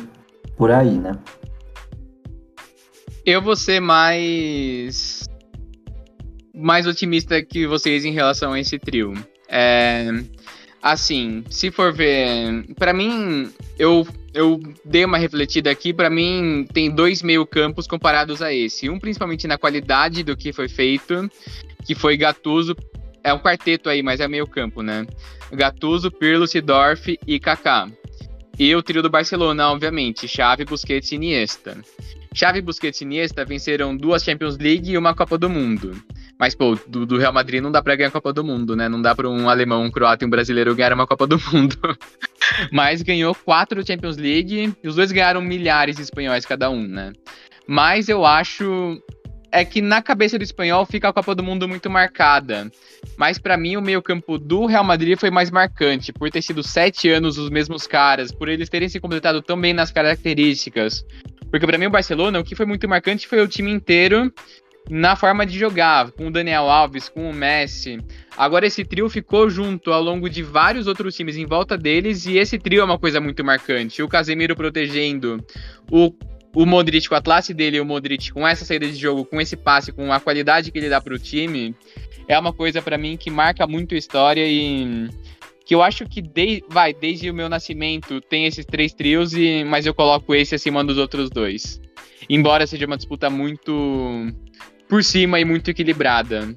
por 0.56 0.72
aí, 0.72 0.98
né? 0.98 1.18
Eu 3.26 3.42
vou 3.42 3.56
ser 3.56 3.80
mais 3.80 5.21
mais 6.62 6.88
otimista 6.88 7.42
que 7.42 7.68
vocês 7.68 8.06
em 8.06 8.12
relação 8.12 8.54
a 8.54 8.60
esse 8.60 8.78
trio. 8.80 9.14
É, 9.50 10.10
assim, 10.82 11.44
se 11.50 11.72
for 11.72 11.94
ver, 11.94 12.66
para 12.78 12.94
mim, 12.94 13.52
eu 13.78 14.08
eu 14.34 14.62
dei 14.86 15.04
uma 15.04 15.18
refletida 15.18 15.70
aqui, 15.70 15.94
para 15.94 16.10
mim 16.10 16.66
tem 16.74 16.90
dois 16.90 17.22
meio-campos 17.22 17.86
comparados 17.86 18.42
a 18.42 18.54
esse. 18.54 18.90
Um 18.90 18.98
principalmente 18.98 19.46
na 19.46 19.58
qualidade 19.58 20.24
do 20.24 20.38
que 20.38 20.54
foi 20.54 20.70
feito, 20.70 21.30
que 21.86 21.94
foi 21.94 22.16
Gattuso, 22.16 22.76
é 23.24 23.34
um 23.34 23.40
quarteto 23.40 23.90
aí, 23.90 24.02
mas 24.02 24.20
é 24.20 24.28
meio-campo, 24.28 24.82
né? 24.82 25.06
Gattuso, 25.52 26.10
Pirlo, 26.10 26.48
Sidorf 26.48 27.20
e 27.28 27.40
Kaká. 27.40 27.90
E 28.58 28.76
o 28.76 28.82
trio 28.82 29.02
do 29.02 29.10
Barcelona, 29.10 29.70
obviamente, 29.70 30.28
Xavi, 30.28 30.66
Busquets 30.66 31.12
e 31.12 31.16
Iniesta. 31.16 31.78
Xavi, 32.34 32.62
Busquets 32.62 33.02
e 33.02 33.04
Iniesta 33.04 33.44
venceram 33.44 33.96
duas 33.96 34.24
Champions 34.24 34.58
League 34.58 34.92
e 34.92 34.98
uma 34.98 35.14
Copa 35.14 35.38
do 35.38 35.50
Mundo. 35.50 36.02
Mas, 36.42 36.56
pô, 36.56 36.76
do, 36.88 37.06
do 37.06 37.20
Real 37.20 37.32
Madrid 37.32 37.62
não 37.62 37.72
dá 37.72 37.84
pra 37.84 37.96
ganhar 37.96 38.10
a 38.10 38.12
Copa 38.12 38.34
do 38.34 38.44
Mundo, 38.44 38.76
né? 38.76 38.90
Não 38.90 39.00
dá 39.00 39.14
pra 39.14 39.30
um 39.30 39.48
alemão, 39.48 39.84
um 39.84 39.92
croata 39.92 40.26
e 40.26 40.28
um 40.28 40.30
brasileiro 40.30 40.74
ganhar 40.74 40.92
uma 40.92 41.06
Copa 41.06 41.28
do 41.28 41.40
Mundo. 41.40 41.78
Mas 42.74 43.04
ganhou 43.04 43.36
quatro 43.36 43.86
Champions 43.86 44.18
League 44.18 44.74
e 44.84 44.88
os 44.88 44.96
dois 44.96 45.12
ganharam 45.12 45.40
milhares 45.40 45.98
de 45.98 46.02
espanhóis 46.02 46.44
cada 46.44 46.68
um, 46.72 46.82
né? 46.88 47.14
Mas 47.68 48.10
eu 48.10 48.26
acho 48.26 49.00
é 49.52 49.64
que 49.64 49.84
na 49.84 50.02
cabeça 50.02 50.36
do 50.36 50.44
espanhol 50.44 50.84
fica 50.84 51.10
a 51.10 51.14
Copa 51.14 51.36
do 51.36 51.44
Mundo 51.44 51.68
muito 51.68 51.92
marcada. 51.92 52.72
Mas 53.16 53.38
para 53.38 53.56
mim 53.56 53.78
o 53.78 53.82
meio-campo 53.82 54.40
do 54.40 54.66
Real 54.66 54.84
Madrid 54.84 55.20
foi 55.20 55.30
mais 55.30 55.52
marcante, 55.52 56.12
por 56.12 56.32
ter 56.32 56.42
sido 56.42 56.64
sete 56.64 57.08
anos 57.08 57.38
os 57.38 57.52
mesmos 57.52 57.86
caras, 57.86 58.32
por 58.32 58.50
eles 58.50 58.68
terem 58.68 58.90
se 58.90 59.00
completado 59.00 59.44
tão 59.44 59.62
bem 59.62 59.74
nas 59.74 59.92
características. 59.92 61.06
Porque 61.52 61.68
para 61.68 61.78
mim 61.78 61.86
o 61.86 61.92
Barcelona, 61.92 62.40
o 62.40 62.44
que 62.44 62.56
foi 62.56 62.66
muito 62.66 62.90
marcante 62.90 63.28
foi 63.28 63.42
o 63.42 63.48
time 63.48 63.70
inteiro 63.72 64.34
na 64.90 65.16
forma 65.16 65.46
de 65.46 65.58
jogar, 65.58 66.12
com 66.12 66.28
o 66.28 66.32
Daniel 66.32 66.70
Alves, 66.70 67.08
com 67.08 67.30
o 67.30 67.34
Messi. 67.34 68.00
Agora 68.36 68.66
esse 68.66 68.84
trio 68.84 69.10
ficou 69.10 69.50
junto 69.50 69.92
ao 69.92 70.02
longo 70.02 70.30
de 70.30 70.44
vários 70.44 70.88
outros 70.88 71.16
times 71.16 71.38
em 71.38 71.46
volta 71.46 71.78
deles 71.78 72.26
e 72.26 72.38
esse 72.38 72.58
trio 72.58 72.82
é 72.82 72.84
uma 72.84 73.00
coisa 73.00 73.22
muito 73.22 73.44
marcante. 73.44 74.02
O 74.02 74.08
Casemiro 74.08 74.56
protegendo, 74.56 75.44
o 75.92 76.14
o 76.54 76.66
Modric 76.66 77.08
com 77.08 77.16
a 77.16 77.22
classe 77.22 77.54
dele, 77.54 77.80
o 77.80 77.86
Modric 77.86 78.32
com 78.32 78.46
essa 78.48 78.66
saída 78.66 78.86
de 78.86 78.96
jogo, 78.96 79.24
com 79.24 79.40
esse 79.40 79.56
passe, 79.56 79.92
com 79.92 80.12
a 80.12 80.20
qualidade 80.20 80.72
que 80.72 80.78
ele 80.78 80.90
dá 80.90 81.00
para 81.00 81.14
o 81.14 81.20
time, 81.20 81.74
é 82.28 82.38
uma 82.38 82.52
coisa 82.52 82.82
para 82.82 82.98
mim 82.98 83.18
que 83.18 83.30
marca 83.30 83.66
muito 83.66 83.96
a 83.96 83.98
história 83.98 84.46
e 84.46 85.10
que 85.66 85.74
eu 85.74 85.82
acho 85.82 86.06
que 86.06 86.22
de, 86.22 86.64
vai 86.68 86.94
desde 86.94 87.30
o 87.30 87.34
meu 87.34 87.48
nascimento 87.48 88.20
tem 88.20 88.46
esses 88.46 88.66
três 88.66 88.94
trios 88.94 89.34
e 89.34 89.64
mas 89.64 89.86
eu 89.86 89.94
coloco 89.94 90.36
esse 90.36 90.56
acima 90.56 90.84
dos 90.84 90.98
outros 90.98 91.30
dois. 91.30 91.80
Embora 92.30 92.68
seja 92.68 92.86
uma 92.86 92.98
disputa 92.98 93.30
muito 93.30 94.28
por 94.92 95.06
cima 95.06 95.40
e 95.40 95.46
muito 95.46 95.72
equilibrada. 95.72 96.54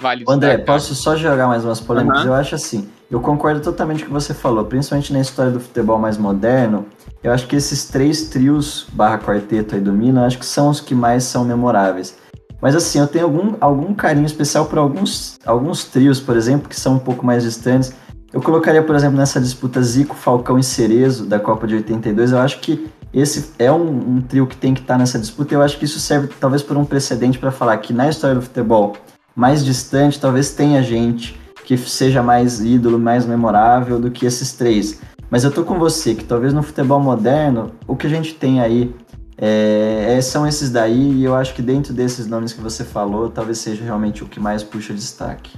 Vale 0.00 0.24
André, 0.26 0.56
posso 0.56 0.94
só 0.94 1.14
jogar 1.14 1.46
mais 1.46 1.66
umas 1.66 1.78
polêmicas? 1.78 2.22
Uhum. 2.22 2.28
Eu 2.28 2.34
acho 2.34 2.54
assim, 2.54 2.88
eu 3.10 3.20
concordo 3.20 3.60
totalmente 3.60 3.98
com 3.98 4.04
o 4.04 4.06
que 4.06 4.12
você 4.12 4.32
falou, 4.32 4.64
principalmente 4.64 5.12
na 5.12 5.20
história 5.20 5.52
do 5.52 5.60
futebol 5.60 5.98
mais 5.98 6.16
moderno. 6.16 6.86
Eu 7.22 7.30
acho 7.30 7.46
que 7.46 7.54
esses 7.54 7.84
três 7.84 8.30
trios 8.30 8.86
barra 8.94 9.18
quarteto 9.18 9.74
aí 9.74 9.82
do 9.82 9.92
Milan, 9.92 10.24
acho 10.24 10.38
que 10.38 10.46
são 10.46 10.70
os 10.70 10.80
que 10.80 10.94
mais 10.94 11.24
são 11.24 11.44
memoráveis. 11.44 12.16
Mas 12.58 12.74
assim, 12.74 13.00
eu 13.00 13.06
tenho 13.06 13.26
algum, 13.26 13.54
algum 13.60 13.92
carinho 13.92 14.24
especial 14.24 14.64
por 14.64 14.78
alguns, 14.78 15.38
alguns 15.44 15.84
trios, 15.84 16.18
por 16.18 16.38
exemplo, 16.38 16.70
que 16.70 16.80
são 16.80 16.94
um 16.94 16.98
pouco 16.98 17.26
mais 17.26 17.42
distantes. 17.42 17.92
Eu 18.32 18.40
colocaria, 18.40 18.82
por 18.82 18.96
exemplo, 18.96 19.18
nessa 19.18 19.38
disputa 19.38 19.82
Zico, 19.82 20.16
Falcão 20.16 20.58
e 20.58 20.62
Cerezo 20.62 21.26
da 21.26 21.38
Copa 21.38 21.66
de 21.66 21.74
82. 21.74 22.32
Eu 22.32 22.38
acho 22.38 22.60
que 22.60 22.88
esse 23.12 23.52
é 23.58 23.70
um, 23.72 24.16
um 24.16 24.20
trio 24.20 24.46
que 24.46 24.56
tem 24.56 24.74
que 24.74 24.80
estar 24.80 24.98
nessa 24.98 25.18
disputa. 25.18 25.54
Eu 25.54 25.62
acho 25.62 25.78
que 25.78 25.84
isso 25.84 25.98
serve 25.98 26.28
talvez 26.40 26.62
por 26.62 26.76
um 26.76 26.84
precedente 26.84 27.38
para 27.38 27.50
falar 27.50 27.76
que 27.78 27.92
na 27.92 28.08
história 28.08 28.36
do 28.36 28.42
futebol 28.42 28.96
mais 29.34 29.64
distante, 29.64 30.18
talvez 30.18 30.52
tenha 30.52 30.82
gente 30.82 31.40
que 31.64 31.76
seja 31.76 32.22
mais 32.22 32.60
ídolo, 32.60 32.98
mais 32.98 33.24
memorável 33.24 34.00
do 34.00 34.10
que 34.10 34.26
esses 34.26 34.52
três. 34.52 35.00
Mas 35.30 35.44
eu 35.44 35.52
tô 35.52 35.62
com 35.62 35.78
você, 35.78 36.14
que 36.14 36.24
talvez 36.24 36.52
no 36.52 36.62
futebol 36.62 36.98
moderno, 36.98 37.70
o 37.86 37.94
que 37.94 38.06
a 38.06 38.10
gente 38.10 38.34
tem 38.34 38.60
aí 38.60 38.92
é, 39.36 40.16
é, 40.16 40.20
são 40.20 40.46
esses 40.46 40.70
daí, 40.70 41.12
e 41.12 41.24
eu 41.24 41.36
acho 41.36 41.54
que 41.54 41.62
dentro 41.62 41.92
desses 41.92 42.26
nomes 42.26 42.52
que 42.52 42.60
você 42.60 42.82
falou, 42.82 43.28
talvez 43.28 43.58
seja 43.58 43.84
realmente 43.84 44.24
o 44.24 44.26
que 44.26 44.40
mais 44.40 44.64
puxa 44.64 44.92
destaque. 44.92 45.56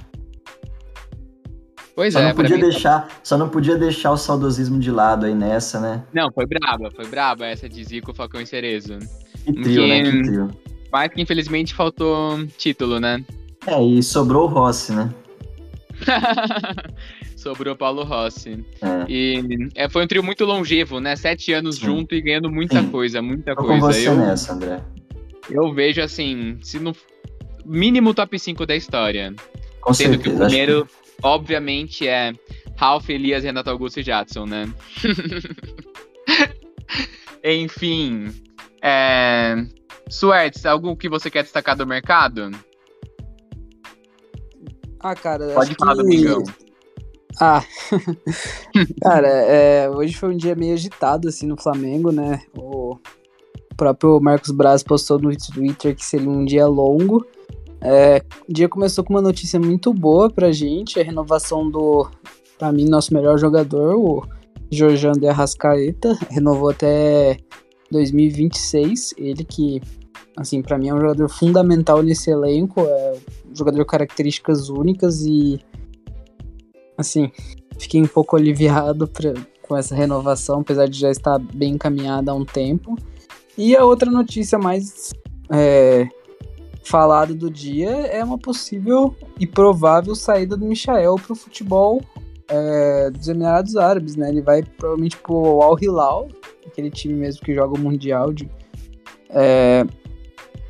Pois 2.01 2.13
só 2.13 2.19
é, 2.19 2.29
não 2.29 2.35
podia 2.35 2.57
deixar, 2.57 3.07
Só 3.21 3.37
não 3.37 3.47
podia 3.47 3.77
deixar 3.77 4.11
o 4.11 4.17
saudosismo 4.17 4.79
de 4.79 4.89
lado 4.89 5.27
aí 5.27 5.35
nessa, 5.35 5.79
né? 5.79 6.03
Não, 6.11 6.31
foi 6.31 6.47
braba, 6.47 6.89
foi 6.89 7.05
braba 7.05 7.45
essa 7.45 7.69
de 7.69 7.83
Zico, 7.83 8.11
Falcão 8.11 8.41
e 8.41 8.47
Cerezo. 8.47 8.97
Que 9.45 9.53
trio, 9.53 9.83
que, 9.83 9.87
né? 9.87 10.11
Que 10.11 10.23
trio. 10.23 10.49
Mas 10.91 11.13
que 11.13 11.21
infelizmente 11.21 11.75
faltou 11.75 12.43
título, 12.57 12.99
né? 12.99 13.23
É, 13.67 13.79
e 13.83 14.01
sobrou 14.01 14.45
o 14.45 14.47
Rossi, 14.47 14.93
né? 14.93 15.13
Sobrou 17.37 17.75
Paulo 17.75 18.03
Rossi. 18.03 18.65
É. 18.81 19.05
E 19.07 19.69
é, 19.75 19.87
foi 19.87 20.03
um 20.03 20.07
trio 20.07 20.23
muito 20.23 20.43
longevo, 20.43 20.99
né? 20.99 21.15
Sete 21.15 21.53
anos 21.53 21.75
Sim. 21.75 21.85
junto 21.85 22.15
e 22.15 22.21
ganhando 22.21 22.49
muita 22.49 22.81
Sim. 22.81 22.89
coisa, 22.89 23.21
muita 23.21 23.53
Tô 23.55 23.61
coisa. 23.61 23.79
Com 23.79 23.79
você 23.79 24.07
eu, 24.07 24.15
nessa, 24.15 24.53
André. 24.53 24.79
Eu 25.51 25.71
vejo 25.71 26.01
assim, 26.01 26.57
se 26.63 26.79
no 26.79 26.95
mínimo 27.63 28.11
top 28.15 28.39
5 28.39 28.65
da 28.65 28.75
história. 28.75 29.35
Com 29.81 29.93
sendo 29.93 30.13
certeza, 30.13 30.23
que 30.23 30.29
o 30.29 30.45
primeiro, 30.47 30.85
que... 30.85 31.00
obviamente, 31.23 32.07
é 32.07 32.33
Ralph 32.75 33.09
Elias, 33.09 33.43
Renato 33.43 33.69
Augusto 33.69 33.99
e 33.99 34.03
Jadson, 34.03 34.45
né? 34.45 34.73
Enfim. 37.43 38.31
É... 38.81 39.55
Suertes, 40.09 40.65
algo 40.65 40.95
que 40.95 41.07
você 41.07 41.29
quer 41.29 41.43
destacar 41.43 41.75
do 41.75 41.87
mercado? 41.87 42.51
Ah, 44.99 45.15
cara. 45.15 45.53
Pode 45.53 45.73
falar, 45.75 45.95
que... 45.95 46.01
Domingão. 46.01 46.43
Ah, 47.39 47.63
cara, 49.01 49.27
é, 49.27 49.89
hoje 49.89 50.13
foi 50.13 50.29
um 50.29 50.37
dia 50.37 50.53
meio 50.53 50.73
agitado, 50.73 51.27
assim, 51.27 51.47
no 51.47 51.59
Flamengo, 51.59 52.11
né? 52.11 52.41
O 52.55 52.99
próprio 53.77 54.19
Marcos 54.19 54.51
Braz 54.51 54.83
postou 54.83 55.19
no 55.19 55.35
Twitter 55.35 55.95
que 55.95 56.05
seria 56.05 56.29
um 56.29 56.45
dia 56.45 56.67
longo. 56.67 57.25
É, 57.81 58.21
o 58.47 58.53
dia 58.53 58.69
começou 58.69 59.03
com 59.03 59.13
uma 59.13 59.21
notícia 59.21 59.59
muito 59.59 59.91
boa 59.91 60.29
pra 60.29 60.51
gente, 60.51 60.99
a 60.99 61.03
renovação 61.03 61.69
do, 61.69 62.07
pra 62.57 62.71
mim, 62.71 62.85
nosso 62.85 63.13
melhor 63.13 63.39
jogador, 63.39 63.97
o 63.97 64.23
Jorjan 64.71 65.13
de 65.13 65.27
Arrascaeta, 65.27 66.15
renovou 66.29 66.69
até 66.69 67.37
2026, 67.91 69.15
ele 69.17 69.43
que, 69.43 69.81
assim, 70.37 70.61
para 70.61 70.77
mim 70.77 70.89
é 70.89 70.93
um 70.93 71.01
jogador 71.01 71.27
fundamental 71.27 72.03
nesse 72.03 72.29
elenco, 72.29 72.81
é 72.81 73.13
um 73.51 73.55
jogador 73.55 73.83
com 73.83 73.91
características 73.91 74.69
únicas 74.69 75.21
e 75.25 75.59
assim, 76.97 77.31
fiquei 77.79 78.01
um 78.01 78.07
pouco 78.07 78.35
aliviado 78.35 79.07
pra, 79.07 79.33
com 79.67 79.75
essa 79.75 79.95
renovação, 79.95 80.61
apesar 80.61 80.87
de 80.87 80.99
já 80.99 81.09
estar 81.09 81.39
bem 81.39 81.73
encaminhada 81.73 82.31
há 82.31 82.35
um 82.35 82.45
tempo. 82.45 82.95
E 83.57 83.75
a 83.75 83.83
outra 83.83 84.09
notícia 84.09 84.57
mais 84.59 85.13
é, 85.51 86.07
falada 86.83 87.33
do 87.33 87.49
dia 87.49 87.89
é 87.89 88.23
uma 88.23 88.37
possível 88.37 89.15
e 89.39 89.45
provável 89.45 90.15
saída 90.15 90.57
do 90.57 90.65
Michael 90.65 91.15
para 91.15 91.33
o 91.33 91.35
futebol 91.35 92.01
é, 92.47 93.09
dos 93.09 93.27
Emirados 93.27 93.75
Árabes, 93.75 94.15
né? 94.15 94.29
Ele 94.29 94.41
vai 94.41 94.63
provavelmente 94.63 95.17
pro 95.17 95.61
Al 95.61 95.77
Hilal, 95.79 96.27
aquele 96.65 96.91
time 96.91 97.13
mesmo 97.13 97.41
que 97.43 97.53
joga 97.53 97.75
o 97.75 97.79
Mundial. 97.79 98.33
De, 98.33 98.49
é, 99.29 99.85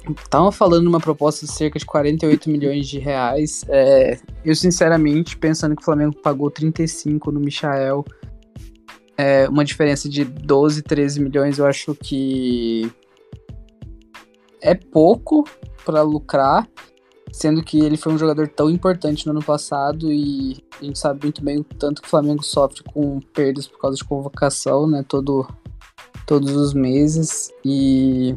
Estavam 0.10 0.52
falando 0.52 0.88
uma 0.88 1.00
proposta 1.00 1.46
de 1.46 1.52
cerca 1.52 1.78
de 1.78 1.86
48 1.86 2.50
milhões 2.50 2.88
de 2.88 2.98
reais. 2.98 3.64
É, 3.70 4.18
eu, 4.44 4.56
sinceramente, 4.56 5.38
pensando 5.38 5.76
que 5.76 5.82
o 5.82 5.86
Flamengo 5.86 6.16
pagou 6.22 6.50
35 6.50 7.32
no 7.32 7.40
Michael, 7.40 8.04
é, 9.16 9.48
uma 9.48 9.64
diferença 9.64 10.10
de 10.10 10.26
12, 10.26 10.82
13 10.82 11.22
milhões, 11.22 11.60
eu 11.60 11.68
acho 11.68 11.94
que 11.94 12.92
é 14.62 14.76
pouco 14.76 15.44
para 15.84 16.02
lucrar, 16.02 16.68
sendo 17.32 17.64
que 17.64 17.80
ele 17.80 17.98
foi 17.98 18.14
um 18.14 18.18
jogador 18.18 18.48
tão 18.48 18.70
importante 18.70 19.26
no 19.26 19.32
ano 19.32 19.44
passado 19.44 20.12
e 20.12 20.64
a 20.80 20.86
gente 20.86 21.00
sabe 21.00 21.24
muito 21.24 21.44
bem 21.44 21.60
o 21.60 21.64
tanto 21.64 22.02
que 22.02 22.08
o 22.08 22.12
Flamengo 22.12 22.44
sofre 22.44 22.84
com 22.84 23.20
perdas 23.34 23.68
por 23.68 23.80
causa 23.80 23.98
de 23.98 24.04
convocação, 24.04 24.88
né? 24.88 25.04
Todo, 25.08 25.48
todos 26.26 26.52
os 26.56 26.74
meses 26.74 27.52
e 27.66 28.36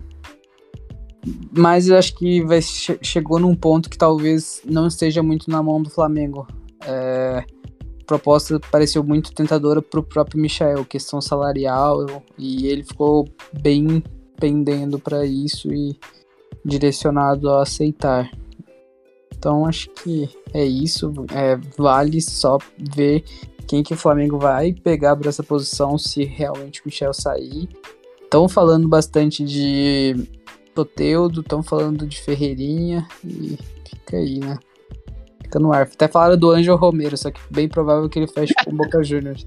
mas 1.57 1.89
eu 1.89 1.97
acho 1.97 2.15
que 2.17 2.43
vai, 2.43 2.61
chegou 2.61 3.39
num 3.39 3.55
ponto 3.55 3.89
que 3.89 3.97
talvez 3.97 4.61
não 4.65 4.87
esteja 4.87 5.23
muito 5.23 5.51
na 5.51 5.63
mão 5.63 5.83
do 5.83 5.89
Flamengo. 5.89 6.47
É, 6.87 7.45
a 8.03 8.05
proposta 8.07 8.61
pareceu 8.71 9.03
muito 9.03 9.33
tentadora 9.33 9.81
para 9.81 10.01
o 10.01 10.03
próprio 10.03 10.41
Michel, 10.41 10.85
questão 10.85 11.23
salarial, 11.23 12.23
e 12.39 12.67
ele 12.67 12.85
ficou 12.85 13.27
bem 13.63 14.03
pendendo 14.39 14.99
para 14.99 15.25
isso 15.25 15.73
e 15.73 15.99
direcionado 16.65 17.51
a 17.51 17.63
aceitar. 17.63 18.31
Então 19.37 19.67
acho 19.67 19.91
que 19.91 20.29
é 20.53 20.65
isso. 20.65 21.13
É, 21.33 21.57
vale 21.77 22.21
só 22.21 22.59
ver 22.79 23.25
quem 23.67 23.83
que 23.83 23.95
o 23.95 23.97
Flamengo 23.97 24.39
vai 24.39 24.73
pegar 24.73 25.17
para 25.17 25.29
essa 25.29 25.43
posição 25.43 25.99
se 25.99 26.25
realmente 26.25 26.81
o 26.81 26.85
Michel 26.87 27.13
sair. 27.13 27.69
Estão 28.23 28.49
falando 28.49 28.89
bastante 28.89 29.45
de 29.45 30.29
Toteudo, 30.75 31.41
estão 31.41 31.63
falando 31.63 32.07
de 32.07 32.21
Ferreirinha 32.21 33.07
e 33.25 33.59
fica 33.89 34.17
aí, 34.17 34.39
né? 34.39 34.59
Fica 35.43 35.59
no 35.59 35.73
ar. 35.73 35.83
Até 35.83 36.09
falaram 36.09 36.37
do 36.37 36.51
Anjo 36.51 36.75
Romero, 36.75 37.17
só 37.17 37.31
que 37.31 37.41
bem 37.51 37.69
provável 37.69 38.09
que 38.09 38.19
ele 38.19 38.27
feche 38.27 38.55
com 38.65 38.71
o 38.71 38.77
Boca 38.77 39.03
Juniors. 39.05 39.47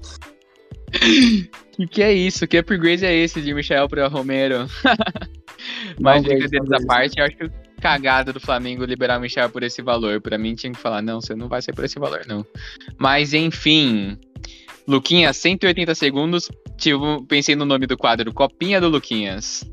Que 1.72 1.86
que 1.86 2.02
é 2.02 2.12
isso? 2.12 2.46
Que 2.46 2.58
upgrade 2.58 3.04
é 3.04 3.14
esse 3.14 3.40
de 3.40 3.54
Michel 3.54 3.88
para 3.88 4.08
Romero? 4.08 4.66
Mas 6.00 6.22
brincadeiras 6.22 6.70
à 6.72 6.86
parte, 6.86 7.18
eu 7.18 7.24
acho 7.24 7.36
cagada 7.80 8.32
do 8.32 8.40
Flamengo 8.40 8.84
liberar 8.84 9.18
o 9.18 9.20
Michel 9.20 9.48
por 9.50 9.62
esse 9.62 9.80
valor. 9.80 10.20
Para 10.20 10.38
mim 10.38 10.54
tinha 10.54 10.72
que 10.72 10.78
falar, 10.78 11.02
não, 11.02 11.20
você 11.20 11.34
não 11.34 11.48
vai 11.48 11.62
ser 11.62 11.72
por 11.72 11.84
esse 11.84 11.98
valor, 11.98 12.22
não. 12.26 12.44
Mas 12.98 13.32
enfim. 13.32 14.18
Luquinhas, 14.86 15.36
180 15.36 15.94
segundos. 15.94 16.50
Tipo, 16.76 17.24
pensei 17.24 17.54
no 17.54 17.64
nome 17.64 17.86
do 17.86 17.96
quadro, 17.96 18.32
Copinha 18.32 18.80
do 18.80 18.88
Luquinhas. 18.88 19.64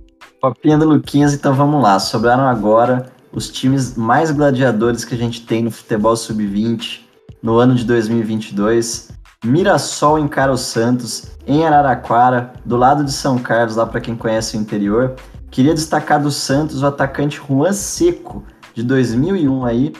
Copinha 0.41 0.77
do 0.77 0.87
Luquinhas, 0.87 1.33
então 1.33 1.53
vamos 1.53 1.81
lá. 1.81 1.99
Sobraram 1.99 2.47
agora 2.47 3.11
os 3.31 3.49
times 3.49 3.95
mais 3.95 4.31
gladiadores 4.31 5.05
que 5.05 5.13
a 5.13 5.17
gente 5.17 5.45
tem 5.45 5.63
no 5.63 5.71
futebol 5.71 6.15
sub-20 6.15 7.01
no 7.41 7.57
ano 7.57 7.75
de 7.75 7.85
2022. 7.85 9.14
Mirassol 9.43 10.19
encara 10.19 10.51
o 10.51 10.57
Santos 10.57 11.37
em 11.45 11.65
Araraquara, 11.65 12.53
do 12.65 12.77
lado 12.77 13.03
de 13.03 13.11
São 13.11 13.37
Carlos, 13.37 13.75
lá 13.75 13.85
para 13.85 14.01
quem 14.01 14.15
conhece 14.15 14.57
o 14.57 14.59
interior. 14.59 15.15
Queria 15.51 15.73
destacar 15.73 16.21
do 16.21 16.31
Santos 16.31 16.81
o 16.81 16.87
atacante 16.87 17.41
Juan 17.47 17.73
Seco, 17.73 18.43
de 18.73 18.83
2001 18.83 19.65
aí. 19.65 19.93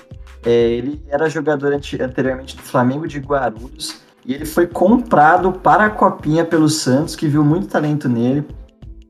É, 0.43 0.51
ele 0.51 1.03
era 1.09 1.29
jogador 1.29 1.73
anteriormente 1.73 2.55
do 2.55 2.61
Flamengo 2.61 3.07
de 3.07 3.19
Guarulhos 3.19 4.01
e 4.25 4.33
ele 4.33 4.45
foi 4.45 4.67
comprado 4.67 5.51
para 5.51 5.86
a 5.86 5.89
Copinha 5.89 6.45
pelo 6.45 6.69
Santos, 6.69 7.15
que 7.15 7.27
viu 7.27 7.43
muito 7.43 7.67
talento 7.67 8.09
nele 8.09 8.45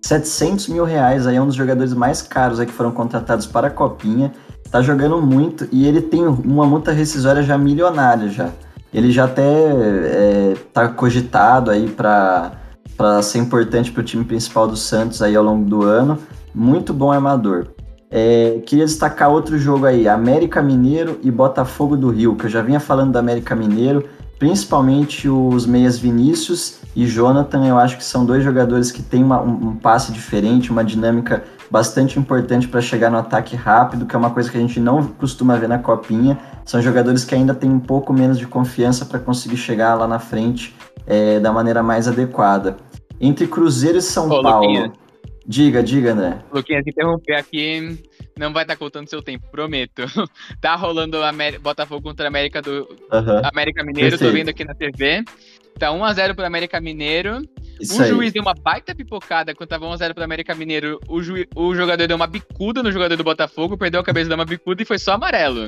700 0.05 0.67
mil 0.67 0.83
reais 0.85 1.25
aí, 1.25 1.35
é 1.35 1.41
um 1.41 1.47
dos 1.47 1.55
jogadores 1.55 1.91
mais 1.91 2.21
caros 2.21 2.59
aí 2.59 2.67
que 2.67 2.71
foram 2.71 2.91
contratados 2.91 3.47
para 3.47 3.67
a 3.67 3.71
Copinha. 3.71 4.31
Tá 4.69 4.79
jogando 4.79 5.19
muito 5.19 5.67
e 5.71 5.87
ele 5.87 5.99
tem 5.99 6.27
uma 6.27 6.65
multa 6.65 6.91
rescisória 6.91 7.41
já 7.41 7.57
milionária 7.57 8.29
já. 8.29 8.51
Ele 8.95 9.11
já 9.11 9.25
até 9.25 9.43
é, 9.43 10.53
tá 10.71 10.87
cogitado 10.87 11.69
aí 11.69 11.89
para 11.89 13.21
ser 13.21 13.39
importante 13.39 13.91
para 13.91 13.99
o 13.99 14.03
time 14.05 14.23
principal 14.23 14.69
do 14.69 14.77
Santos 14.77 15.21
aí 15.21 15.35
ao 15.35 15.43
longo 15.43 15.69
do 15.69 15.83
ano. 15.83 16.17
Muito 16.53 16.93
bom 16.93 17.11
armador. 17.11 17.67
É, 18.09 18.61
queria 18.65 18.85
destacar 18.85 19.29
outro 19.29 19.57
jogo 19.57 19.85
aí, 19.85 20.07
América 20.07 20.61
Mineiro 20.61 21.19
e 21.21 21.29
Botafogo 21.29 21.97
do 21.97 22.07
Rio, 22.07 22.37
que 22.37 22.45
eu 22.45 22.49
já 22.49 22.61
vinha 22.61 22.79
falando 22.79 23.11
do 23.11 23.19
América 23.19 23.53
Mineiro, 23.53 24.07
principalmente 24.39 25.27
os 25.27 25.65
meias 25.65 25.99
Vinícius 25.99 26.77
e 26.95 27.05
Jonathan, 27.05 27.65
eu 27.65 27.77
acho 27.77 27.97
que 27.97 28.03
são 28.05 28.25
dois 28.25 28.45
jogadores 28.45 28.93
que 28.93 29.01
têm 29.01 29.21
uma, 29.21 29.41
um, 29.41 29.71
um 29.71 29.75
passe 29.75 30.13
diferente, 30.13 30.71
uma 30.71 30.85
dinâmica 30.85 31.43
bastante 31.69 32.19
importante 32.19 32.67
para 32.67 32.81
chegar 32.81 33.09
no 33.09 33.17
ataque 33.17 33.55
rápido, 33.55 34.05
que 34.05 34.15
é 34.15 34.19
uma 34.19 34.29
coisa 34.29 34.49
que 34.51 34.57
a 34.57 34.61
gente 34.61 34.79
não 34.79 35.03
costuma 35.03 35.57
ver 35.57 35.69
na 35.69 35.79
copinha. 35.79 36.37
São 36.63 36.81
jogadores 36.81 37.23
que 37.23 37.35
ainda 37.35 37.53
têm 37.53 37.69
um 37.69 37.79
pouco 37.79 38.13
menos 38.13 38.37
de 38.37 38.47
confiança 38.47 39.05
para 39.05 39.19
conseguir 39.19 39.57
chegar 39.57 39.95
lá 39.95 40.07
na 40.07 40.19
frente 40.19 40.75
é, 41.05 41.39
da 41.39 41.51
maneira 41.51 41.83
mais 41.83 42.07
adequada. 42.07 42.77
Entre 43.19 43.47
Cruzeiro 43.47 43.97
e 43.97 44.01
São 44.01 44.29
Ô, 44.29 44.41
Paulo. 44.41 44.67
Luquinha. 44.67 44.93
Diga, 45.47 45.83
diga, 45.83 46.13
André. 46.13 46.39
Luquinhas, 46.51 46.85
interromper 46.87 47.35
aqui 47.35 47.99
não 48.37 48.51
vai 48.51 48.63
estar 48.63 48.73
tá 48.73 48.79
contando 48.79 49.09
seu 49.09 49.21
tempo, 49.21 49.47
prometo. 49.49 50.03
tá 50.59 50.75
rolando 50.75 51.17
Botafogo 51.61 52.01
contra 52.01 52.25
a 52.25 52.27
América 52.27 52.61
do 52.61 52.81
uhum. 53.11 53.41
América 53.43 53.83
Mineiro, 53.83 54.11
Perfeito. 54.11 54.31
tô 54.31 54.37
vendo 54.37 54.49
aqui 54.49 54.65
na 54.65 54.75
TV. 54.75 55.23
Tá 55.79 55.89
1x0 55.89 56.35
pro 56.35 56.45
América 56.45 56.79
Mineiro. 56.81 57.41
Isso 57.79 57.99
o 57.99 58.03
aí. 58.03 58.09
juiz 58.09 58.33
deu 58.33 58.41
uma 58.41 58.53
baita 58.53 58.95
pipocada 58.95 59.53
quando 59.53 59.69
tava 59.69 59.85
1x0 59.85 60.13
pro 60.13 60.23
América 60.23 60.55
Mineiro. 60.55 60.99
O, 61.07 61.21
ju... 61.21 61.45
o 61.55 61.75
jogador 61.75 62.07
deu 62.07 62.15
uma 62.15 62.27
bicuda 62.27 62.81
no 62.81 62.91
jogador 62.91 63.15
do 63.15 63.23
Botafogo, 63.23 63.77
perdeu 63.77 63.99
a 63.99 64.03
cabeça, 64.03 64.29
deu 64.29 64.37
uma 64.37 64.45
bicuda 64.45 64.81
e 64.81 64.85
foi 64.85 64.97
só 64.97 65.13
amarelo. 65.13 65.67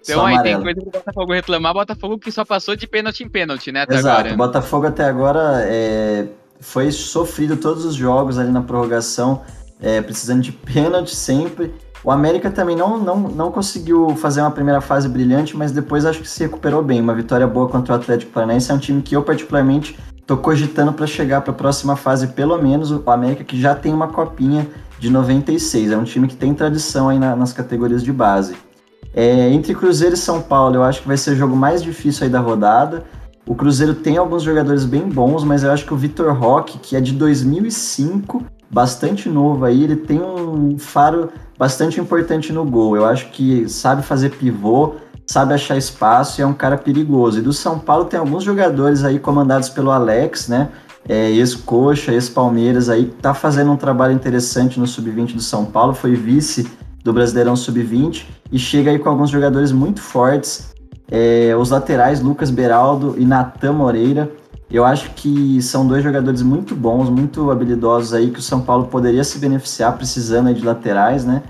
Então 0.00 0.20
só 0.20 0.26
aí 0.26 0.34
amarelo. 0.34 0.42
tem 0.42 0.62
coisa 0.62 0.80
do 0.80 0.90
Botafogo 0.90 1.32
reclamar. 1.32 1.74
Botafogo 1.74 2.18
que 2.18 2.30
só 2.30 2.44
passou 2.44 2.76
de 2.76 2.86
pênalti 2.86 3.24
em 3.24 3.28
pênalti, 3.28 3.72
né? 3.72 3.82
Até 3.82 3.96
Exato. 3.96 4.20
agora. 4.20 4.34
O 4.34 4.36
Botafogo 4.36 4.86
até 4.86 5.04
agora 5.04 5.62
é... 5.64 6.26
foi 6.60 6.90
sofrido 6.90 7.56
todos 7.56 7.84
os 7.84 7.94
jogos 7.94 8.38
ali 8.38 8.50
na 8.50 8.62
prorrogação, 8.62 9.42
é, 9.80 10.00
precisando 10.00 10.42
de 10.42 10.52
pênalti 10.52 11.14
sempre. 11.14 11.72
O 12.04 12.10
América 12.10 12.50
também 12.50 12.76
não, 12.76 12.98
não, 12.98 13.16
não 13.16 13.50
conseguiu 13.50 14.14
fazer 14.16 14.40
uma 14.40 14.50
primeira 14.50 14.80
fase 14.80 15.08
brilhante, 15.08 15.56
mas 15.56 15.72
depois 15.72 16.06
acho 16.06 16.20
que 16.20 16.28
se 16.28 16.44
recuperou 16.44 16.82
bem. 16.82 17.00
Uma 17.00 17.14
vitória 17.14 17.46
boa 17.46 17.68
contra 17.68 17.94
o 17.94 17.96
Atlético 17.96 18.30
Paranaense 18.32 18.70
é 18.70 18.74
um 18.74 18.78
time 18.78 19.02
que 19.02 19.16
eu, 19.16 19.22
particularmente, 19.22 19.98
estou 20.28 20.36
cogitando 20.36 20.92
para 20.92 21.06
chegar 21.06 21.40
para 21.40 21.52
a 21.52 21.54
próxima 21.54 21.96
fase, 21.96 22.26
pelo 22.26 22.60
menos 22.60 22.90
o 22.90 23.02
América, 23.06 23.42
que 23.42 23.58
já 23.58 23.74
tem 23.74 23.94
uma 23.94 24.08
copinha 24.08 24.68
de 24.98 25.08
96. 25.08 25.90
É 25.90 25.96
um 25.96 26.04
time 26.04 26.28
que 26.28 26.36
tem 26.36 26.52
tradição 26.52 27.08
aí 27.08 27.18
na, 27.18 27.34
nas 27.34 27.54
categorias 27.54 28.02
de 28.02 28.12
base. 28.12 28.54
É, 29.14 29.48
entre 29.48 29.74
Cruzeiro 29.74 30.14
e 30.14 30.18
São 30.18 30.42
Paulo, 30.42 30.74
eu 30.74 30.82
acho 30.82 31.00
que 31.00 31.08
vai 31.08 31.16
ser 31.16 31.30
o 31.30 31.36
jogo 31.36 31.56
mais 31.56 31.82
difícil 31.82 32.24
aí 32.24 32.30
da 32.30 32.40
rodada. 32.40 33.04
O 33.46 33.54
Cruzeiro 33.54 33.94
tem 33.94 34.18
alguns 34.18 34.42
jogadores 34.42 34.84
bem 34.84 35.08
bons, 35.08 35.44
mas 35.44 35.62
eu 35.62 35.72
acho 35.72 35.86
que 35.86 35.94
o 35.94 35.96
Vitor 35.96 36.34
Roque, 36.34 36.78
que 36.78 36.94
é 36.94 37.00
de 37.00 37.14
2005, 37.14 38.44
bastante 38.70 39.30
novo 39.30 39.64
aí, 39.64 39.82
ele 39.82 39.96
tem 39.96 40.20
um 40.20 40.78
faro 40.78 41.30
bastante 41.58 41.98
importante 41.98 42.52
no 42.52 42.66
gol. 42.66 42.94
Eu 42.94 43.06
acho 43.06 43.30
que 43.30 43.66
sabe 43.66 44.02
fazer 44.02 44.28
pivô, 44.32 44.96
sabe 45.28 45.52
achar 45.52 45.76
espaço 45.76 46.40
e 46.40 46.42
é 46.42 46.46
um 46.46 46.54
cara 46.54 46.78
perigoso. 46.78 47.38
E 47.38 47.42
do 47.42 47.52
São 47.52 47.78
Paulo 47.78 48.06
tem 48.06 48.18
alguns 48.18 48.42
jogadores 48.42 49.04
aí 49.04 49.18
comandados 49.18 49.68
pelo 49.68 49.90
Alex, 49.90 50.48
né? 50.48 50.70
É, 51.06 51.30
ex-Coxa, 51.30 52.12
ex-Palmeiras 52.12 52.88
aí, 52.88 53.06
tá 53.06 53.34
fazendo 53.34 53.70
um 53.70 53.76
trabalho 53.76 54.12
interessante 54.12 54.80
no 54.80 54.86
Sub-20 54.86 55.34
do 55.34 55.40
São 55.42 55.64
Paulo, 55.64 55.94
foi 55.94 56.14
vice 56.14 56.70
do 57.04 57.12
Brasileirão 57.12 57.56
Sub-20 57.56 58.24
e 58.50 58.58
chega 58.58 58.90
aí 58.90 58.98
com 58.98 59.08
alguns 59.08 59.30
jogadores 59.30 59.70
muito 59.70 60.00
fortes. 60.00 60.74
É, 61.10 61.54
os 61.56 61.70
laterais, 61.70 62.20
Lucas 62.20 62.50
Beraldo 62.50 63.14
e 63.18 63.24
Natan 63.24 63.72
Moreira. 63.72 64.30
Eu 64.70 64.84
acho 64.84 65.10
que 65.10 65.62
são 65.62 65.86
dois 65.86 66.04
jogadores 66.04 66.42
muito 66.42 66.74
bons, 66.74 67.08
muito 67.08 67.50
habilidosos 67.50 68.12
aí, 68.12 68.30
que 68.30 68.38
o 68.38 68.42
São 68.42 68.60
Paulo 68.60 68.86
poderia 68.86 69.24
se 69.24 69.38
beneficiar 69.38 69.96
precisando 69.96 70.52
de 70.52 70.62
laterais, 70.62 71.24
né? 71.24 71.42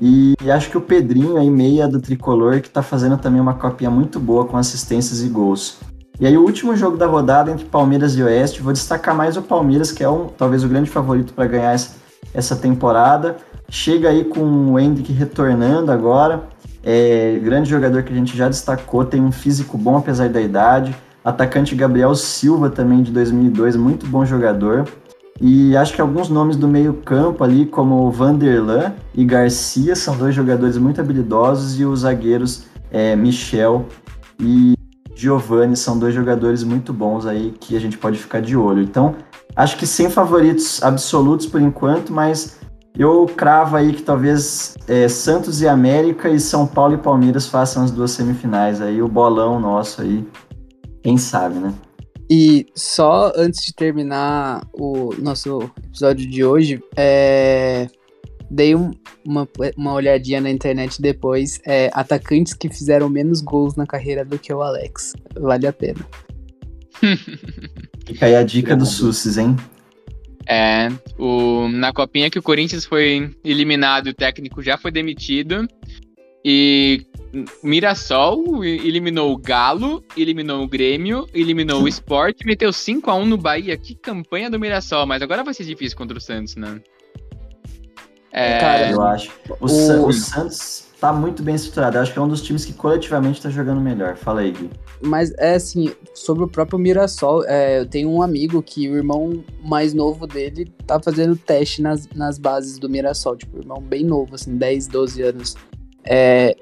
E 0.00 0.34
acho 0.50 0.70
que 0.70 0.78
o 0.78 0.80
Pedrinho 0.80 1.36
aí, 1.36 1.50
meia 1.50 1.86
do 1.86 2.00
tricolor, 2.00 2.60
que 2.60 2.70
tá 2.70 2.82
fazendo 2.82 3.16
também 3.16 3.40
uma 3.40 3.54
copinha 3.54 3.90
muito 3.90 4.18
boa 4.18 4.44
com 4.44 4.56
assistências 4.56 5.22
e 5.22 5.28
gols. 5.28 5.78
E 6.20 6.26
aí 6.26 6.36
o 6.36 6.42
último 6.42 6.76
jogo 6.76 6.96
da 6.96 7.06
rodada 7.06 7.50
entre 7.50 7.64
Palmeiras 7.64 8.16
e 8.16 8.22
Oeste, 8.22 8.62
vou 8.62 8.72
destacar 8.72 9.14
mais 9.14 9.36
o 9.36 9.42
Palmeiras, 9.42 9.90
que 9.90 10.02
é 10.02 10.08
um, 10.08 10.28
talvez 10.28 10.62
o 10.62 10.68
grande 10.68 10.88
favorito 10.90 11.32
para 11.32 11.46
ganhar 11.46 11.72
essa, 11.72 11.96
essa 12.32 12.56
temporada. 12.56 13.36
Chega 13.68 14.10
aí 14.10 14.24
com 14.24 14.72
o 14.72 14.78
Hendrick 14.78 15.12
retornando 15.12 15.90
agora. 15.90 16.44
É, 16.82 17.38
grande 17.42 17.68
jogador 17.68 18.02
que 18.02 18.12
a 18.12 18.16
gente 18.16 18.36
já 18.36 18.48
destacou, 18.48 19.04
tem 19.04 19.20
um 19.20 19.32
físico 19.32 19.78
bom 19.78 19.96
apesar 19.96 20.28
da 20.28 20.40
idade 20.40 20.94
Atacante 21.24 21.74
Gabriel 21.74 22.14
Silva 22.14 22.68
também 22.68 23.02
de 23.02 23.10
2002, 23.10 23.76
muito 23.76 24.06
bom 24.06 24.26
jogador. 24.26 24.86
E 25.40 25.76
acho 25.76 25.94
que 25.94 26.00
alguns 26.00 26.28
nomes 26.28 26.56
do 26.56 26.68
meio-campo 26.68 27.42
ali, 27.42 27.66
como 27.66 28.10
Vanderlan 28.10 28.92
e 29.14 29.24
Garcia, 29.24 29.96
são 29.96 30.16
dois 30.16 30.34
jogadores 30.34 30.78
muito 30.78 31.00
habilidosos, 31.00 31.78
e 31.78 31.84
os 31.84 32.00
zagueiros 32.00 32.64
é, 32.90 33.16
Michel 33.16 33.86
e 34.38 34.74
Giovanni 35.14 35.76
são 35.76 35.98
dois 35.98 36.14
jogadores 36.14 36.62
muito 36.62 36.92
bons 36.92 37.26
aí 37.26 37.54
que 37.58 37.76
a 37.76 37.80
gente 37.80 37.98
pode 37.98 38.18
ficar 38.18 38.40
de 38.40 38.56
olho. 38.56 38.82
Então, 38.82 39.14
acho 39.56 39.76
que 39.76 39.86
sem 39.86 40.08
favoritos 40.08 40.82
absolutos 40.82 41.46
por 41.46 41.60
enquanto, 41.60 42.12
mas 42.12 42.58
eu 42.96 43.26
cravo 43.36 43.76
aí 43.76 43.92
que 43.92 44.02
talvez 44.02 44.76
é, 44.86 45.08
Santos 45.08 45.60
e 45.60 45.68
América 45.68 46.28
e 46.28 46.38
São 46.38 46.66
Paulo 46.66 46.94
e 46.94 46.98
Palmeiras 46.98 47.46
façam 47.46 47.82
as 47.82 47.90
duas 47.90 48.12
semifinais 48.12 48.80
aí, 48.80 49.02
o 49.02 49.08
bolão 49.08 49.58
nosso 49.58 50.02
aí. 50.02 50.24
Quem 51.02 51.18
sabe, 51.18 51.58
né? 51.58 51.74
E 52.30 52.66
só 52.74 53.32
antes 53.36 53.64
de 53.64 53.74
terminar 53.74 54.66
o 54.72 55.14
nosso 55.18 55.70
episódio 55.84 56.28
de 56.28 56.44
hoje, 56.44 56.82
é... 56.96 57.86
dei 58.50 58.74
um, 58.74 58.90
uma, 59.24 59.48
uma 59.76 59.92
olhadinha 59.92 60.40
na 60.40 60.50
internet 60.50 61.00
depois. 61.00 61.60
É, 61.66 61.90
atacantes 61.92 62.54
que 62.54 62.68
fizeram 62.68 63.08
menos 63.08 63.40
gols 63.40 63.76
na 63.76 63.86
carreira 63.86 64.24
do 64.24 64.38
que 64.38 64.52
o 64.52 64.62
Alex. 64.62 65.14
Vale 65.36 65.66
a 65.66 65.72
pena. 65.72 66.00
Fica 68.06 68.26
aí 68.26 68.34
a 68.34 68.42
dica 68.42 68.76
do 68.76 68.86
Susses, 68.86 69.36
hein? 69.36 69.56
É, 70.46 70.88
o, 71.18 71.68
na 71.68 71.92
copinha 71.92 72.30
que 72.30 72.38
o 72.38 72.42
Corinthians 72.42 72.84
foi 72.84 73.34
eliminado, 73.42 74.08
o 74.08 74.14
técnico 74.14 74.62
já 74.62 74.76
foi 74.76 74.90
demitido. 74.90 75.66
E 76.44 77.06
Mirassol 77.62 78.64
eliminou 78.64 79.32
o 79.32 79.38
Galo, 79.38 80.04
eliminou 80.16 80.62
o 80.62 80.68
Grêmio, 80.68 81.26
eliminou 81.32 81.82
o 81.82 81.88
Sport, 81.88 82.44
meteu 82.44 82.72
5 82.72 83.10
a 83.10 83.14
1 83.14 83.24
no 83.24 83.38
Bahia. 83.38 83.76
Que 83.76 83.94
campanha 83.94 84.50
do 84.50 84.60
Mirassol, 84.60 85.06
mas 85.06 85.22
agora 85.22 85.42
vai 85.42 85.54
ser 85.54 85.64
difícil 85.64 85.96
contra 85.96 86.18
o 86.18 86.20
Santos, 86.20 86.56
né? 86.56 86.80
É... 88.30 88.58
Cara, 88.58 88.90
eu 88.90 89.02
acho. 89.02 89.30
O, 89.60 89.66
o... 89.66 90.06
o 90.08 90.12
Santos 90.12 90.88
tá 91.00 91.12
muito 91.12 91.42
bem 91.42 91.54
estruturado. 91.54 91.98
Eu 91.98 92.02
acho 92.02 92.12
que 92.12 92.18
é 92.18 92.22
um 92.22 92.28
dos 92.28 92.40
times 92.40 92.64
que 92.64 92.72
coletivamente 92.72 93.40
tá 93.40 93.50
jogando 93.50 93.80
melhor. 93.80 94.16
Fala 94.16 94.40
aí, 94.40 94.52
Gui. 94.52 94.70
Mas 95.02 95.32
é 95.38 95.54
assim, 95.54 95.92
sobre 96.14 96.44
o 96.44 96.48
próprio 96.48 96.78
Mirassol, 96.78 97.44
é, 97.44 97.80
eu 97.80 97.86
tenho 97.86 98.10
um 98.10 98.22
amigo 98.22 98.62
que 98.62 98.88
o 98.88 98.96
irmão 98.96 99.44
mais 99.62 99.92
novo 99.92 100.26
dele 100.26 100.72
tá 100.86 100.98
fazendo 100.98 101.36
teste 101.36 101.82
nas, 101.82 102.08
nas 102.14 102.38
bases 102.38 102.78
do 102.78 102.88
Mirassol. 102.88 103.36
Tipo, 103.36 103.58
irmão 103.58 103.82
bem 103.82 104.02
novo, 104.02 104.34
assim, 104.34 104.56
10, 104.56 104.86
12 104.88 105.22
anos. 105.22 105.56
É, 106.06 106.56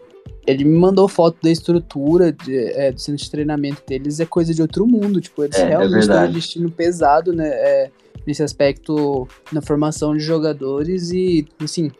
ele 0.46 0.64
me 0.64 0.76
mandou 0.76 1.06
foto 1.06 1.38
da 1.42 1.50
estrutura 1.50 2.32
de, 2.32 2.56
é, 2.72 2.92
do 2.92 3.00
centro 3.00 3.22
de 3.22 3.30
treinamento 3.30 3.82
deles, 3.86 4.20
é 4.20 4.26
coisa 4.26 4.52
de 4.52 4.60
outro 4.60 4.86
mundo. 4.86 5.20
Tipo, 5.20 5.44
eles 5.44 5.56
é, 5.56 5.62
é 5.62 5.68
realmente 5.68 6.10
é 6.10 6.20
um 6.20 6.32
destino 6.32 6.70
pesado, 6.70 7.32
né? 7.32 7.48
É, 7.48 7.90
nesse 8.26 8.42
aspecto 8.42 9.26
na 9.52 9.60
formação 9.60 10.14
de 10.16 10.20
jogadores 10.20 11.10
e, 11.10 11.46
assim, 11.62 11.90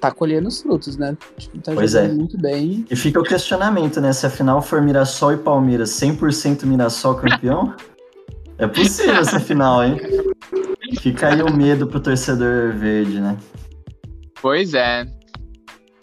tá 0.00 0.10
colhendo 0.10 0.48
os 0.48 0.62
frutos, 0.62 0.96
né? 0.96 1.16
Tipo, 1.38 1.58
tá 1.58 1.72
pois 1.72 1.94
é. 1.94 2.08
muito 2.08 2.38
bem. 2.38 2.86
E 2.90 2.96
fica 2.96 3.20
o 3.20 3.22
questionamento, 3.22 4.00
né? 4.00 4.12
Se 4.12 4.26
a 4.26 4.30
final 4.30 4.62
for 4.62 4.80
Mirassol 4.80 5.34
e 5.34 5.36
Palmeiras, 5.36 5.90
100% 5.90 6.64
Mirassol 6.64 7.16
campeão, 7.16 7.74
é 8.58 8.66
possível 8.66 9.16
essa 9.16 9.38
final, 9.40 9.84
hein? 9.84 9.98
Fica 11.00 11.28
aí 11.28 11.42
o 11.42 11.52
medo 11.52 11.86
pro 11.86 12.00
torcedor 12.00 12.72
verde, 12.72 13.20
né? 13.20 13.36
Pois 14.40 14.74
é. 14.74 15.06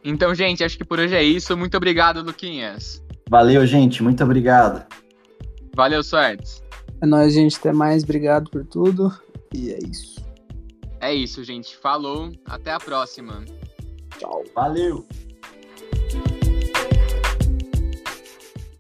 Então, 0.10 0.34
gente, 0.34 0.64
acho 0.64 0.78
que 0.78 0.86
por 0.86 1.00
hoje 1.00 1.14
é 1.14 1.22
isso. 1.22 1.58
Muito 1.58 1.76
obrigado, 1.76 2.22
Luquinhas. 2.22 3.04
Valeu, 3.30 3.66
gente. 3.66 4.02
Muito 4.02 4.24
obrigado. 4.24 4.86
Valeu, 5.76 6.02
sorte. 6.02 6.64
É 7.02 7.06
nóis, 7.06 7.34
gente. 7.34 7.58
Até 7.58 7.74
mais. 7.74 8.04
Obrigado 8.04 8.50
por 8.50 8.66
tudo. 8.66 9.14
E 9.54 9.70
é 9.72 9.80
isso. 9.86 10.26
É 11.02 11.14
isso, 11.14 11.44
gente. 11.44 11.76
Falou. 11.76 12.32
Até 12.46 12.72
a 12.72 12.80
próxima. 12.80 13.44
Tchau. 14.18 14.46
Valeu. 14.56 15.06